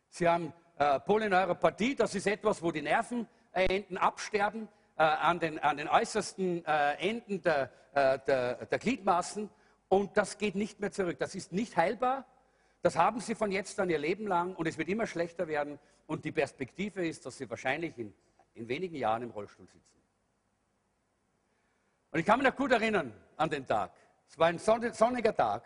Sie 0.10 0.28
haben 0.28 0.52
äh, 0.78 1.00
Polyneuropathie, 1.00 1.96
das 1.96 2.16
ist 2.16 2.26
etwas, 2.26 2.62
wo 2.62 2.72
die 2.72 2.82
Nervenenden 2.82 3.98
absterben 3.98 4.68
äh, 4.98 5.04
an, 5.04 5.40
den, 5.40 5.60
an, 5.60 5.78
den, 5.78 5.88
äußersten 5.88 6.66
äh, 6.66 6.94
Enden 6.96 7.42
der, 7.42 7.72
äh, 7.94 8.20
der, 8.20 8.66
der 8.66 8.80
Gliedmaßen 8.80 9.50
und 9.90 10.18
das 10.18 10.38
geht 10.38 10.56
nicht 10.56 10.80
mehr 10.80 10.92
zurück. 10.92 11.18
Das 11.20 11.36
ist 11.36 11.52
nicht 11.52 11.78
heilbar. 11.78 12.26
Das 12.82 12.96
haben 12.96 13.22
sie 13.22 13.36
von 13.36 13.52
jetzt 13.52 13.80
an 13.80 13.90
ihr 13.90 13.98
Leben 13.98 14.28
lang 14.28 14.56
und 14.56 14.68
es 14.68 14.78
wird 14.78 14.90
immer 14.90 15.08
schlechter 15.08 15.48
werden. 15.48 15.80
Und 16.06 16.26
die 16.26 16.32
Perspektive 16.32 17.08
ist, 17.08 17.26
dass 17.26 17.38
sie 17.38 17.50
wahrscheinlich 17.50 17.98
in, 17.98 18.14
in 18.56 18.68
wenigen 18.68 18.96
Jahren 18.96 19.24
im 19.24 19.32
Rollstuhl 19.32 19.68
sitzen. 19.68 20.02
Und 22.12 22.20
ich 22.20 22.26
kann 22.26 22.40
mich 22.40 22.48
noch 22.48 22.56
gut 22.56 22.72
erinnern 22.72 23.14
an 23.38 23.50
den 23.50 23.66
Tag. 23.66 23.92
Es 24.28 24.38
war 24.38 24.48
ein 24.48 24.60
sonniger 24.60 25.36
Tag, 25.36 25.64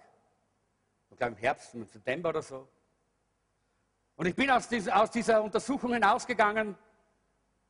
ich 1.10 1.18
glaube 1.18 1.34
im 1.34 1.40
Herbst, 1.40 1.74
im 1.74 1.86
September 1.86 2.30
oder 2.30 2.42
so. 2.42 2.68
Und 4.16 4.26
ich 4.26 4.36
bin 4.36 4.50
aus, 4.50 4.68
dieser, 4.68 5.02
aus 5.02 5.12
dieser 5.12 5.42
Untersuchung 5.44 5.94
hinausgegangen 5.94 6.76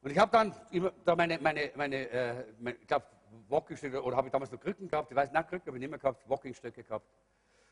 und 0.07 0.11
ich 0.11 0.19
habe 0.19 0.31
dann 0.31 0.55
da 1.03 1.17
meine, 1.17 1.37
meine, 1.39 1.69
meine, 1.75 2.09
äh, 2.09 2.45
meine 2.59 2.77
ich 2.77 2.87
glaube, 2.87 3.05
Walkingstöcke, 3.49 4.01
oder 4.01 4.15
habe 4.15 4.29
ich 4.29 4.31
damals 4.31 4.49
noch 4.49 4.59
Krücken 4.61 4.87
gehabt? 4.87 5.11
Ich 5.11 5.17
weiß 5.17 5.33
nicht, 5.33 5.47
Krücken 5.49 5.67
habe 5.67 5.77
ich 5.77 5.81
nicht 5.81 5.89
mehr 5.89 5.99
gehabt, 5.99 6.29
Walkingstöcke 6.29 6.81
gehabt. 6.81 7.05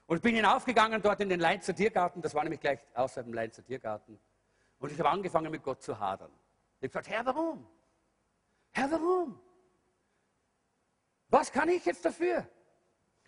Und 0.05 0.17
ich 0.17 0.21
bin 0.21 0.35
hinaufgegangen 0.35 1.01
dort 1.01 1.21
in 1.21 1.29
den 1.29 1.39
Leinzer 1.39 1.73
Tiergarten, 1.73 2.21
das 2.21 2.35
war 2.35 2.43
nämlich 2.43 2.59
gleich 2.59 2.79
außerhalb 2.93 3.27
dem 3.27 3.33
Leinzer 3.33 3.63
Tiergarten. 3.63 4.19
Und 4.79 4.91
ich 4.91 4.99
habe 4.99 5.11
angefangen 5.11 5.49
mit 5.49 5.63
Gott 5.63 5.81
zu 5.81 5.97
hadern. 5.97 6.29
Ich 6.81 6.89
habe 6.93 7.03
gesagt, 7.03 7.07
Herr, 7.07 7.25
warum? 7.25 7.65
Herr, 8.71 8.91
warum? 8.91 9.39
Was 11.29 11.49
kann 11.49 11.69
ich 11.69 11.85
jetzt 11.85 12.03
dafür? 12.03 12.45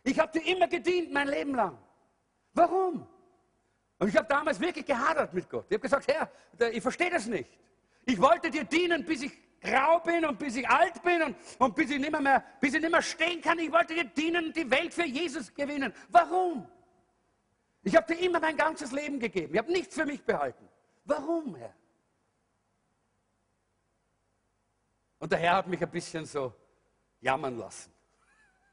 Ich 0.04 0.20
habe 0.20 0.38
dir 0.38 0.54
immer 0.54 0.68
gedient, 0.68 1.14
mein 1.14 1.30
Leben 1.30 1.56
lang. 1.56 1.78
Warum? 2.52 3.08
Und 4.00 4.10
ich 4.10 4.18
habe 4.18 4.28
damals 4.28 4.60
wirklich 4.60 4.86
gehadert 4.86 5.34
mit 5.34 5.50
Gott. 5.50 5.66
Ich 5.70 5.76
habe 5.76 5.82
gesagt, 5.82 6.10
Herr, 6.10 6.30
ich 6.74 6.82
verstehe 6.82 7.10
das 7.10 7.26
nicht. 7.26 7.58
Ich 8.08 8.22
wollte 8.22 8.50
dir 8.50 8.64
dienen, 8.64 9.04
bis 9.04 9.22
ich 9.22 9.34
grau 9.60 10.00
bin 10.00 10.26
und 10.26 10.40
bis 10.40 10.56
ich 10.56 10.68
alt 10.68 11.04
bin 11.04 11.22
und, 11.22 11.36
und 11.60 11.76
bis, 11.76 11.92
ich 11.92 12.00
nicht 12.00 12.10
mehr, 12.10 12.44
bis 12.62 12.74
ich 12.74 12.82
nicht 12.82 12.92
mehr 12.92 13.02
stehen 13.02 13.42
kann. 13.42 13.60
Ich 13.60 13.70
wollte 13.70 13.94
dir 13.94 14.06
dienen 14.06 14.46
und 14.46 14.56
die 14.56 14.72
Welt 14.72 14.94
für 14.94 15.06
Jesus 15.06 15.54
gewinnen. 15.54 15.94
Warum? 16.08 16.66
Ich 17.84 17.94
habe 17.98 18.16
dir 18.16 18.24
immer 18.24 18.40
mein 18.40 18.56
ganzes 18.56 18.94
Leben 18.94 19.20
gegeben. 19.20 19.54
Ich 19.54 19.60
habe 19.60 19.72
nichts 19.72 19.94
für 19.94 20.06
mich 20.06 20.24
behalten. 20.24 20.70
Warum, 21.04 21.56
Herr? 21.56 21.74
Und 25.20 25.32
der 25.32 25.40
Herr 25.40 25.56
hat 25.58 25.68
mich 25.68 25.82
ein 25.82 25.92
bisschen 25.92 26.26
so 26.26 26.54
jammern 27.20 27.58
lassen. 27.58 27.92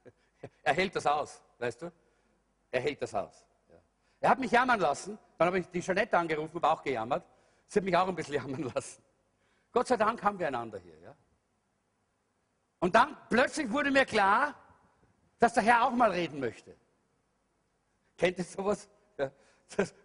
Er 0.62 0.74
hält 0.74 0.94
das 0.94 1.06
aus, 1.06 1.42
weißt 1.58 1.82
du? 1.82 1.92
Er 2.70 2.80
hält 2.80 3.02
das 3.02 3.14
aus. 3.14 3.44
Er 4.20 4.30
hat 4.30 4.38
mich 4.38 4.52
jammern 4.52 4.78
lassen. 4.78 5.18
Dann 5.38 5.48
habe 5.48 5.58
ich 5.58 5.66
die 5.68 5.80
Jeanette 5.80 6.16
angerufen, 6.16 6.54
habe 6.54 6.70
auch 6.70 6.82
gejammert. 6.82 7.24
Sie 7.66 7.78
hat 7.78 7.84
mich 7.84 7.96
auch 7.96 8.06
ein 8.06 8.14
bisschen 8.14 8.34
jammern 8.40 8.70
lassen. 8.74 9.03
Gott 9.74 9.88
sei 9.88 9.96
Dank 9.96 10.22
haben 10.22 10.38
wir 10.38 10.46
einander 10.46 10.78
hier. 10.78 10.96
Ja? 11.00 11.16
Und 12.78 12.94
dann 12.94 13.16
plötzlich 13.28 13.70
wurde 13.70 13.90
mir 13.90 14.06
klar, 14.06 14.54
dass 15.40 15.54
der 15.54 15.64
Herr 15.64 15.84
auch 15.84 15.90
mal 15.90 16.12
reden 16.12 16.38
möchte. 16.38 16.76
Kennt 18.16 18.38
ihr 18.38 18.44
sowas? 18.44 18.88
Ja. 19.18 19.32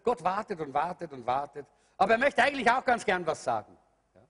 Gott 0.03 0.23
wartet 0.23 0.59
und 0.59 0.73
wartet 0.73 1.13
und 1.13 1.23
wartet. 1.23 1.67
Aber 1.97 2.13
er 2.13 2.17
möchte 2.17 2.41
eigentlich 2.41 2.69
auch 2.69 2.83
ganz 2.83 3.05
gern 3.05 3.23
was 3.27 3.43
sagen. 3.43 3.77
Ja. 4.15 4.21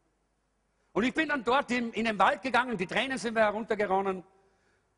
Und 0.91 1.05
ich 1.05 1.13
bin 1.13 1.29
dann 1.29 1.41
dort 1.41 1.71
in, 1.71 1.93
in, 1.93 2.03
den 2.03 2.19
Wald 2.19 2.41
gegangen, 2.41 2.77
die 2.77 2.87
Tränen 2.87 3.17
sind 3.17 3.35
mir 3.35 3.41
heruntergeronnen. 3.41 4.25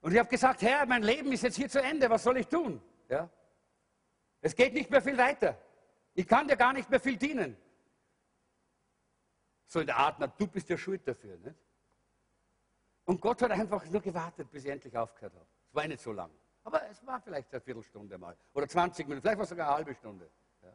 Und 0.01 0.11
ich 0.11 0.17
habe 0.17 0.29
gesagt, 0.29 0.63
Herr, 0.63 0.87
mein 0.87 1.03
Leben 1.03 1.31
ist 1.31 1.43
jetzt 1.43 1.57
hier 1.57 1.69
zu 1.69 1.83
Ende, 1.83 2.09
was 2.09 2.23
soll 2.23 2.37
ich 2.37 2.47
tun? 2.47 2.81
Ja. 3.09 3.29
Es 4.41 4.55
geht 4.55 4.73
nicht 4.73 4.89
mehr 4.89 5.03
viel 5.03 5.19
weiter. 5.19 5.55
Ich 6.15 6.27
kann 6.27 6.47
dir 6.47 6.57
gar 6.57 6.73
nicht 6.73 6.89
mehr 6.89 6.99
viel 6.99 7.17
dienen. 7.17 7.55
So 9.71 9.79
in 9.79 9.85
der 9.85 9.95
Art, 9.95 10.17
na, 10.19 10.27
du 10.27 10.47
bist 10.47 10.67
ja 10.67 10.77
schuld 10.77 11.07
dafür. 11.07 11.37
Nicht? 11.37 11.55
Und 13.05 13.21
Gott 13.21 13.41
hat 13.41 13.51
einfach 13.51 13.85
nur 13.85 14.01
gewartet, 14.01 14.51
bis 14.51 14.65
ich 14.65 14.69
endlich 14.69 14.97
aufgehört 14.97 15.33
habe. 15.33 15.45
Es 15.69 15.73
war 15.73 15.87
nicht 15.87 16.01
so 16.01 16.11
lang. 16.11 16.29
Aber 16.65 16.85
es 16.89 17.07
war 17.07 17.21
vielleicht 17.21 17.53
eine 17.53 17.61
Viertelstunde 17.61 18.17
mal. 18.17 18.35
Oder 18.53 18.67
20 18.67 19.07
Minuten, 19.07 19.21
vielleicht 19.21 19.37
war 19.37 19.43
es 19.43 19.49
sogar 19.49 19.67
eine 19.67 19.75
halbe 19.77 19.95
Stunde. 19.95 20.29
Ja. 20.61 20.73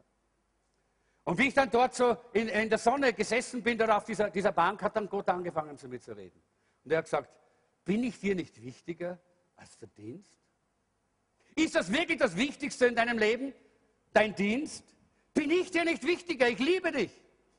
Und 1.25 1.37
wie 1.37 1.49
ich 1.49 1.53
dann 1.53 1.69
dort 1.69 1.93
so 1.93 2.17
in, 2.33 2.47
in 2.47 2.69
der 2.69 2.79
Sonne 2.79 3.13
gesessen 3.13 3.61
bin, 3.61 3.77
dort 3.77 3.91
auf 3.91 4.03
dieser, 4.03 4.31
dieser 4.31 4.51
Bank, 4.51 4.81
hat 4.81 4.95
dann 4.95 5.07
Gott 5.07 5.29
angefangen 5.29 5.77
zu 5.77 5.87
mir 5.87 6.01
zu 6.01 6.17
reden. 6.17 6.41
Und 6.83 6.91
er 6.91 6.97
hat 6.97 7.05
gesagt, 7.05 7.29
bin 7.85 8.03
ich 8.03 8.19
dir 8.19 8.33
nicht 8.33 8.59
wichtiger 8.63 9.19
als 9.57 9.77
der 9.77 9.89
Dienst? 9.89 10.39
Ist 11.53 11.75
das 11.75 11.91
wirklich 11.91 12.17
das 12.17 12.35
Wichtigste 12.35 12.87
in 12.87 12.95
deinem 12.95 13.19
Leben? 13.19 13.53
Dein 14.11 14.33
Dienst? 14.33 14.83
Bin 15.35 15.51
ich 15.51 15.69
dir 15.69 15.85
nicht 15.85 16.03
wichtiger? 16.03 16.49
Ich 16.49 16.57
liebe 16.57 16.91
dich. 16.91 17.11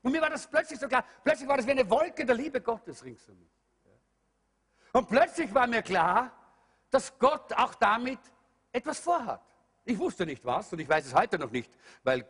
Und 0.03 0.13
mir 0.13 0.21
war 0.21 0.31
das 0.31 0.47
plötzlich 0.47 0.79
so 0.79 0.89
klar. 0.89 1.05
Plötzlich 1.25 1.49
war 1.49 1.57
das 1.57 1.67
wie 1.67 1.73
eine 1.73 1.89
Wolke 1.89 2.25
der 2.25 2.35
Liebe 2.35 2.61
Gottes 2.61 3.05
rings 3.05 3.29
um 3.29 3.39
mich. 3.39 3.51
Und 4.93 5.09
plötzlich 5.09 5.53
war 5.55 5.67
mir 5.67 5.83
klar, 5.83 6.33
dass 6.91 7.19
Gott 7.19 7.53
auch 7.53 7.75
damit 7.75 8.19
etwas 8.73 8.99
vorhat. 8.99 9.43
Ich 9.85 9.99
wusste 9.99 10.25
nicht 10.25 10.45
was 10.45 10.73
und 10.73 10.79
ich 10.79 10.89
weiß 10.89 11.07
es 11.07 11.15
heute 11.15 11.39
noch 11.39 11.51
nicht, 11.51 11.71
weil 12.03 12.27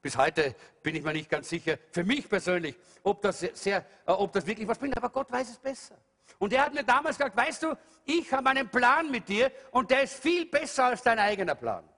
bis 0.00 0.16
heute 0.16 0.54
bin 0.82 0.94
ich 0.94 1.02
mir 1.02 1.12
nicht 1.12 1.28
ganz 1.28 1.48
sicher, 1.48 1.76
für 1.90 2.04
mich 2.04 2.28
persönlich, 2.28 2.76
ob 3.02 3.20
das, 3.22 3.40
sehr, 3.40 3.84
äh, 4.06 4.12
ob 4.12 4.32
das 4.32 4.46
wirklich 4.46 4.66
was 4.68 4.78
bringt. 4.78 4.96
Aber 4.96 5.10
Gott 5.10 5.30
weiß 5.30 5.50
es 5.50 5.58
besser. 5.58 5.96
Und 6.38 6.52
er 6.52 6.66
hat 6.66 6.74
mir 6.74 6.84
damals 6.84 7.18
gesagt, 7.18 7.36
weißt 7.36 7.64
du, 7.64 7.76
ich 8.04 8.32
habe 8.32 8.48
einen 8.50 8.68
Plan 8.68 9.10
mit 9.10 9.28
dir 9.28 9.50
und 9.72 9.90
der 9.90 10.02
ist 10.02 10.14
viel 10.14 10.46
besser 10.46 10.86
als 10.86 11.02
dein 11.02 11.18
eigener 11.18 11.54
Plan. 11.54 11.88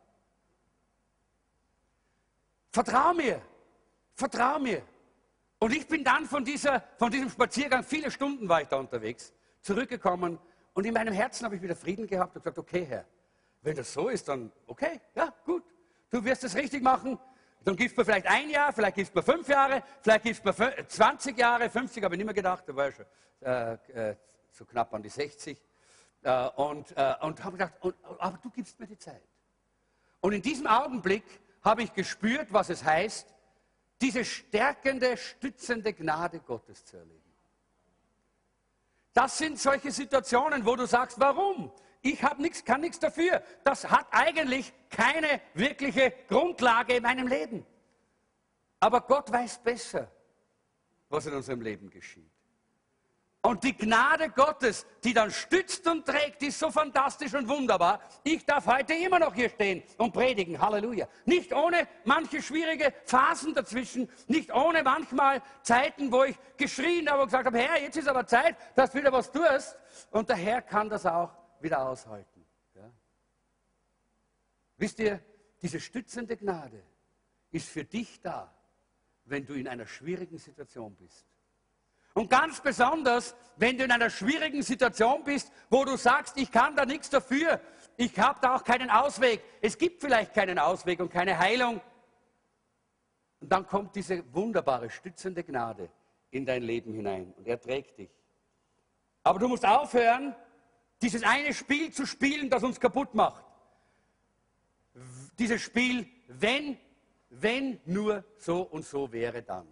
Vertrau 2.71 3.13
mir, 3.13 3.43
vertrau 4.21 4.59
mir. 4.59 4.83
Und 5.59 5.75
ich 5.75 5.87
bin 5.87 6.05
dann 6.05 6.25
von, 6.27 6.45
dieser, 6.45 6.83
von 6.97 7.11
diesem 7.11 7.29
Spaziergang, 7.29 7.83
viele 7.83 8.11
Stunden 8.11 8.49
war 8.49 8.63
ich 8.63 8.69
da 8.69 8.77
unterwegs, 8.77 9.33
zurückgekommen 9.61 10.39
und 10.73 10.87
in 10.87 10.95
meinem 10.95 11.13
Herzen 11.13 11.45
habe 11.45 11.57
ich 11.57 11.63
wieder 11.63 11.77
Frieden 11.77 12.07
gehabt 12.07 12.37
und 12.37 12.43
gesagt, 12.43 12.59
okay 12.59 12.87
Herr, 12.89 13.05
wenn 13.63 13.77
das 13.77 13.93
so 13.93 14.09
ist, 14.09 14.29
dann 14.29 14.51
okay, 14.67 15.01
ja 15.15 15.35
gut, 15.45 15.65
du 16.09 16.25
wirst 16.25 16.45
es 16.45 16.55
richtig 16.55 16.83
machen. 16.83 17.19
Dann 17.63 17.77
gibst 17.77 17.95
du 17.95 18.01
mir 18.01 18.07
vielleicht 18.07 18.27
ein 18.27 18.49
Jahr, 18.49 18.73
vielleicht 18.73 18.97
gibst 18.97 19.15
du 19.15 19.19
mir 19.19 19.23
fünf 19.23 19.47
Jahre, 19.49 19.83
vielleicht 20.01 20.23
gibst 20.25 20.43
du 20.47 20.49
mir 20.49 20.89
20 20.89 21.37
Jahre, 21.37 21.69
50 21.69 22.03
habe 22.03 22.15
ich 22.15 22.19
nicht 22.19 22.25
mehr 22.25 22.35
gedacht, 22.35 22.65
da 22.67 22.75
war 22.75 22.89
ich 22.89 22.95
schon 22.95 23.05
äh, 23.43 23.73
äh, 24.11 24.17
so 24.51 24.65
knapp 24.65 24.95
an 24.95 25.03
die 25.03 25.11
60. 25.11 25.61
Äh, 26.23 26.49
und 26.57 26.97
äh, 26.97 27.15
und 27.21 27.45
habe 27.45 27.59
gedacht, 27.59 27.75
und, 27.81 27.95
aber 28.19 28.39
du 28.43 28.49
gibst 28.51 28.81
mir 28.81 28.87
die 28.87 28.97
Zeit. 28.97 29.23
Und 30.21 30.33
in 30.33 30.41
diesem 30.41 30.67
Augenblick 30.67 31.25
habe 31.63 31.83
ich 31.83 31.93
gespürt, 31.93 32.49
was 32.51 32.71
es 32.71 32.83
heißt, 32.83 33.27
diese 34.01 34.25
stärkende, 34.25 35.17
stützende 35.17 35.93
Gnade 35.93 36.41
Gottes 36.41 36.85
zu 36.85 36.97
erleben. 36.97 37.21
Das 39.13 39.39
sind 39.39 39.59
solche 39.59 39.91
Situationen, 39.91 40.65
wo 40.65 40.77
du 40.77 40.87
sagst, 40.87 41.19
warum? 41.19 41.73
Ich 42.03 42.23
habe 42.23 42.41
nichts, 42.41 42.65
kann 42.65 42.81
nichts 42.81 42.99
dafür. 42.99 43.43
Das 43.65 43.91
hat 43.91 44.07
eigentlich 44.11 44.73
keine 44.89 45.41
wirkliche 45.55 46.15
Grundlage 46.29 46.95
in 46.95 47.03
meinem 47.03 47.27
Leben. 47.27 47.67
Aber 48.79 49.03
Gott 49.03 49.31
weiß 49.31 49.59
besser, 49.59 50.11
was 51.09 51.27
in 51.27 51.35
unserem 51.35 51.61
Leben 51.61 51.91
geschieht. 51.91 52.31
Und 53.43 53.65
die 53.65 53.75
Gnade 53.75 54.29
Gottes, 54.29 54.87
die 55.03 55.15
dann 55.15 55.31
stützt 55.31 55.87
und 55.87 56.05
trägt, 56.05 56.43
ist 56.43 56.59
so 56.59 56.71
fantastisch 56.71 57.33
und 57.33 57.49
wunderbar. 57.49 58.01
Ich 58.23 58.45
darf 58.45 58.67
heute 58.67 58.93
immer 58.93 59.19
noch 59.19 59.35
hier 59.35 59.49
stehen 59.49 59.83
und 59.97 60.13
predigen. 60.13 60.61
Halleluja. 60.61 61.09
Nicht 61.25 61.55
ohne 61.55 61.89
manche 62.05 62.43
schwierige 62.43 62.93
Phasen 63.07 63.55
dazwischen, 63.55 64.11
nicht 64.29 64.53
ohne 64.53 64.83
manchmal 64.83 65.41
Zeiten, 65.63 66.13
wo 66.13 66.25
ich 66.25 66.37
geschrien 66.59 67.09
habe 67.09 67.23
und 67.23 67.29
gesagt 67.29 67.47
habe, 67.47 67.59
Herr, 67.59 67.81
jetzt 67.81 67.97
ist 67.97 68.09
aber 68.09 68.27
Zeit, 68.27 68.57
dass 68.75 68.91
du 68.91 68.99
wieder 68.99 69.13
was 69.13 69.33
tust. 69.33 69.79
Und 70.11 70.29
der 70.29 70.37
Herr 70.37 70.61
kann 70.61 70.91
das 70.91 71.07
auch 71.07 71.31
wieder 71.61 71.89
aushalten. 71.89 72.45
Ja? 72.75 72.91
Wisst 74.77 74.99
ihr, 74.99 75.19
diese 75.63 75.81
stützende 75.81 76.37
Gnade 76.37 76.83
ist 77.53 77.71
für 77.71 77.85
dich 77.85 78.21
da, 78.21 78.55
wenn 79.25 79.47
du 79.47 79.55
in 79.55 79.67
einer 79.67 79.87
schwierigen 79.87 80.37
Situation 80.37 80.95
bist. 80.97 81.30
Und 82.15 82.29
ganz 82.29 82.61
besonders, 82.61 83.35
wenn 83.57 83.79
du 83.79 83.85
in 83.85 83.93
einer 83.93 84.11
schwierigen 84.11 84.63
Situation 84.63 85.23
bist, 85.23 85.53
wo 85.69 85.85
du 85.85 85.97
sagst, 85.97 86.37
ich 86.37 86.51
kann 86.51 86.75
da 86.75 86.85
nichts 86.85 87.11
dafür, 87.11 87.61
ich 87.97 88.19
habe 88.19 88.39
da 88.41 88.57
auch 88.57 88.65
keinen 88.65 88.91
Ausweg, 88.91 89.43
es 89.61 89.77
gibt 89.77 90.01
vielleicht 90.01 90.35
keinen 90.35 90.59
Ausweg 90.59 91.01
und 91.01 91.11
keine 91.11 91.39
Heilung. 91.39 91.81
Und 93.41 93.51
dann 93.51 93.67
kommt 93.67 93.95
diese 93.95 94.23
wunderbare, 94.35 94.91
stützende 94.91 95.45
Gnade 95.45 95.89
in 96.31 96.45
dein 96.47 96.63
Leben 96.63 96.93
hinein 96.93 97.33
und 97.37 97.47
er 97.47 97.61
trägt 97.61 97.99
dich. 97.99 98.11
Aber 99.23 99.39
du 99.39 99.49
musst 99.49 99.67
aufhören, 99.67 100.35
dieses 101.03 101.23
eine 101.23 101.55
Spiel 101.55 101.93
zu 101.93 102.07
spielen, 102.07 102.51
das 102.51 102.63
uns 102.63 102.79
kaputt 102.79 103.15
macht. 103.15 103.45
Dieses 105.39 105.63
Spiel, 105.63 106.07
wenn, 106.29 106.79
wenn 107.31 107.81
nur 107.85 108.25
so 108.37 108.63
und 108.63 108.85
so 108.85 109.11
wäre 109.13 109.43
dann. 109.43 109.67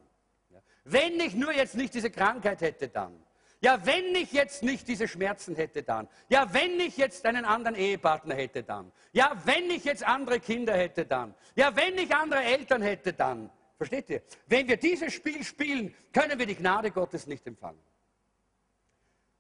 Wenn 0.91 1.21
ich 1.21 1.35
nur 1.35 1.53
jetzt 1.53 1.75
nicht 1.75 1.93
diese 1.93 2.11
Krankheit 2.11 2.63
hätte, 2.63 2.89
dann. 2.89 3.13
Ja, 3.61 3.85
wenn 3.85 4.15
ich 4.15 4.33
jetzt 4.33 4.63
nicht 4.63 4.89
diese 4.89 5.07
Schmerzen 5.07 5.55
hätte, 5.55 5.83
dann. 5.83 6.09
Ja, 6.31 6.53
wenn 6.55 6.81
ich 6.81 6.97
jetzt 6.97 7.27
einen 7.27 7.45
anderen 7.45 7.77
Ehepartner 7.77 8.35
hätte, 8.35 8.63
dann. 8.63 8.91
Ja, 9.13 9.37
wenn 9.45 9.71
ich 9.71 9.85
jetzt 9.85 10.03
andere 10.03 10.41
Kinder 10.41 10.75
hätte, 10.75 11.05
dann. 11.05 11.35
Ja, 11.57 11.77
wenn 11.77 11.99
ich 11.99 12.15
andere 12.15 12.43
Eltern 12.43 12.81
hätte, 12.81 13.13
dann. 13.13 13.51
Versteht 13.77 14.09
ihr? 14.09 14.23
Wenn 14.47 14.67
wir 14.67 14.79
dieses 14.79 15.13
Spiel 15.13 15.45
spielen, 15.45 15.95
können 16.13 16.39
wir 16.39 16.47
die 16.47 16.55
Gnade 16.55 16.91
Gottes 16.91 17.27
nicht 17.27 17.47
empfangen. 17.47 17.81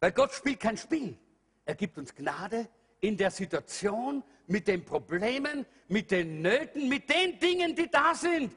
Weil 0.00 0.12
Gott 0.12 0.32
spielt 0.32 0.60
kein 0.60 0.76
Spiel. 0.76 1.16
Er 1.64 1.76
gibt 1.76 1.96
uns 1.96 2.14
Gnade 2.14 2.68
in 3.00 3.16
der 3.16 3.30
Situation, 3.30 4.22
mit 4.48 4.68
den 4.68 4.84
Problemen, 4.84 5.64
mit 5.88 6.10
den 6.10 6.42
Nöten, 6.42 6.88
mit 6.88 7.08
den 7.08 7.38
Dingen, 7.38 7.74
die 7.74 7.88
da 7.88 8.14
sind. 8.14 8.52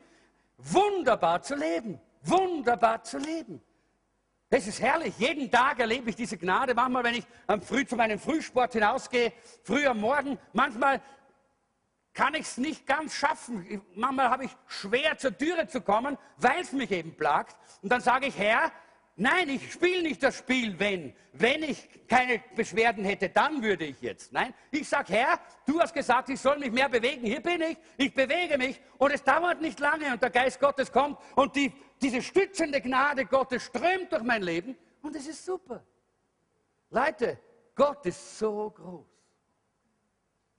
Wunderbar 0.57 1.41
zu 1.41 1.55
leben 1.55 1.99
wunderbar 2.21 3.03
zu 3.03 3.17
leben. 3.17 3.61
Es 4.49 4.67
ist 4.67 4.81
herrlich. 4.81 5.17
Jeden 5.17 5.49
Tag 5.49 5.79
erlebe 5.79 6.09
ich 6.09 6.15
diese 6.15 6.37
Gnade. 6.37 6.73
Manchmal, 6.73 7.05
wenn 7.05 7.15
ich 7.15 7.25
am 7.47 7.61
Früh 7.61 7.85
zu 7.85 7.95
meinem 7.95 8.19
Frühsport 8.19 8.73
hinausgehe, 8.73 9.31
früh 9.63 9.85
am 9.87 10.01
Morgen, 10.01 10.37
manchmal 10.51 11.01
kann 12.13 12.33
ich 12.33 12.41
es 12.41 12.57
nicht 12.57 12.85
ganz 12.85 13.13
schaffen. 13.13 13.81
Manchmal 13.95 14.29
habe 14.29 14.45
ich 14.45 14.51
schwer 14.67 15.17
zur 15.17 15.37
Türe 15.37 15.67
zu 15.67 15.79
kommen, 15.79 16.17
weil 16.35 16.61
es 16.61 16.73
mich 16.73 16.91
eben 16.91 17.15
plagt. 17.15 17.55
Und 17.81 17.91
dann 17.91 18.01
sage 18.01 18.27
ich, 18.27 18.37
Herr, 18.37 18.71
Nein, 19.17 19.49
ich 19.49 19.73
spiele 19.73 20.01
nicht 20.01 20.23
das 20.23 20.37
Spiel, 20.37 20.79
wenn. 20.79 21.13
Wenn 21.33 21.63
ich 21.63 22.07
keine 22.07 22.41
Beschwerden 22.55 23.03
hätte, 23.03 23.29
dann 23.29 23.61
würde 23.61 23.85
ich 23.85 24.01
jetzt. 24.01 24.33
Nein, 24.33 24.53
ich 24.71 24.87
sage, 24.87 25.13
Herr, 25.13 25.39
du 25.65 25.79
hast 25.79 25.93
gesagt, 25.93 26.29
ich 26.29 26.39
soll 26.39 26.57
mich 26.57 26.71
mehr 26.71 26.89
bewegen. 26.89 27.25
Hier 27.25 27.41
bin 27.41 27.61
ich, 27.61 27.77
ich 27.97 28.13
bewege 28.13 28.57
mich 28.57 28.81
und 28.97 29.11
es 29.11 29.23
dauert 29.23 29.61
nicht 29.61 29.79
lange 29.79 30.11
und 30.11 30.21
der 30.21 30.29
Geist 30.29 30.59
Gottes 30.59 30.91
kommt 30.91 31.19
und 31.35 31.55
die, 31.55 31.71
diese 32.01 32.21
stützende 32.21 32.81
Gnade 32.81 33.25
Gottes 33.25 33.63
strömt 33.63 34.11
durch 34.11 34.23
mein 34.23 34.41
Leben 34.41 34.77
und 35.01 35.15
es 35.15 35.27
ist 35.27 35.45
super. 35.45 35.85
Leute, 36.89 37.39
Gott 37.75 38.05
ist 38.05 38.37
so 38.37 38.69
groß. 38.69 39.05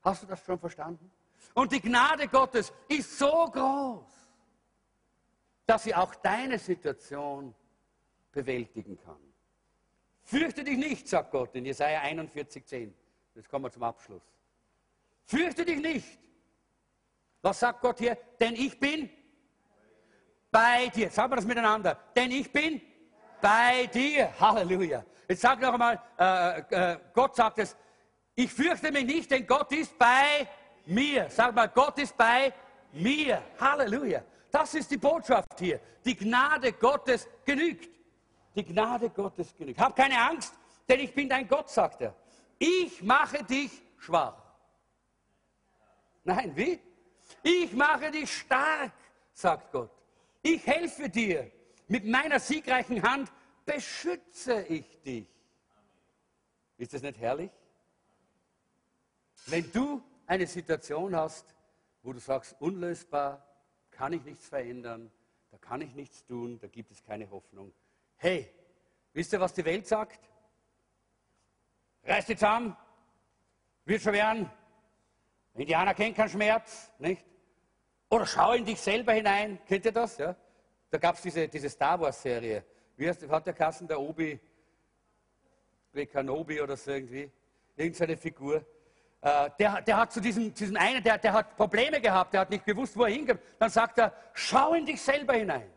Hast 0.03 0.23
du 0.23 0.27
das 0.27 0.45
schon 0.45 0.59
verstanden? 0.59 1.11
Und 1.55 1.73
die 1.73 1.81
Gnade 1.81 2.29
Gottes 2.29 2.73
ist 2.89 3.19
so 3.19 3.47
groß, 3.51 4.07
dass 5.67 5.85
sie 5.85 5.95
auch 5.95 6.15
deine 6.15 6.59
Situation 6.59 7.55
bewältigen 8.31 8.97
kann. 8.97 9.21
Fürchte 10.23 10.65
dich 10.65 10.79
nicht, 10.79 11.09
sagt 11.09 11.31
Gott 11.31 11.55
in 11.55 11.65
Jesaja 11.65 12.01
41, 12.01 12.65
10. 12.65 12.95
Jetzt 13.35 13.49
kommen 13.49 13.65
wir 13.65 13.71
zum 13.71 13.83
Abschluss. 13.83 14.23
Fürchte 15.25 15.65
dich 15.65 15.81
nicht. 15.81 16.19
Was 17.43 17.61
sagt 17.61 17.81
Gott 17.81 17.99
hier? 17.99 18.17
Denn 18.41 18.55
ich 18.55 18.79
bin 18.79 19.11
bei 20.53 20.89
dir. 20.89 21.11
Sagen 21.11 21.33
wir 21.33 21.37
das 21.37 21.47
miteinander. 21.47 21.99
Denn 22.15 22.31
ich 22.31 22.53
bin 22.53 22.81
bei 23.41 23.87
dir. 23.87 24.29
Halleluja. 24.39 25.05
Jetzt 25.27 25.41
sag 25.41 25.61
noch 25.61 25.73
einmal, 25.73 26.01
äh, 26.19 26.93
äh, 26.93 26.99
Gott 27.15 27.35
sagt 27.35 27.59
es, 27.59 27.77
ich 28.35 28.53
fürchte 28.53 28.93
mich 28.93 29.05
nicht, 29.05 29.31
denn 29.31 29.47
Gott 29.47 29.73
ist 29.73 29.99
bei 29.99 30.47
mir. 30.87 31.29
Sag 31.31 31.55
mal, 31.55 31.69
Gott 31.69 31.99
ist 31.99 32.17
bei 32.17 32.53
mir. 32.93 33.43
Halleluja. 33.59 34.23
Das 34.51 34.75
ist 34.75 34.91
die 34.91 34.99
Botschaft 34.99 35.59
hier. 35.59 35.81
Die 36.05 36.15
Gnade 36.15 36.75
Gottes 36.75 37.27
genügt. 37.45 37.91
Die 38.55 38.65
Gnade 38.65 39.09
Gottes 39.09 39.55
genügt. 39.57 39.81
Hab 39.81 39.97
keine 39.97 40.21
Angst, 40.21 40.55
denn 40.87 41.01
ich 41.01 41.15
bin 41.15 41.29
dein 41.29 41.49
Gott, 41.49 41.71
sagt 41.71 42.03
er. 42.03 42.15
Ich 42.59 43.03
mache 43.03 43.43
dich 43.43 43.71
schwach. 43.97 44.37
Nein, 46.25 46.53
wie? 46.55 46.79
Ich 47.43 47.73
mache 47.73 48.11
dich 48.11 48.31
stark, 48.31 48.93
sagt 49.33 49.73
Gott. 49.73 50.02
Ich 50.43 50.67
helfe 50.67 51.09
dir. 51.09 51.51
Mit 51.89 52.05
meiner 52.05 52.41
siegreichen 52.41 53.03
Hand 53.03 53.33
beschütze 53.65 54.63
ich 54.69 55.01
dich. 55.03 55.27
Ist 56.79 56.95
das 56.95 57.03
nicht 57.03 57.19
herrlich? 57.19 57.51
Wenn 59.47 59.71
du 59.73 60.03
eine 60.27 60.47
Situation 60.47 61.15
hast, 61.15 61.55
wo 62.03 62.13
du 62.13 62.19
sagst, 62.19 62.57
unlösbar, 62.61 63.47
kann 63.91 64.13
ich 64.13 64.23
nichts 64.25 64.49
verändern, 64.49 65.11
da 65.51 65.59
kann 65.59 65.81
ich 65.81 65.95
nichts 65.95 66.25
tun, 66.25 66.59
da 66.61 66.67
gibt 66.67 66.91
es 66.91 67.03
keine 67.03 67.31
Hoffnung, 67.31 67.73
Hey, 68.23 68.49
wisst 69.15 69.33
ihr, 69.33 69.41
was 69.41 69.53
die 69.53 69.65
Welt 69.65 69.85
sagt? 69.85 70.21
Reiß 72.05 72.27
dich 72.27 72.39
zusammen, 72.39 72.77
wird 73.85 74.01
schon 74.01 74.13
werden. 74.13 74.49
Indianer 75.55 75.93
kennt 75.93 76.15
keinen 76.15 76.29
Schmerz, 76.29 76.93
nicht? 77.01 77.25
Oder 78.13 78.27
schau 78.27 78.53
in 78.53 78.67
dich 78.67 78.79
selber 78.79 79.15
hinein. 79.15 79.59
Kennt 79.67 79.87
ihr 79.87 79.93
das? 79.93 80.19
Ja? 80.19 80.37
Da 80.91 80.99
gab 80.99 81.15
es 81.15 81.23
diese, 81.23 81.49
diese 81.49 81.71
Star 81.71 81.99
Wars-Serie. 81.99 82.63
Wie 82.95 83.09
heißt, 83.09 83.27
hat 83.27 83.47
der 83.47 83.55
Kassen 83.55 83.89
der 83.89 83.99
Obi, 83.99 84.39
Kenobi 85.95 86.61
oder 86.61 86.77
so 86.77 86.91
irgendwie? 86.91 87.31
Irgendeine 87.75 88.19
Figur. 88.19 88.67
Äh, 89.23 89.49
der, 89.59 89.81
der, 89.81 89.97
hat 89.97 90.13
zu 90.13 90.21
diesem, 90.21 90.53
diesem 90.53 90.77
einen, 90.77 91.03
der, 91.03 91.17
der 91.17 91.33
hat 91.33 91.57
Probleme 91.57 92.03
gehabt, 92.03 92.35
der 92.35 92.43
hat 92.43 92.51
nicht 92.51 92.67
gewusst, 92.67 92.99
wo 92.99 93.05
er 93.05 93.13
hingeht. 93.13 93.39
Dann 93.59 93.71
sagt 93.71 93.97
er, 93.97 94.13
schau 94.35 94.75
in 94.75 94.85
dich 94.85 95.01
selber 95.01 95.33
hinein. 95.33 95.71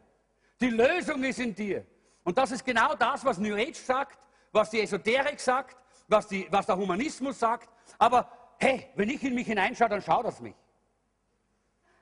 Die 0.60 0.72
Lösung 0.72 1.24
ist 1.24 1.40
in 1.40 1.56
dir. 1.56 1.86
Und 2.26 2.38
das 2.38 2.52
ist 2.52 2.66
genau 2.66 2.96
das, 2.96 3.24
was 3.24 3.38
New 3.38 3.56
Age 3.56 3.78
sagt, 3.78 4.28
was 4.52 4.72
die 4.72 4.82
Esoterik 4.82 5.40
sagt, 5.40 5.78
was, 6.10 6.28
die, 6.28 6.48
was 6.52 6.66
der 6.66 6.76
Humanismus 6.76 7.40
sagt. 7.40 7.70
Aber 7.98 8.30
hey, 8.60 8.90
wenn 8.96 9.08
ich 9.08 9.24
in 9.24 9.36
mich 9.36 9.48
hineinschaue, 9.48 9.88
dann 9.88 10.02
schaut 10.02 10.26
das 10.26 10.42
mich. 10.42 10.56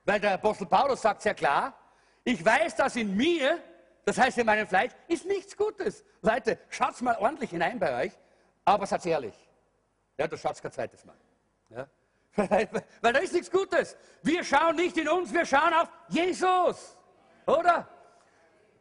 Weil 0.05 0.19
der 0.19 0.33
Apostel 0.33 0.65
Paulus 0.65 1.01
sagt 1.01 1.21
sehr 1.21 1.33
klar, 1.33 1.77
ich 2.23 2.43
weiß, 2.43 2.75
dass 2.75 2.95
in 2.95 3.15
mir, 3.15 3.59
das 4.05 4.17
heißt 4.17 4.37
in 4.37 4.45
meinem 4.45 4.67
Fleisch, 4.67 4.91
ist 5.07 5.25
nichts 5.25 5.55
Gutes. 5.55 6.03
Leute, 6.21 6.59
schaut 6.69 7.01
mal 7.01 7.17
ordentlich 7.17 7.49
hinein 7.49 7.79
bei 7.79 8.05
euch, 8.05 8.13
aber 8.65 8.85
seid 8.85 9.05
ehrlich. 9.05 9.35
Ja, 10.17 10.27
du 10.27 10.37
schaut 10.37 10.61
kein 10.61 10.71
zweites 10.71 11.05
Mal. 11.05 11.17
Ja? 11.69 11.87
Weil, 12.35 13.13
da 13.13 13.19
ist 13.19 13.33
nichts 13.33 13.51
Gutes. 13.51 13.97
Wir 14.21 14.43
schauen 14.43 14.75
nicht 14.75 14.97
in 14.97 15.07
uns, 15.07 15.33
wir 15.33 15.45
schauen 15.45 15.73
auf 15.73 15.89
Jesus. 16.09 16.97
Oder? 17.45 17.87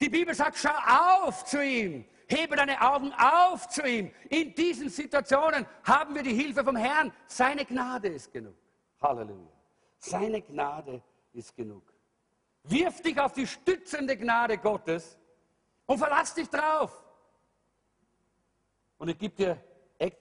Die 0.00 0.08
Bibel 0.08 0.34
sagt, 0.34 0.56
schau 0.56 1.26
auf 1.26 1.44
zu 1.44 1.62
ihm. 1.62 2.04
Hebe 2.26 2.56
deine 2.56 2.80
Augen 2.80 3.12
auf 3.12 3.68
zu 3.68 3.86
ihm. 3.86 4.10
In 4.30 4.54
diesen 4.54 4.88
Situationen 4.88 5.66
haben 5.84 6.14
wir 6.14 6.22
die 6.22 6.34
Hilfe 6.34 6.64
vom 6.64 6.76
Herrn. 6.76 7.12
Seine 7.26 7.64
Gnade 7.64 8.08
ist 8.08 8.32
genug. 8.32 8.56
Halleluja. 9.00 9.50
Seine 9.98 10.40
Gnade 10.40 11.02
ist 11.33 11.55
genug. 11.55 11.83
Wirf 12.64 13.03
dich 13.03 13.18
auf 13.18 13.33
die 13.33 13.47
stützende 13.47 14.16
Gnade 14.16 14.59
Gottes 14.59 15.18
und 15.87 15.99
verlass 15.99 16.35
dich 16.35 16.49
drauf. 16.49 17.05
Und 18.99 19.09
ich 19.09 19.18
gebe 19.18 19.35
dir, 19.35 19.64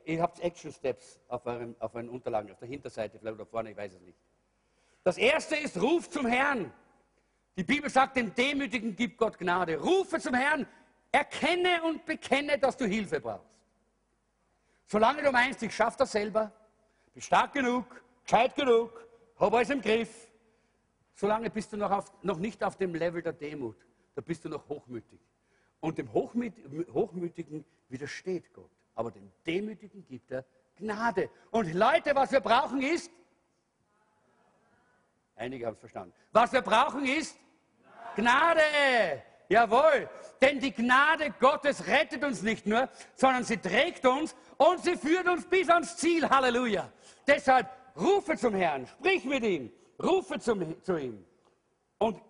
ihr 0.06 0.22
habt 0.22 0.40
Action 0.40 0.72
Steps 0.72 1.20
auf 1.28 1.46
euren, 1.46 1.76
auf 1.80 1.94
euren 1.94 2.10
Unterlagen, 2.10 2.52
auf 2.52 2.60
der 2.60 2.68
Hinterseite, 2.68 3.20
vielleicht 3.20 3.36
oder 3.36 3.46
vorne, 3.46 3.72
ich 3.72 3.78
weiß 3.78 3.94
es 3.94 4.02
nicht. 4.02 4.18
Das 5.04 5.18
erste 5.18 5.56
ist, 5.56 5.80
ruf 5.82 6.10
zum 6.10 6.26
Herrn. 6.26 6.74
Die 7.58 7.64
Bibel 7.64 7.90
sagt, 7.90 8.16
dem 8.18 8.34
Demütigen 8.34 8.96
gibt 8.96 9.18
Gott 9.18 9.38
Gnade. 9.38 9.78
Rufe 9.78 10.20
zum 10.20 10.34
Herrn, 10.34 10.68
erkenne 11.12 11.84
und 11.84 12.06
bekenne, 12.06 12.58
dass 12.58 12.78
du 12.78 12.86
Hilfe 12.86 13.20
brauchst. 13.20 13.46
Solange 14.88 15.22
du 15.22 15.32
meinst, 15.32 15.62
ich 15.64 15.76
schaffe 15.76 15.98
das 16.00 16.12
selber, 16.12 16.52
bin 17.14 17.22
stark 17.22 17.54
genug, 17.54 17.86
gescheit 18.24 18.56
genug, 18.56 19.06
habe 19.40 19.58
alles 19.58 19.70
im 19.70 19.82
Griff, 19.82 20.31
solange 21.22 21.52
bist 21.52 21.72
du 21.72 21.78
noch, 21.78 21.92
auf, 21.92 22.12
noch 22.24 22.40
nicht 22.40 22.64
auf 22.64 22.76
dem 22.78 22.96
Level 22.96 23.22
der 23.22 23.34
Demut. 23.34 23.78
Da 24.16 24.22
bist 24.22 24.44
du 24.44 24.50
noch 24.50 24.68
hochmütig. 24.68 25.20
Und 25.80 26.00
dem 26.00 26.12
Hochmütigen 26.12 27.64
widersteht 27.90 28.52
Gott. 28.54 28.72
Aber 28.96 29.12
dem 29.12 29.32
Demütigen 29.46 30.04
gibt 30.08 30.32
er 30.32 30.44
Gnade. 30.76 31.30
Und 31.52 31.74
Leute, 31.74 32.16
was 32.16 32.32
wir 32.32 32.40
brauchen 32.40 32.82
ist, 32.82 33.12
einige 35.36 35.68
haben 35.68 35.76
es 35.76 35.80
verstanden, 35.80 36.14
was 36.32 36.52
wir 36.52 36.62
brauchen 36.62 37.06
ist 37.06 37.38
Gnade. 38.16 38.62
Jawohl, 39.48 40.10
denn 40.42 40.60
die 40.60 40.72
Gnade 40.72 41.34
Gottes 41.40 41.86
rettet 41.86 42.24
uns 42.24 42.42
nicht 42.42 42.66
nur, 42.66 42.90
sondern 43.16 43.44
sie 43.44 43.58
trägt 43.58 44.06
uns 44.06 44.36
und 44.58 44.84
sie 44.84 44.96
führt 44.96 45.28
uns 45.28 45.46
bis 45.46 45.70
ans 45.70 45.98
Ziel. 45.98 46.28
Halleluja. 46.28 46.92
Deshalb 47.28 47.70
rufe 47.96 48.38
zum 48.38 48.56
Herrn, 48.56 48.88
sprich 48.88 49.24
mit 49.26 49.44
ihm, 49.44 49.72
rufe 50.04 50.40
zum, 50.40 50.82
zu 50.84 50.98
ihm 50.98 51.26
und 51.98 52.22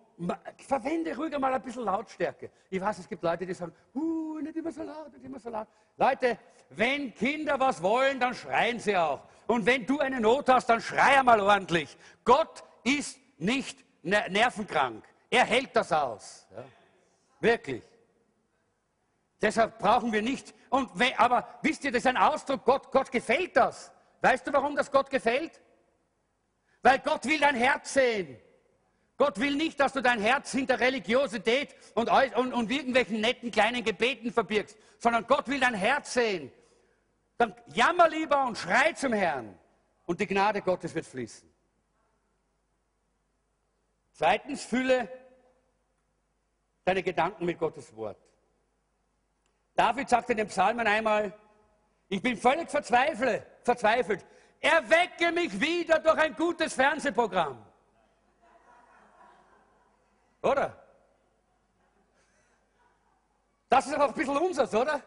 verwende 0.66 1.16
ruhig 1.16 1.36
mal 1.38 1.52
ein 1.52 1.62
bisschen 1.62 1.84
Lautstärke. 1.84 2.50
Ich 2.70 2.80
weiß, 2.80 3.00
es 3.00 3.08
gibt 3.08 3.22
Leute, 3.22 3.46
die 3.46 3.54
sagen, 3.54 3.72
uh, 3.94 4.38
nicht 4.40 4.56
immer 4.56 4.70
so 4.70 4.82
laut, 4.82 5.12
nicht 5.12 5.24
immer 5.24 5.38
so 5.38 5.50
laut. 5.50 5.66
Leute, 5.96 6.38
wenn 6.70 7.14
Kinder 7.14 7.58
was 7.58 7.82
wollen, 7.82 8.20
dann 8.20 8.34
schreien 8.34 8.78
sie 8.78 8.96
auch. 8.96 9.20
Und 9.46 9.66
wenn 9.66 9.84
du 9.86 9.98
eine 9.98 10.20
Not 10.20 10.48
hast, 10.48 10.66
dann 10.66 10.80
schrei 10.80 11.18
einmal 11.18 11.40
ordentlich. 11.40 11.96
Gott 12.24 12.62
ist 12.84 13.18
nicht 13.38 13.78
nervenkrank. 14.02 15.04
Er 15.30 15.44
hält 15.44 15.74
das 15.74 15.92
aus. 15.92 16.46
Ja. 16.54 16.64
Wirklich. 17.40 17.82
Deshalb 19.40 19.78
brauchen 19.78 20.12
wir 20.12 20.22
nicht. 20.22 20.54
Und, 20.70 20.90
aber 21.16 21.48
wisst 21.62 21.84
ihr, 21.84 21.90
das 21.90 21.98
ist 22.00 22.06
ein 22.06 22.16
Ausdruck, 22.16 22.64
Gott, 22.64 22.92
Gott 22.92 23.10
gefällt 23.10 23.56
das. 23.56 23.92
Weißt 24.20 24.46
du, 24.46 24.52
warum 24.52 24.76
das 24.76 24.90
Gott 24.90 25.10
gefällt? 25.10 25.60
Weil 26.82 26.98
Gott 26.98 27.24
will 27.24 27.38
dein 27.38 27.54
Herz 27.54 27.94
sehen. 27.94 28.36
Gott 29.16 29.38
will 29.38 29.54
nicht, 29.54 29.78
dass 29.78 29.92
du 29.92 30.00
dein 30.00 30.20
Herz 30.20 30.50
hinter 30.50 30.80
Religiosität 30.80 31.74
und, 31.94 32.10
und, 32.10 32.52
und 32.52 32.70
irgendwelchen 32.70 33.20
netten 33.20 33.50
kleinen 33.50 33.84
Gebeten 33.84 34.32
verbirgst, 34.32 34.76
sondern 34.98 35.26
Gott 35.26 35.48
will 35.48 35.60
dein 35.60 35.74
Herz 35.74 36.14
sehen. 36.14 36.50
Dann 37.38 37.54
jammer 37.68 38.08
lieber 38.08 38.44
und 38.46 38.58
schrei 38.58 38.92
zum 38.92 39.12
Herrn 39.12 39.56
und 40.06 40.20
die 40.20 40.26
Gnade 40.26 40.60
Gottes 40.62 40.94
wird 40.94 41.06
fließen. 41.06 41.48
Zweitens, 44.12 44.64
fülle 44.64 45.08
deine 46.84 47.02
Gedanken 47.02 47.46
mit 47.46 47.58
Gottes 47.58 47.94
Wort. 47.96 48.18
David 49.74 50.08
sagt 50.08 50.30
in 50.30 50.36
den 50.36 50.48
Psalmen 50.48 50.86
einmal, 50.86 51.32
ich 52.08 52.20
bin 52.20 52.36
völlig 52.36 52.68
verzweifelt, 52.70 53.46
verzweifelt. 53.62 54.24
Erwecke 54.62 55.32
mich 55.32 55.60
wieder 55.60 55.98
durch 55.98 56.18
ein 56.18 56.36
gutes 56.36 56.72
Fernsehprogramm. 56.72 57.58
Oder? 60.40 60.76
Das 63.68 63.86
ist 63.86 63.98
auch 63.98 64.08
ein 64.08 64.14
bisschen 64.14 64.36
unseres, 64.36 64.72
oder? 64.72 65.02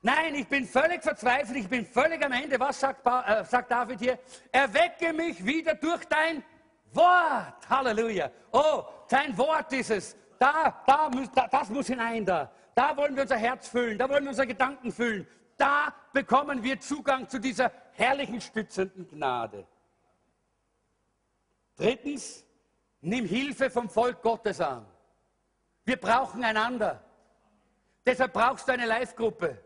Nein, 0.00 0.34
ich 0.36 0.48
bin 0.48 0.66
völlig 0.66 1.02
verzweifelt, 1.02 1.58
ich 1.58 1.68
bin 1.68 1.84
völlig 1.84 2.24
am 2.24 2.32
Ende. 2.32 2.58
Was 2.58 2.80
sagt, 2.80 3.06
äh, 3.06 3.44
sagt 3.44 3.70
David 3.70 4.00
hier? 4.00 4.18
Erwecke 4.50 5.12
mich 5.12 5.44
wieder 5.44 5.74
durch 5.74 6.04
dein 6.06 6.42
Wort. 6.92 7.68
Halleluja. 7.68 8.30
Oh, 8.52 8.84
dein 9.08 9.36
Wort 9.36 9.72
ist 9.74 9.90
es. 9.90 10.16
Da, 10.38 10.82
da, 10.86 11.10
da, 11.34 11.48
das 11.48 11.68
muss 11.68 11.88
hinein 11.88 12.24
da. 12.24 12.50
Da 12.74 12.96
wollen 12.96 13.14
wir 13.14 13.24
unser 13.24 13.36
Herz 13.36 13.68
füllen, 13.68 13.98
da 13.98 14.08
wollen 14.08 14.22
wir 14.22 14.30
unsere 14.30 14.46
Gedanken 14.46 14.90
füllen. 14.90 15.26
Da 15.56 15.92
bekommen 16.12 16.62
wir 16.62 16.78
Zugang 16.78 17.28
zu 17.28 17.40
dieser 17.40 17.72
herrlichen, 17.98 18.40
stützenden 18.40 19.08
Gnade. 19.08 19.66
Drittens, 21.76 22.44
Nimm 23.00 23.26
Hilfe 23.26 23.70
vom 23.70 23.88
Volk 23.88 24.22
Gottes 24.22 24.60
an. 24.60 24.84
Wir 25.84 25.96
brauchen 25.96 26.42
einander. 26.42 27.02
Deshalb 28.04 28.32
brauchst 28.32 28.66
du 28.66 28.72
eine 28.72 28.86
Live-Gruppe. 28.86 29.56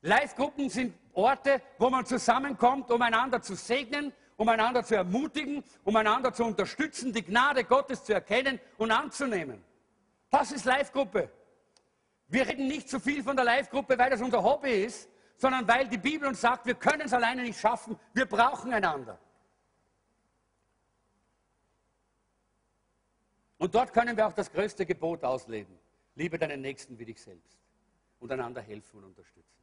Live-Gruppen 0.00 0.70
sind 0.70 0.94
Orte, 1.12 1.60
wo 1.78 1.90
man 1.90 2.06
zusammenkommt, 2.06 2.90
um 2.90 3.02
einander 3.02 3.42
zu 3.42 3.54
segnen, 3.54 4.12
um 4.36 4.48
einander 4.48 4.84
zu 4.84 4.94
ermutigen, 4.94 5.62
um 5.84 5.96
einander 5.96 6.32
zu 6.32 6.44
unterstützen, 6.44 7.12
die 7.12 7.22
Gnade 7.22 7.64
Gottes 7.64 8.04
zu 8.04 8.14
erkennen 8.14 8.60
und 8.78 8.92
anzunehmen. 8.92 9.62
Das 10.30 10.52
ist 10.52 10.64
Live-Gruppe. 10.64 11.30
Wir 12.28 12.46
reden 12.46 12.66
nicht 12.66 12.88
zu 12.88 13.00
viel 13.00 13.22
von 13.22 13.36
der 13.36 13.44
Live-Gruppe, 13.44 13.98
weil 13.98 14.10
das 14.10 14.22
unser 14.22 14.42
Hobby 14.42 14.84
ist, 14.84 15.08
sondern 15.38 15.66
weil 15.66 15.88
die 15.88 15.98
Bibel 15.98 16.28
uns 16.28 16.40
sagt, 16.40 16.66
wir 16.66 16.74
können 16.74 17.02
es 17.02 17.12
alleine 17.12 17.42
nicht 17.42 17.58
schaffen, 17.58 17.98
wir 18.12 18.26
brauchen 18.26 18.72
einander. 18.72 19.18
Und 23.56 23.74
dort 23.74 23.92
können 23.92 24.16
wir 24.16 24.26
auch 24.26 24.32
das 24.32 24.52
größte 24.52 24.84
Gebot 24.84 25.24
ausleben. 25.24 25.78
Liebe 26.16 26.38
deinen 26.38 26.60
Nächsten 26.60 26.98
wie 26.98 27.04
dich 27.04 27.20
selbst. 27.22 27.58
Und 28.20 28.30
einander 28.32 28.60
helfen 28.60 28.98
und 28.98 29.04
unterstützen. 29.04 29.56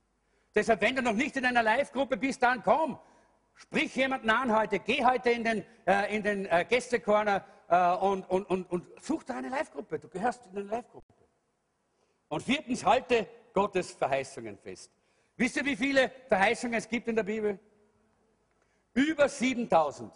Deshalb, 0.54 0.80
wenn 0.82 0.96
du 0.96 1.02
noch 1.02 1.14
nicht 1.14 1.36
in 1.36 1.46
einer 1.46 1.62
Live-Gruppe 1.64 2.16
bist, 2.16 2.42
dann 2.42 2.64
komm. 2.64 2.98
Sprich 3.54 3.94
jemanden 3.96 4.30
an 4.30 4.58
heute. 4.58 4.80
Geh 4.80 5.04
heute 5.04 5.30
in 5.30 5.44
den, 5.44 5.66
äh, 5.86 6.16
in 6.16 6.24
den 6.24 6.46
äh, 6.46 6.66
Gästecorner 6.68 7.46
äh, 7.68 7.96
und, 7.96 8.30
und, 8.30 8.46
und, 8.46 8.70
und 8.72 9.04
such 9.04 9.24
da 9.24 9.38
eine 9.38 9.50
Live-Gruppe. 9.50 10.00
Du 10.00 10.08
gehörst 10.08 10.46
in 10.46 10.58
eine 10.58 10.70
Live-Gruppe. 10.70 11.14
Und 12.30 12.44
viertens, 12.44 12.86
halte 12.86 13.28
Gottes 13.54 13.92
Verheißungen 13.92 14.58
fest. 14.58 14.95
Wisst 15.38 15.58
ihr, 15.58 15.66
wie 15.66 15.76
viele 15.76 16.12
Verheißungen 16.28 16.78
es 16.78 16.88
gibt 16.88 17.08
in 17.08 17.16
der 17.16 17.24
Bibel? 17.24 17.60
Über 18.94 19.28
7000. 19.28 20.14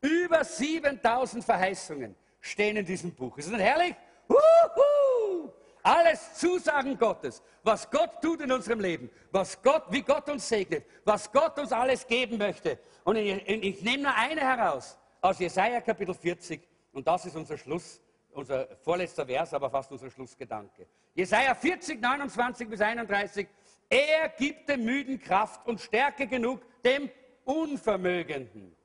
Über 0.00 0.44
7000 0.44 1.44
Verheißungen 1.44 2.16
stehen 2.40 2.76
in 2.76 2.86
diesem 2.86 3.14
Buch. 3.14 3.36
Ist 3.36 3.48
das 3.48 3.56
nicht 3.56 3.66
herrlich? 3.66 3.94
Uhu! 4.28 5.50
Alles 5.82 6.34
Zusagen 6.34 6.98
Gottes, 6.98 7.42
was 7.62 7.90
Gott 7.90 8.20
tut 8.20 8.40
in 8.40 8.52
unserem 8.52 8.80
Leben, 8.80 9.10
was 9.30 9.60
Gott, 9.62 9.84
wie 9.90 10.02
Gott 10.02 10.28
uns 10.28 10.48
segnet, 10.48 10.84
was 11.04 11.30
Gott 11.30 11.58
uns 11.58 11.72
alles 11.72 12.06
geben 12.06 12.38
möchte. 12.38 12.78
Und 13.04 13.16
ich, 13.16 13.48
ich 13.48 13.82
nehme 13.82 14.04
nur 14.04 14.14
eine 14.14 14.40
heraus 14.40 14.98
aus 15.20 15.38
Jesaja 15.38 15.80
Kapitel 15.80 16.14
40 16.14 16.60
und 16.92 17.06
das 17.06 17.26
ist 17.26 17.36
unser 17.36 17.56
Schluss, 17.56 18.00
unser 18.32 18.76
vorletzter 18.82 19.26
Vers, 19.26 19.54
aber 19.54 19.70
fast 19.70 19.90
unser 19.92 20.10
Schlussgedanke. 20.10 20.86
Jesaja 21.14 21.54
40, 21.54 22.00
29 22.00 22.68
bis 22.68 22.80
31. 22.80 23.48
Er 23.88 24.28
gibt 24.28 24.68
dem 24.68 24.84
Müden 24.84 25.20
Kraft 25.20 25.66
und 25.66 25.80
Stärke 25.80 26.26
genug 26.26 26.60
dem 26.84 27.10
Unvermögenden. 27.44 28.76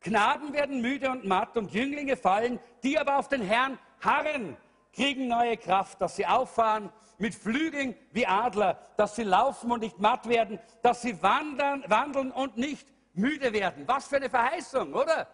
Knaben 0.00 0.52
werden 0.52 0.82
müde 0.82 1.10
und 1.10 1.24
matt 1.24 1.56
und 1.56 1.72
Jünglinge 1.72 2.16
fallen, 2.16 2.58
die 2.82 2.98
aber 2.98 3.18
auf 3.18 3.28
den 3.28 3.42
Herrn 3.42 3.78
harren, 4.00 4.56
kriegen 4.92 5.28
neue 5.28 5.56
Kraft, 5.56 6.00
dass 6.00 6.16
sie 6.16 6.26
auffahren 6.26 6.92
mit 7.18 7.34
Flügeln 7.34 7.94
wie 8.10 8.26
Adler, 8.26 8.78
dass 8.96 9.16
sie 9.16 9.22
laufen 9.22 9.70
und 9.70 9.80
nicht 9.80 9.98
matt 10.00 10.28
werden, 10.28 10.58
dass 10.82 11.02
sie 11.02 11.22
wandern, 11.22 11.84
wandeln 11.86 12.32
und 12.32 12.56
nicht 12.56 12.86
müde 13.14 13.52
werden. 13.52 13.86
Was 13.86 14.08
für 14.08 14.16
eine 14.16 14.28
Verheißung, 14.28 14.92
oder? 14.92 15.28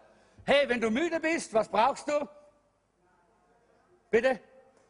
Hey, 0.45 0.69
wenn 0.69 0.79
du 0.79 0.89
müde 0.89 1.19
bist, 1.19 1.53
was 1.53 1.67
brauchst 1.67 2.07
du? 2.07 2.27
Bitte? 4.11 4.39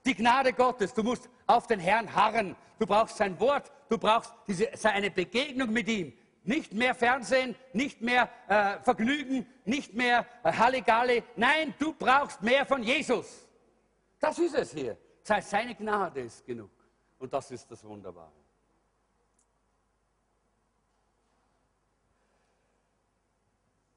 Die 0.06 0.16
Gnade 0.16 0.54
Gottes. 0.54 0.94
Du 0.94 1.04
musst 1.04 1.30
auf 1.48 1.68
den 1.68 1.80
Herrn 1.80 2.14
harren. 2.14 2.56
Du 2.80 2.86
brauchst 2.86 3.18
sein 3.18 3.40
Wort. 3.40 3.72
Du 3.90 3.98
brauchst 3.98 4.34
diese, 4.48 4.70
eine 4.86 5.12
Begegnung 5.12 5.72
mit 5.74 5.88
ihm 5.88 6.14
nicht 6.44 6.74
mehr 6.74 6.96
Fernsehen, 6.96 7.56
nicht 7.74 8.02
mehr 8.02 8.30
äh, 8.48 8.80
Vergnügen, 8.82 9.46
nicht 9.66 9.94
mehr 9.94 10.26
äh, 10.44 10.52
Halligalli. 10.52 11.24
Nein, 11.36 11.74
du 11.78 11.94
brauchst 11.94 12.42
mehr 12.42 12.66
von 12.66 12.82
Jesus. 12.82 13.48
Das 14.20 14.40
ist 14.40 14.56
es 14.56 14.72
hier. 14.74 14.98
Seine 15.24 15.76
Gnade 15.76 16.22
ist 16.22 16.46
genug. 16.46 16.72
Und 17.20 17.34
das 17.34 17.52
ist 17.52 17.70
das 17.70 17.84
Wunderbare. 17.84 18.32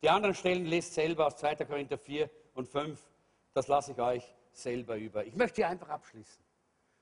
Die 0.02 0.10
anderen 0.10 0.34
Stellen 0.34 0.66
lest 0.66 0.94
selber 0.94 1.28
aus 1.28 1.36
2. 1.36 1.54
Korinther 1.64 1.96
4 1.96 2.28
und 2.54 2.68
5. 2.68 3.00
Das 3.54 3.68
lasse 3.68 3.92
ich 3.92 3.98
euch 3.98 4.34
selber 4.50 4.96
über. 4.96 5.24
Ich 5.24 5.36
möchte 5.36 5.56
hier 5.56 5.68
einfach 5.68 5.88
abschließen. 5.88 6.42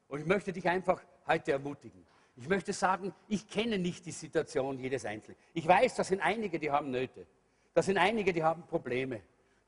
Und 0.08 0.20
ich 0.20 0.26
möchte 0.26 0.52
dich 0.52 0.68
einfach 0.68 1.02
heute 1.26 1.52
ermutigen. 1.52 2.06
Ich 2.40 2.48
möchte 2.48 2.72
sagen, 2.72 3.14
ich 3.28 3.46
kenne 3.48 3.78
nicht 3.78 4.06
die 4.06 4.12
Situation 4.12 4.78
jedes 4.78 5.04
Einzelnen. 5.04 5.36
Ich 5.52 5.68
weiß, 5.68 5.96
das 5.96 6.08
sind 6.08 6.20
einige, 6.20 6.58
die 6.58 6.70
haben 6.70 6.90
Nöte. 6.90 7.26
Das 7.74 7.84
sind 7.84 7.98
einige, 7.98 8.32
die 8.32 8.42
haben 8.42 8.66
Probleme. 8.66 9.20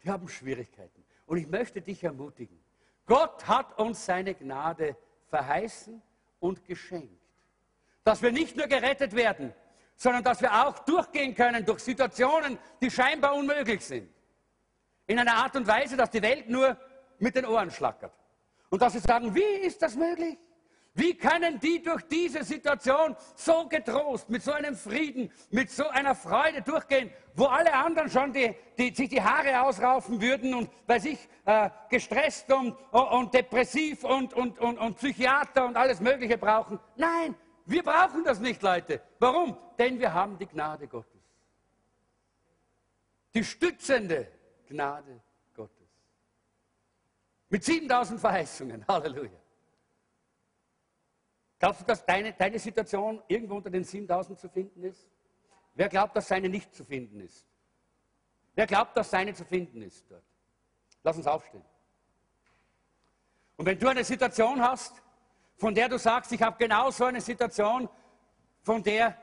Die 0.02 0.10
haben 0.10 0.26
Schwierigkeiten. 0.26 1.04
Und 1.26 1.36
ich 1.36 1.46
möchte 1.46 1.82
dich 1.82 2.02
ermutigen. 2.02 2.58
Gott 3.04 3.46
hat 3.46 3.78
uns 3.78 4.06
seine 4.06 4.34
Gnade 4.34 4.96
verheißen 5.28 6.00
und 6.40 6.64
geschenkt. 6.64 7.20
Dass 8.04 8.22
wir 8.22 8.32
nicht 8.32 8.56
nur 8.56 8.66
gerettet 8.66 9.14
werden, 9.14 9.52
sondern 9.94 10.24
dass 10.24 10.40
wir 10.40 10.66
auch 10.66 10.78
durchgehen 10.78 11.34
können 11.34 11.66
durch 11.66 11.80
Situationen, 11.80 12.58
die 12.80 12.90
scheinbar 12.90 13.34
unmöglich 13.34 13.84
sind. 13.84 14.08
In 15.06 15.18
einer 15.18 15.34
Art 15.34 15.54
und 15.56 15.66
Weise, 15.66 15.94
dass 15.98 16.10
die 16.10 16.22
Welt 16.22 16.48
nur 16.48 16.78
mit 17.18 17.36
den 17.36 17.44
Ohren 17.44 17.70
schlackert. 17.70 18.14
Und 18.70 18.80
dass 18.80 18.94
sie 18.94 19.00
sagen, 19.00 19.34
wie 19.34 19.66
ist 19.66 19.82
das 19.82 19.94
möglich? 19.94 20.38
Wie 20.94 21.14
können 21.16 21.58
die 21.58 21.82
durch 21.82 22.02
diese 22.02 22.44
Situation 22.44 23.16
so 23.34 23.66
getrost, 23.66 24.28
mit 24.28 24.42
so 24.42 24.52
einem 24.52 24.76
Frieden, 24.76 25.32
mit 25.50 25.70
so 25.70 25.88
einer 25.88 26.14
Freude 26.14 26.60
durchgehen, 26.60 27.10
wo 27.34 27.46
alle 27.46 27.72
anderen 27.72 28.10
schon 28.10 28.30
die, 28.32 28.54
die, 28.76 28.94
sich 28.94 29.08
die 29.08 29.22
Haare 29.22 29.62
ausraufen 29.62 30.20
würden 30.20 30.54
und 30.54 30.70
bei 30.86 30.98
sich 30.98 31.18
äh, 31.46 31.70
gestresst 31.88 32.52
und, 32.52 32.76
und 32.90 33.32
depressiv 33.32 34.04
und, 34.04 34.34
und, 34.34 34.58
und, 34.58 34.76
und 34.76 34.96
Psychiater 34.98 35.64
und 35.64 35.76
alles 35.76 35.98
Mögliche 36.00 36.36
brauchen? 36.36 36.78
Nein, 36.96 37.34
wir 37.64 37.82
brauchen 37.82 38.22
das 38.24 38.38
nicht, 38.38 38.60
Leute. 38.62 39.00
Warum? 39.18 39.56
Denn 39.78 39.98
wir 39.98 40.12
haben 40.12 40.36
die 40.36 40.46
Gnade 40.46 40.86
Gottes. 40.88 41.22
Die 43.34 43.44
stützende 43.44 44.30
Gnade 44.68 45.22
Gottes. 45.54 45.88
Mit 47.48 47.64
7000 47.64 48.20
Verheißungen. 48.20 48.86
Halleluja. 48.86 49.42
Glaubst 51.62 51.82
du, 51.82 51.84
dass 51.84 52.04
deine, 52.04 52.32
deine 52.32 52.58
Situation 52.58 53.22
irgendwo 53.28 53.54
unter 53.54 53.70
den 53.70 53.84
7000 53.84 54.36
zu 54.36 54.48
finden 54.48 54.82
ist? 54.82 55.08
Wer 55.76 55.88
glaubt, 55.88 56.16
dass 56.16 56.26
seine 56.26 56.48
nicht 56.48 56.74
zu 56.74 56.84
finden 56.84 57.20
ist? 57.20 57.46
Wer 58.56 58.66
glaubt, 58.66 58.96
dass 58.96 59.10
seine 59.10 59.32
zu 59.32 59.44
finden 59.44 59.80
ist 59.80 60.10
dort? 60.10 60.24
Lass 61.04 61.16
uns 61.16 61.28
aufstehen. 61.28 61.62
Und 63.56 63.66
wenn 63.66 63.78
du 63.78 63.86
eine 63.86 64.02
Situation 64.02 64.60
hast, 64.60 65.00
von 65.56 65.72
der 65.72 65.88
du 65.88 66.00
sagst, 66.00 66.32
ich 66.32 66.42
habe 66.42 66.56
genau 66.58 66.90
so 66.90 67.04
eine 67.04 67.20
Situation, 67.20 67.88
von 68.62 68.82
der 68.82 69.16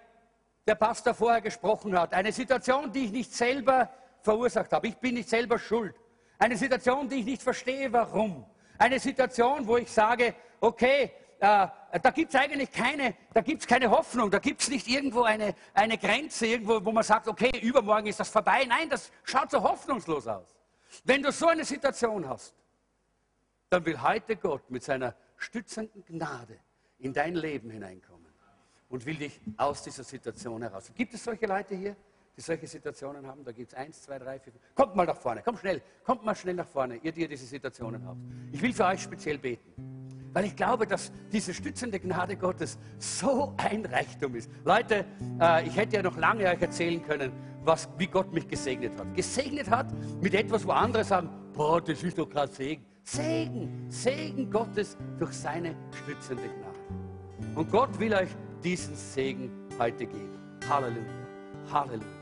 der 0.66 0.76
Pastor 0.76 1.14
vorher 1.14 1.42
gesprochen 1.42 2.00
hat. 2.00 2.14
Eine 2.14 2.32
Situation, 2.32 2.90
die 2.90 3.04
ich 3.04 3.12
nicht 3.12 3.34
selber 3.34 3.92
verursacht 4.22 4.72
habe. 4.72 4.88
Ich 4.88 4.96
bin 4.96 5.16
nicht 5.16 5.28
selber 5.28 5.60
schuld. 5.60 5.94
Eine 6.38 6.56
Situation, 6.56 7.10
die 7.10 7.16
ich 7.16 7.26
nicht 7.26 7.44
verstehe, 7.44 7.92
warum. 7.92 8.46
Eine 8.78 8.98
Situation, 8.98 9.68
wo 9.68 9.76
ich 9.76 9.92
sage, 9.92 10.36
okay, 10.62 11.12
äh, 11.40 11.68
da 12.02 12.12
gibt 12.12 12.34
es 12.34 12.40
eigentlich 12.40 12.72
keine, 12.72 13.16
da 13.34 13.42
gibt's 13.42 13.66
keine 13.66 13.90
Hoffnung, 13.90 14.30
da 14.30 14.40
gibt 14.40 14.62
es 14.62 14.70
nicht 14.70 14.88
irgendwo 14.88 15.24
eine, 15.24 15.56
eine 15.74 15.98
Grenze, 15.98 16.46
irgendwo, 16.46 16.84
wo 16.84 16.92
man 16.92 17.04
sagt, 17.04 17.28
okay, 17.28 17.52
übermorgen 17.62 18.08
ist 18.08 18.20
das 18.20 18.30
vorbei. 18.30 18.66
Nein, 18.68 18.90
das 18.90 19.12
schaut 19.24 19.50
so 19.52 19.62
hoffnungslos 19.64 20.28
aus. 20.28 20.56
Wenn 21.04 21.24
du 21.24 21.32
so 21.32 21.48
eine 21.48 21.64
Situation 21.64 22.28
hast, 22.28 22.54
dann 23.70 23.86
will 23.86 24.02
heute 24.02 24.36
Gott 24.36 24.70
mit 24.70 24.84
seiner 24.84 25.16
stützenden 25.38 26.04
Gnade 26.06 26.60
in 26.98 27.14
dein 27.14 27.36
Leben 27.36 27.70
hineinkommen 27.70 28.30
und 28.90 29.06
will 29.06 29.16
dich 29.16 29.40
aus 29.58 29.84
dieser 29.84 30.04
Situation 30.04 30.62
heraus. 30.62 30.92
Gibt 30.96 31.14
es 31.14 31.24
solche 31.24 31.46
Leute 31.46 31.76
hier, 31.76 31.96
die 32.40 32.44
solche 32.44 32.68
Situationen 32.68 33.28
haben? 33.28 33.44
Da 33.44 33.52
gibt 33.52 33.74
es 33.74 33.78
eins, 33.78 34.02
zwei, 34.02 34.18
drei, 34.18 34.40
vier. 34.40 34.54
Kommt 34.74 34.96
mal 34.96 35.06
nach 35.06 35.18
vorne, 35.18 35.42
kommt 35.42 35.60
schnell, 35.60 35.82
kommt 36.06 36.24
mal 36.24 36.34
schnell 36.34 36.54
nach 36.54 36.68
vorne, 36.68 36.96
ihr, 37.04 37.12
die 37.12 37.22
ihr 37.22 37.28
diese 37.28 37.46
Situationen 37.46 38.06
habt. 38.08 38.18
Ich 38.54 38.62
will 38.62 38.72
für 38.72 38.86
euch 38.86 39.02
speziell 39.02 39.38
beten. 39.38 40.32
Weil 40.32 40.46
ich 40.46 40.56
glaube, 40.56 40.88
dass 40.88 41.12
diese 41.34 41.54
stützende 41.54 42.00
Gnade 42.00 42.38
Gottes 42.38 42.78
so 42.98 43.54
ein 43.58 43.86
Reichtum 43.86 44.36
ist. 44.36 44.50
Leute, 44.64 45.06
äh, 45.42 45.68
ich 45.68 45.76
hätte 45.76 45.98
ja 45.98 46.02
noch 46.02 46.16
lange 46.16 46.46
euch 46.46 46.62
erzählen 46.62 47.04
können, 47.04 47.34
was, 47.64 47.90
wie 47.98 48.08
Gott 48.08 48.32
mich 48.32 48.48
gesegnet 48.48 48.98
hat. 48.98 49.14
Gesegnet 49.16 49.70
hat 49.70 49.88
mit 50.22 50.34
etwas, 50.34 50.66
wo 50.66 50.72
andere 50.72 51.04
sagen, 51.04 51.30
boah, 51.54 51.82
das 51.82 52.02
ist 52.04 52.18
doch 52.18 52.30
gerade 52.30 52.54
Segen. 52.54 52.86
Segen, 53.04 53.88
Segen 53.90 54.50
Gottes 54.50 54.96
durch 55.18 55.34
seine 55.34 55.76
stützende 56.04 56.44
Gnade. 56.44 57.56
Und 57.56 57.70
Gott 57.70 58.00
will 58.00 58.14
euch 58.14 58.30
diesen 58.64 58.96
Segen 58.96 59.52
heute 59.78 60.06
geben. 60.06 60.60
Halleluja. 60.70 61.04
Halleluja. 61.74 62.18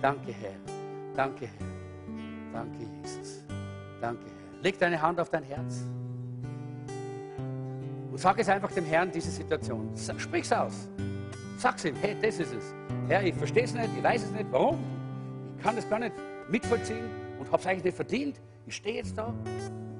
Danke, 0.00 0.32
Herr. 0.32 0.54
Danke, 1.14 1.46
Herr. 1.46 1.66
Danke, 2.52 2.78
Jesus. 3.02 3.44
Danke, 4.00 4.24
Herr. 4.24 4.62
Leg 4.62 4.78
deine 4.78 5.00
Hand 5.00 5.20
auf 5.20 5.30
dein 5.30 5.44
Herz. 5.44 5.84
Und 8.10 8.18
sag 8.18 8.38
es 8.38 8.48
einfach 8.48 8.72
dem 8.72 8.84
Herrn, 8.84 9.10
diese 9.12 9.30
Situation. 9.30 9.92
Sprich 10.18 10.44
es 10.44 10.52
aus. 10.52 10.88
Sag's 11.58 11.84
ihm, 11.84 11.94
hey, 12.00 12.16
das 12.20 12.38
ist 12.38 12.52
es. 12.52 12.74
Herr, 13.08 13.22
ich 13.22 13.34
verstehe 13.34 13.64
es 13.64 13.74
nicht, 13.74 13.88
ich 13.96 14.02
weiß 14.02 14.24
es 14.24 14.30
nicht, 14.30 14.46
warum. 14.50 14.78
Ich 15.56 15.62
kann 15.62 15.76
es 15.76 15.88
gar 15.88 15.98
nicht 15.98 16.14
mitvollziehen 16.48 17.08
und 17.38 17.46
habe 17.52 17.58
es 17.58 17.66
eigentlich 17.66 17.84
nicht 17.84 17.96
verdient. 17.96 18.40
Ich 18.66 18.76
stehe 18.76 18.96
jetzt 18.96 19.16
da 19.16 19.34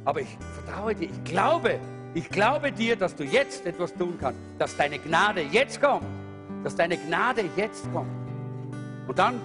aber 0.05 0.21
ich 0.21 0.39
vertraue 0.55 0.95
dir, 0.95 1.09
ich 1.11 1.25
glaube, 1.25 1.79
ich 2.15 2.29
glaube 2.29 2.73
dir, 2.73 2.97
dass 2.97 3.15
du 3.15 3.25
jetzt 3.25 3.67
etwas 3.67 3.95
tun 3.95 4.17
kannst, 4.21 4.41
dass 4.59 4.77
deine 4.77 4.99
Gnade 4.99 5.43
jetzt 5.43 5.81
kommt, 5.81 6.05
dass 6.65 6.75
deine 6.75 6.97
Gnade 6.97 7.45
jetzt 7.57 7.91
kommt. 7.93 8.11
Und 9.07 9.19
dann 9.19 9.41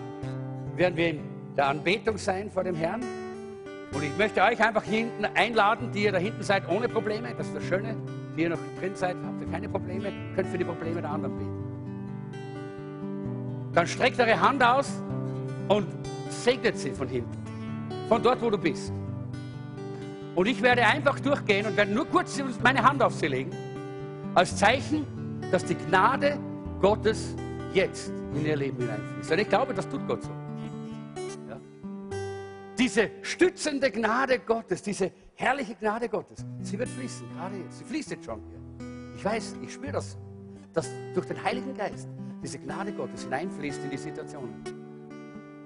werden 0.77 0.97
wir 0.97 1.09
in 1.09 1.19
der 1.55 1.67
Anbetung 1.67 2.17
sein 2.17 2.51
vor 2.51 2.63
dem 2.63 2.75
Herrn. 2.75 3.01
Und 3.93 4.03
ich 4.03 4.17
möchte 4.17 4.41
euch 4.41 4.61
einfach 4.61 4.83
hinten 4.83 5.25
einladen, 5.35 5.91
die 5.93 6.03
ihr 6.03 6.11
da 6.11 6.17
hinten 6.17 6.43
seid, 6.43 6.67
ohne 6.69 6.89
Probleme. 6.89 7.33
Das 7.37 7.47
ist 7.47 7.55
das 7.55 7.63
Schöne. 7.63 7.95
Die 8.35 8.41
ihr 8.41 8.49
noch 8.49 8.59
drin 8.79 8.95
seid, 8.95 9.15
habt 9.25 9.41
ihr 9.41 9.47
keine 9.47 9.69
Probleme, 9.69 10.11
könnt 10.35 10.49
für 10.49 10.57
die 10.57 10.65
Probleme 10.65 11.01
der 11.01 11.11
anderen 11.11 11.37
beten. 11.37 11.65
Dann 13.73 13.87
streckt 13.87 14.19
eure 14.19 14.39
Hand 14.39 14.61
aus 14.61 15.01
und 15.69 15.87
segnet 16.29 16.77
sie 16.77 16.91
von 16.91 17.07
hinten. 17.07 17.31
Von 18.09 18.21
dort, 18.21 18.41
wo 18.41 18.49
du 18.49 18.57
bist. 18.57 18.91
Und 20.35 20.47
ich 20.47 20.61
werde 20.61 20.85
einfach 20.85 21.19
durchgehen 21.21 21.65
und 21.65 21.77
werde 21.77 21.93
nur 21.93 22.05
kurz 22.05 22.41
meine 22.61 22.83
Hand 22.83 23.01
auf 23.01 23.13
sie 23.13 23.27
legen, 23.27 23.51
als 24.33 24.57
Zeichen, 24.57 25.05
dass 25.51 25.63
die 25.63 25.75
Gnade 25.75 26.37
Gottes 26.81 27.35
jetzt 27.73 28.11
in 28.33 28.45
ihr 28.45 28.57
Leben 28.57 28.77
hineinfließt. 28.77 29.31
Und 29.31 29.39
ich 29.39 29.47
glaube, 29.47 29.73
das 29.73 29.87
tut 29.87 30.05
Gott 30.07 30.23
so. 30.23 30.44
Diese 32.85 33.09
stützende 33.23 33.89
Gnade 33.89 34.37
Gottes, 34.37 34.83
diese 34.83 35.11
herrliche 35.33 35.73
Gnade 35.73 36.07
Gottes, 36.07 36.45
sie 36.61 36.77
wird 36.77 36.87
fließen, 36.87 37.25
gerade 37.35 37.55
jetzt. 37.55 37.79
Sie 37.79 37.83
fließt 37.83 38.11
jetzt 38.11 38.25
schon 38.25 38.39
hier. 38.47 38.85
Ich 39.15 39.25
weiß, 39.25 39.55
ich 39.63 39.73
spüre 39.73 39.93
das, 39.93 40.15
dass 40.71 40.87
durch 41.15 41.25
den 41.25 41.43
Heiligen 41.43 41.75
Geist 41.75 42.07
diese 42.43 42.59
Gnade 42.59 42.91
Gottes 42.91 43.23
hineinfließt 43.23 43.85
in 43.85 43.89
die 43.89 43.97
Situation. 43.97 44.53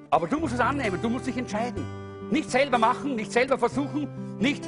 Aber 0.09 0.29
du 0.29 0.39
musst 0.39 0.53
es 0.53 0.61
annehmen, 0.61 0.97
du 1.01 1.09
musst 1.09 1.27
dich 1.27 1.35
entscheiden. 1.35 1.85
Nicht 2.31 2.49
selber 2.49 2.77
machen, 2.77 3.17
nicht 3.17 3.33
selber 3.33 3.59
versuchen, 3.59 4.07
nicht 4.37 4.65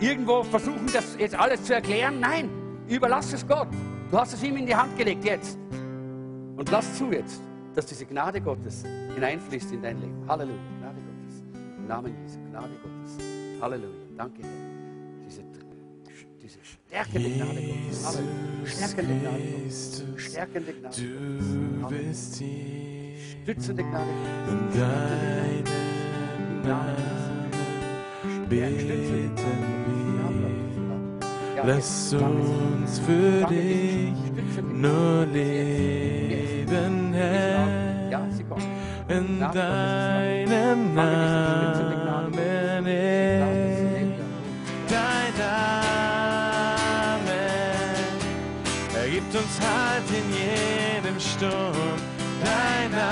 irgendwo 0.00 0.42
versuchen, 0.42 0.90
das 0.92 1.16
jetzt 1.20 1.36
alles 1.36 1.62
zu 1.62 1.72
erklären. 1.72 2.18
Nein, 2.18 2.50
überlass 2.88 3.32
es 3.32 3.46
Gott. 3.46 3.68
Du 4.10 4.18
hast 4.18 4.34
es 4.34 4.42
ihm 4.42 4.56
in 4.56 4.66
die 4.66 4.74
Hand 4.74 4.98
gelegt 4.98 5.24
jetzt. 5.24 5.56
Und 5.70 6.68
lass 6.72 6.98
zu 6.98 7.12
jetzt, 7.12 7.40
dass 7.76 7.86
diese 7.86 8.06
Gnade 8.06 8.40
Gottes 8.40 8.82
hineinfließt 9.14 9.70
in 9.70 9.82
dein 9.82 10.00
Leben. 10.00 10.24
Halleluja. 10.26 10.73
Im 11.84 11.88
Namen 11.88 12.14
Jesu. 12.22 12.38
Gnade 12.50 12.74
Gottes. 12.82 13.18
Halleluja. 13.60 14.06
Danke, 14.16 14.42
Herr. 14.42 14.48
Diese, 15.26 15.42
diese 16.42 16.58
stärkende 16.64 17.28
Gnade 17.28 17.60
Gottes. 17.60 18.06
Halleluja. 18.06 18.64
Stärkende 18.64 19.14
Gnade 19.20 19.42
Gottes. 19.52 20.04
Stärkende 20.16 20.72
Gnade 20.72 20.96
Gottes. 21.82 22.42
Stützende 23.42 23.82
Gnade 23.82 24.12
Gottes. 24.46 24.78
Deinen 24.78 25.64
Namen 26.64 27.50
beten 28.48 28.88
wir. 31.58 31.64
Lass 31.66 32.14
uns 32.14 32.98
für 33.00 33.44
dich 33.46 34.14
nur 34.72 35.26
leben, 35.26 37.12
Herr. 37.12 37.84
In 39.06 39.38
deinem 39.38 40.33
Namen 40.46 40.94
Dein 44.88 45.34
Name 45.38 45.84
er 49.04 49.10
gibt 49.10 49.34
uns 49.34 49.60
Halt 49.60 50.08
in 50.10 50.26
jedem 50.32 51.20
Sturm. 51.20 51.98
Dein 52.42 52.90
Name. 52.90 53.04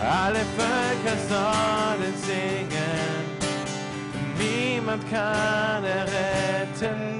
Alle 0.00 0.42
Völker 0.56 1.16
sollen 1.28 2.14
singen. 2.16 3.24
Niemand 4.38 5.02
kann 5.10 5.84
erretten, 5.84 7.13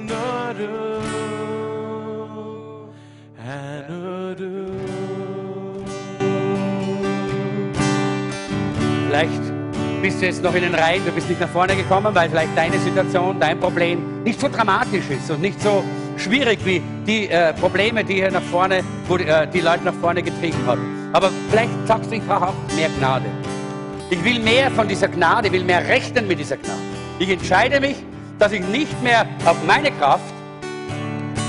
bist 10.05 10.21
jetzt 10.21 10.43
noch 10.43 10.53
in 10.53 10.61
den 10.61 10.75
Reihen, 10.75 11.03
du 11.03 11.11
bist 11.11 11.27
nicht 11.27 11.41
nach 11.41 11.49
vorne 11.49 11.75
gekommen, 11.75 12.13
weil 12.13 12.29
vielleicht 12.29 12.55
deine 12.55 12.77
Situation, 12.77 13.39
dein 13.39 13.59
Problem 13.59 14.21
nicht 14.23 14.39
so 14.39 14.47
dramatisch 14.47 15.09
ist 15.09 15.31
und 15.31 15.41
nicht 15.41 15.59
so 15.59 15.83
schwierig 16.15 16.59
wie 16.63 16.79
die 17.07 17.27
äh, 17.27 17.53
Probleme, 17.53 18.03
die 18.03 18.13
hier 18.13 18.29
nach 18.29 18.43
vorne, 18.43 18.83
wo, 19.07 19.17
äh, 19.17 19.47
die 19.47 19.61
Leute 19.61 19.83
nach 19.83 19.95
vorne 19.95 20.21
getrieben 20.21 20.59
haben. 20.67 21.09
Aber 21.11 21.31
vielleicht 21.49 21.71
sagst 21.87 22.11
du, 22.11 22.17
ich 22.17 22.23
brauche 22.23 22.49
auch 22.49 22.53
mehr 22.75 22.89
Gnade. 22.99 23.25
Ich 24.11 24.23
will 24.23 24.37
mehr 24.37 24.69
von 24.69 24.87
dieser 24.87 25.07
Gnade, 25.07 25.47
ich 25.47 25.53
will 25.53 25.63
mehr 25.63 25.83
rechnen 25.87 26.27
mit 26.27 26.37
dieser 26.37 26.57
Gnade. 26.57 26.81
Ich 27.17 27.29
entscheide 27.31 27.79
mich, 27.79 27.95
dass 28.37 28.51
ich 28.51 28.61
nicht 28.67 29.01
mehr 29.01 29.25
auf 29.43 29.57
meine 29.65 29.89
Kraft, 29.89 30.35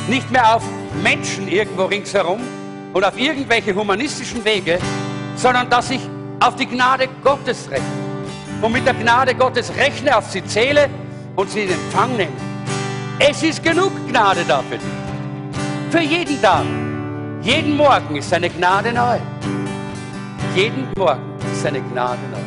nicht 0.08 0.30
mehr 0.30 0.56
auf 0.56 0.62
Menschen 1.02 1.46
irgendwo 1.46 1.84
ringsherum 1.84 2.40
und 2.94 3.04
auf 3.04 3.18
irgendwelche 3.18 3.74
humanistischen 3.74 4.42
Wege, 4.46 4.78
sondern 5.34 5.68
dass 5.68 5.90
ich 5.90 6.00
auf 6.40 6.56
die 6.56 6.64
Gnade 6.64 7.06
Gottes 7.22 7.70
rechne. 7.70 8.05
Und 8.62 8.72
mit 8.72 8.86
der 8.86 8.94
Gnade 8.94 9.34
Gottes 9.34 9.70
rechne, 9.76 10.16
auf 10.16 10.30
sie 10.30 10.44
zähle 10.44 10.88
und 11.36 11.50
sie 11.50 11.64
in 11.64 11.70
Empfang 11.70 12.16
nehme. 12.16 12.32
Es 13.18 13.42
ist 13.42 13.62
genug 13.62 13.92
Gnade 14.08 14.44
da 14.46 14.62
für 14.68 14.76
dich. 14.76 15.90
Für 15.90 16.00
jeden 16.00 16.40
Tag. 16.40 16.64
Jeden 17.42 17.76
Morgen 17.76 18.16
ist 18.16 18.30
seine 18.30 18.50
Gnade 18.50 18.92
neu. 18.92 19.18
Jeden 20.54 20.88
Morgen 20.96 21.20
ist 21.52 21.62
seine 21.62 21.80
Gnade 21.80 22.18
neu. 22.32 22.38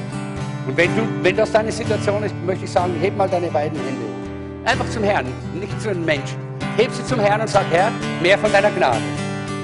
Und 0.68 0.78
wenn, 0.78 0.95
du, 0.95 1.01
wenn 1.24 1.36
das 1.36 1.51
deine 1.51 1.72
Situation 1.72 2.22
ist, 2.24 2.36
möchte 2.45 2.66
ich 2.66 2.72
sagen, 2.72 2.93
heb 2.99 3.16
mal 3.16 3.30
deine 3.30 3.47
beiden 3.47 3.80
Hände 3.80 4.01
hoch. 4.01 4.70
Einfach 4.70 4.89
zum 4.89 5.03
Herrn, 5.03 5.26
nicht 5.53 5.82
zu 5.82 5.89
einem 5.89 6.05
Menschen. 6.05 6.38
Heb 6.78 6.91
sie 6.91 7.05
zum 7.05 7.20
Herrn 7.20 7.41
und 7.41 7.49
sag, 7.49 7.66
Herr, 7.72 7.91
mehr 8.22 8.38
von 8.38 8.51
deiner 8.51 8.70
Gnade. 8.72 8.99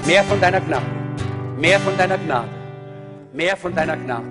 Mehr 0.06 0.24
von 0.24 0.40
deiner 0.40 0.60
Gnade. 0.60 0.86
Mehr 1.58 1.80
von 1.80 1.96
deiner 1.96 2.18
Gnade. 2.18 2.48
Mehr 3.32 3.56
von 3.56 3.74
deiner 3.74 3.96
Gnade. 3.96 4.24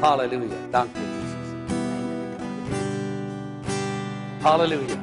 Halleluja. 0.00 0.56
Danke, 0.72 0.98
Halleluja. 4.44 4.96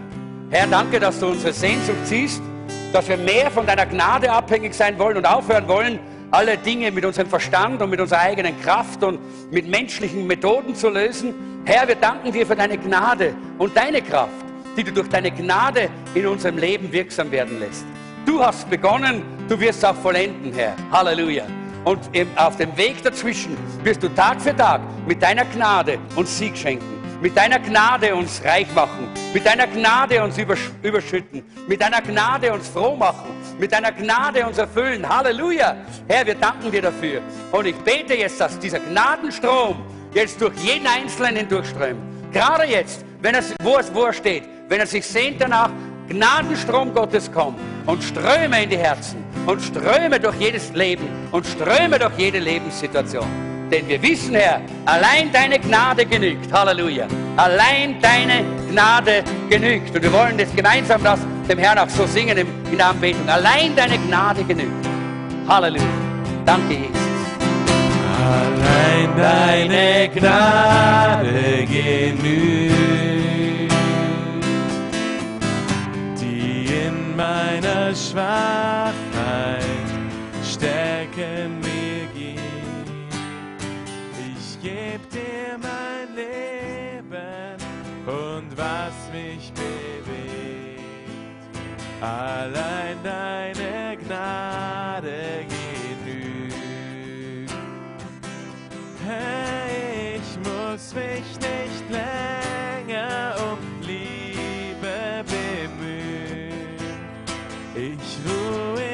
Herr, 0.49 0.67
danke, 0.67 0.99
dass 0.99 1.19
du 1.19 1.27
unsere 1.27 1.53
Sehnsucht 1.53 2.05
siehst, 2.05 2.41
dass 2.91 3.07
wir 3.07 3.15
mehr 3.15 3.49
von 3.49 3.65
deiner 3.65 3.85
Gnade 3.85 4.29
abhängig 4.29 4.73
sein 4.73 4.99
wollen 4.99 5.15
und 5.15 5.25
aufhören 5.25 5.67
wollen, 5.67 5.99
alle 6.31 6.57
Dinge 6.57 6.91
mit 6.91 7.05
unserem 7.05 7.29
Verstand 7.29 7.81
und 7.81 7.89
mit 7.89 8.01
unserer 8.01 8.19
eigenen 8.19 8.59
Kraft 8.61 9.03
und 9.03 9.19
mit 9.51 9.67
menschlichen 9.67 10.27
Methoden 10.27 10.75
zu 10.75 10.89
lösen. 10.89 11.33
Herr, 11.65 11.87
wir 11.87 11.95
danken 11.95 12.31
dir 12.31 12.45
für 12.45 12.55
deine 12.55 12.77
Gnade 12.77 13.33
und 13.57 13.75
deine 13.77 14.01
Kraft, 14.01 14.33
die 14.75 14.83
du 14.83 14.91
durch 14.91 15.07
deine 15.07 15.31
Gnade 15.31 15.89
in 16.13 16.27
unserem 16.27 16.57
Leben 16.57 16.91
wirksam 16.91 17.31
werden 17.31 17.59
lässt. 17.59 17.85
Du 18.25 18.43
hast 18.43 18.69
begonnen, 18.69 19.23
du 19.47 19.59
wirst 19.59 19.85
auch 19.85 19.95
vollenden, 19.95 20.53
Herr. 20.53 20.75
Halleluja. 20.91 21.45
Und 21.85 22.01
auf 22.35 22.57
dem 22.57 22.75
Weg 22.75 23.01
dazwischen 23.03 23.55
wirst 23.83 24.03
du 24.03 24.09
Tag 24.09 24.41
für 24.41 24.55
Tag 24.55 24.81
mit 25.07 25.21
deiner 25.23 25.45
Gnade 25.45 25.97
uns 26.15 26.37
Sieg 26.37 26.57
schenken 26.57 26.98
mit 27.21 27.35
deiner 27.35 27.59
Gnade 27.59 28.15
uns 28.15 28.41
reich 28.43 28.73
machen, 28.73 29.09
mit 29.33 29.45
deiner 29.45 29.67
Gnade 29.67 30.23
uns 30.23 30.37
überschütten, 30.37 31.43
mit 31.67 31.81
deiner 31.81 32.01
Gnade 32.01 32.53
uns 32.53 32.67
froh 32.69 32.95
machen, 32.95 33.29
mit 33.59 33.71
deiner 33.71 33.91
Gnade 33.91 34.45
uns 34.45 34.57
erfüllen. 34.57 35.07
Halleluja! 35.07 35.75
Herr, 36.07 36.25
wir 36.25 36.35
danken 36.35 36.71
dir 36.71 36.81
dafür. 36.81 37.21
Und 37.51 37.65
ich 37.65 37.75
bete 37.75 38.15
jetzt, 38.15 38.39
dass 38.39 38.57
dieser 38.59 38.79
Gnadenstrom 38.79 39.75
jetzt 40.13 40.41
durch 40.41 40.55
jeden 40.57 40.87
Einzelnen 40.87 41.35
hindurchströmt. 41.35 41.99
Gerade 42.31 42.65
jetzt, 42.65 43.03
wenn 43.21 43.35
er, 43.35 43.43
wo, 43.61 43.77
es, 43.77 43.93
wo 43.93 44.03
er 44.03 44.13
steht, 44.13 44.43
wenn 44.69 44.79
er 44.79 44.87
sich 44.87 45.05
sehnt 45.05 45.41
danach, 45.41 45.71
Gnadenstrom 46.07 46.93
Gottes 46.93 47.31
kommt 47.31 47.59
und 47.85 48.03
ströme 48.03 48.63
in 48.63 48.69
die 48.69 48.77
Herzen 48.77 49.23
und 49.45 49.61
ströme 49.61 50.19
durch 50.19 50.35
jedes 50.37 50.71
Leben 50.73 51.07
und 51.31 51.45
ströme 51.45 51.99
durch 51.99 52.17
jede 52.17 52.39
Lebenssituation. 52.39 53.48
Denn 53.71 53.87
wir 53.87 54.01
wissen, 54.01 54.35
Herr, 54.35 54.61
allein 54.85 55.31
deine 55.31 55.59
Gnade 55.59 56.05
genügt. 56.05 56.51
Halleluja. 56.51 57.05
Allein 57.37 58.01
deine 58.01 58.43
Gnade 58.71 59.23
genügt. 59.49 59.95
Und 59.95 60.01
wir 60.01 60.11
wollen 60.11 60.39
jetzt 60.39 60.55
gemeinsam 60.55 61.03
das 61.03 61.19
dem 61.47 61.59
Herrn 61.59 61.77
auch 61.77 61.89
so 61.89 62.05
singen 62.05 62.37
in 62.37 62.77
der 62.77 62.87
Anbetung. 62.87 63.27
Allein 63.27 63.75
deine 63.75 63.97
Gnade 63.97 64.43
genügt. 64.43 64.85
Halleluja. 65.47 65.83
Danke, 66.45 66.73
Jesus. 66.73 66.99
Allein 68.31 69.17
deine 69.17 70.09
Gnade 70.09 71.65
genügt, 71.67 73.73
die 76.19 76.65
in 76.65 77.15
meiner 77.15 77.95
Schwachheit 77.95 78.93
Stärke 80.43 81.49
dir 85.49 85.57
mein 85.57 86.15
Leben 86.15 87.57
und 88.05 88.57
was 88.57 88.93
mich 89.11 89.51
bewegt. 89.53 90.81
Allein 92.01 92.97
deine 93.03 93.97
Gnade 93.97 95.45
genügt. 96.05 97.53
Hey, 99.05 100.17
ich 100.17 100.37
muss 100.39 100.93
mich 100.93 101.29
nicht 101.39 101.89
länger 101.89 103.35
um 103.51 103.59
Liebe 103.81 105.23
bemühen. 105.25 106.79
Ich 107.75 108.17
ruhe 108.25 108.88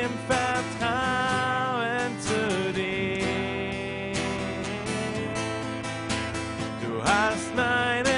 hast 7.58 8.14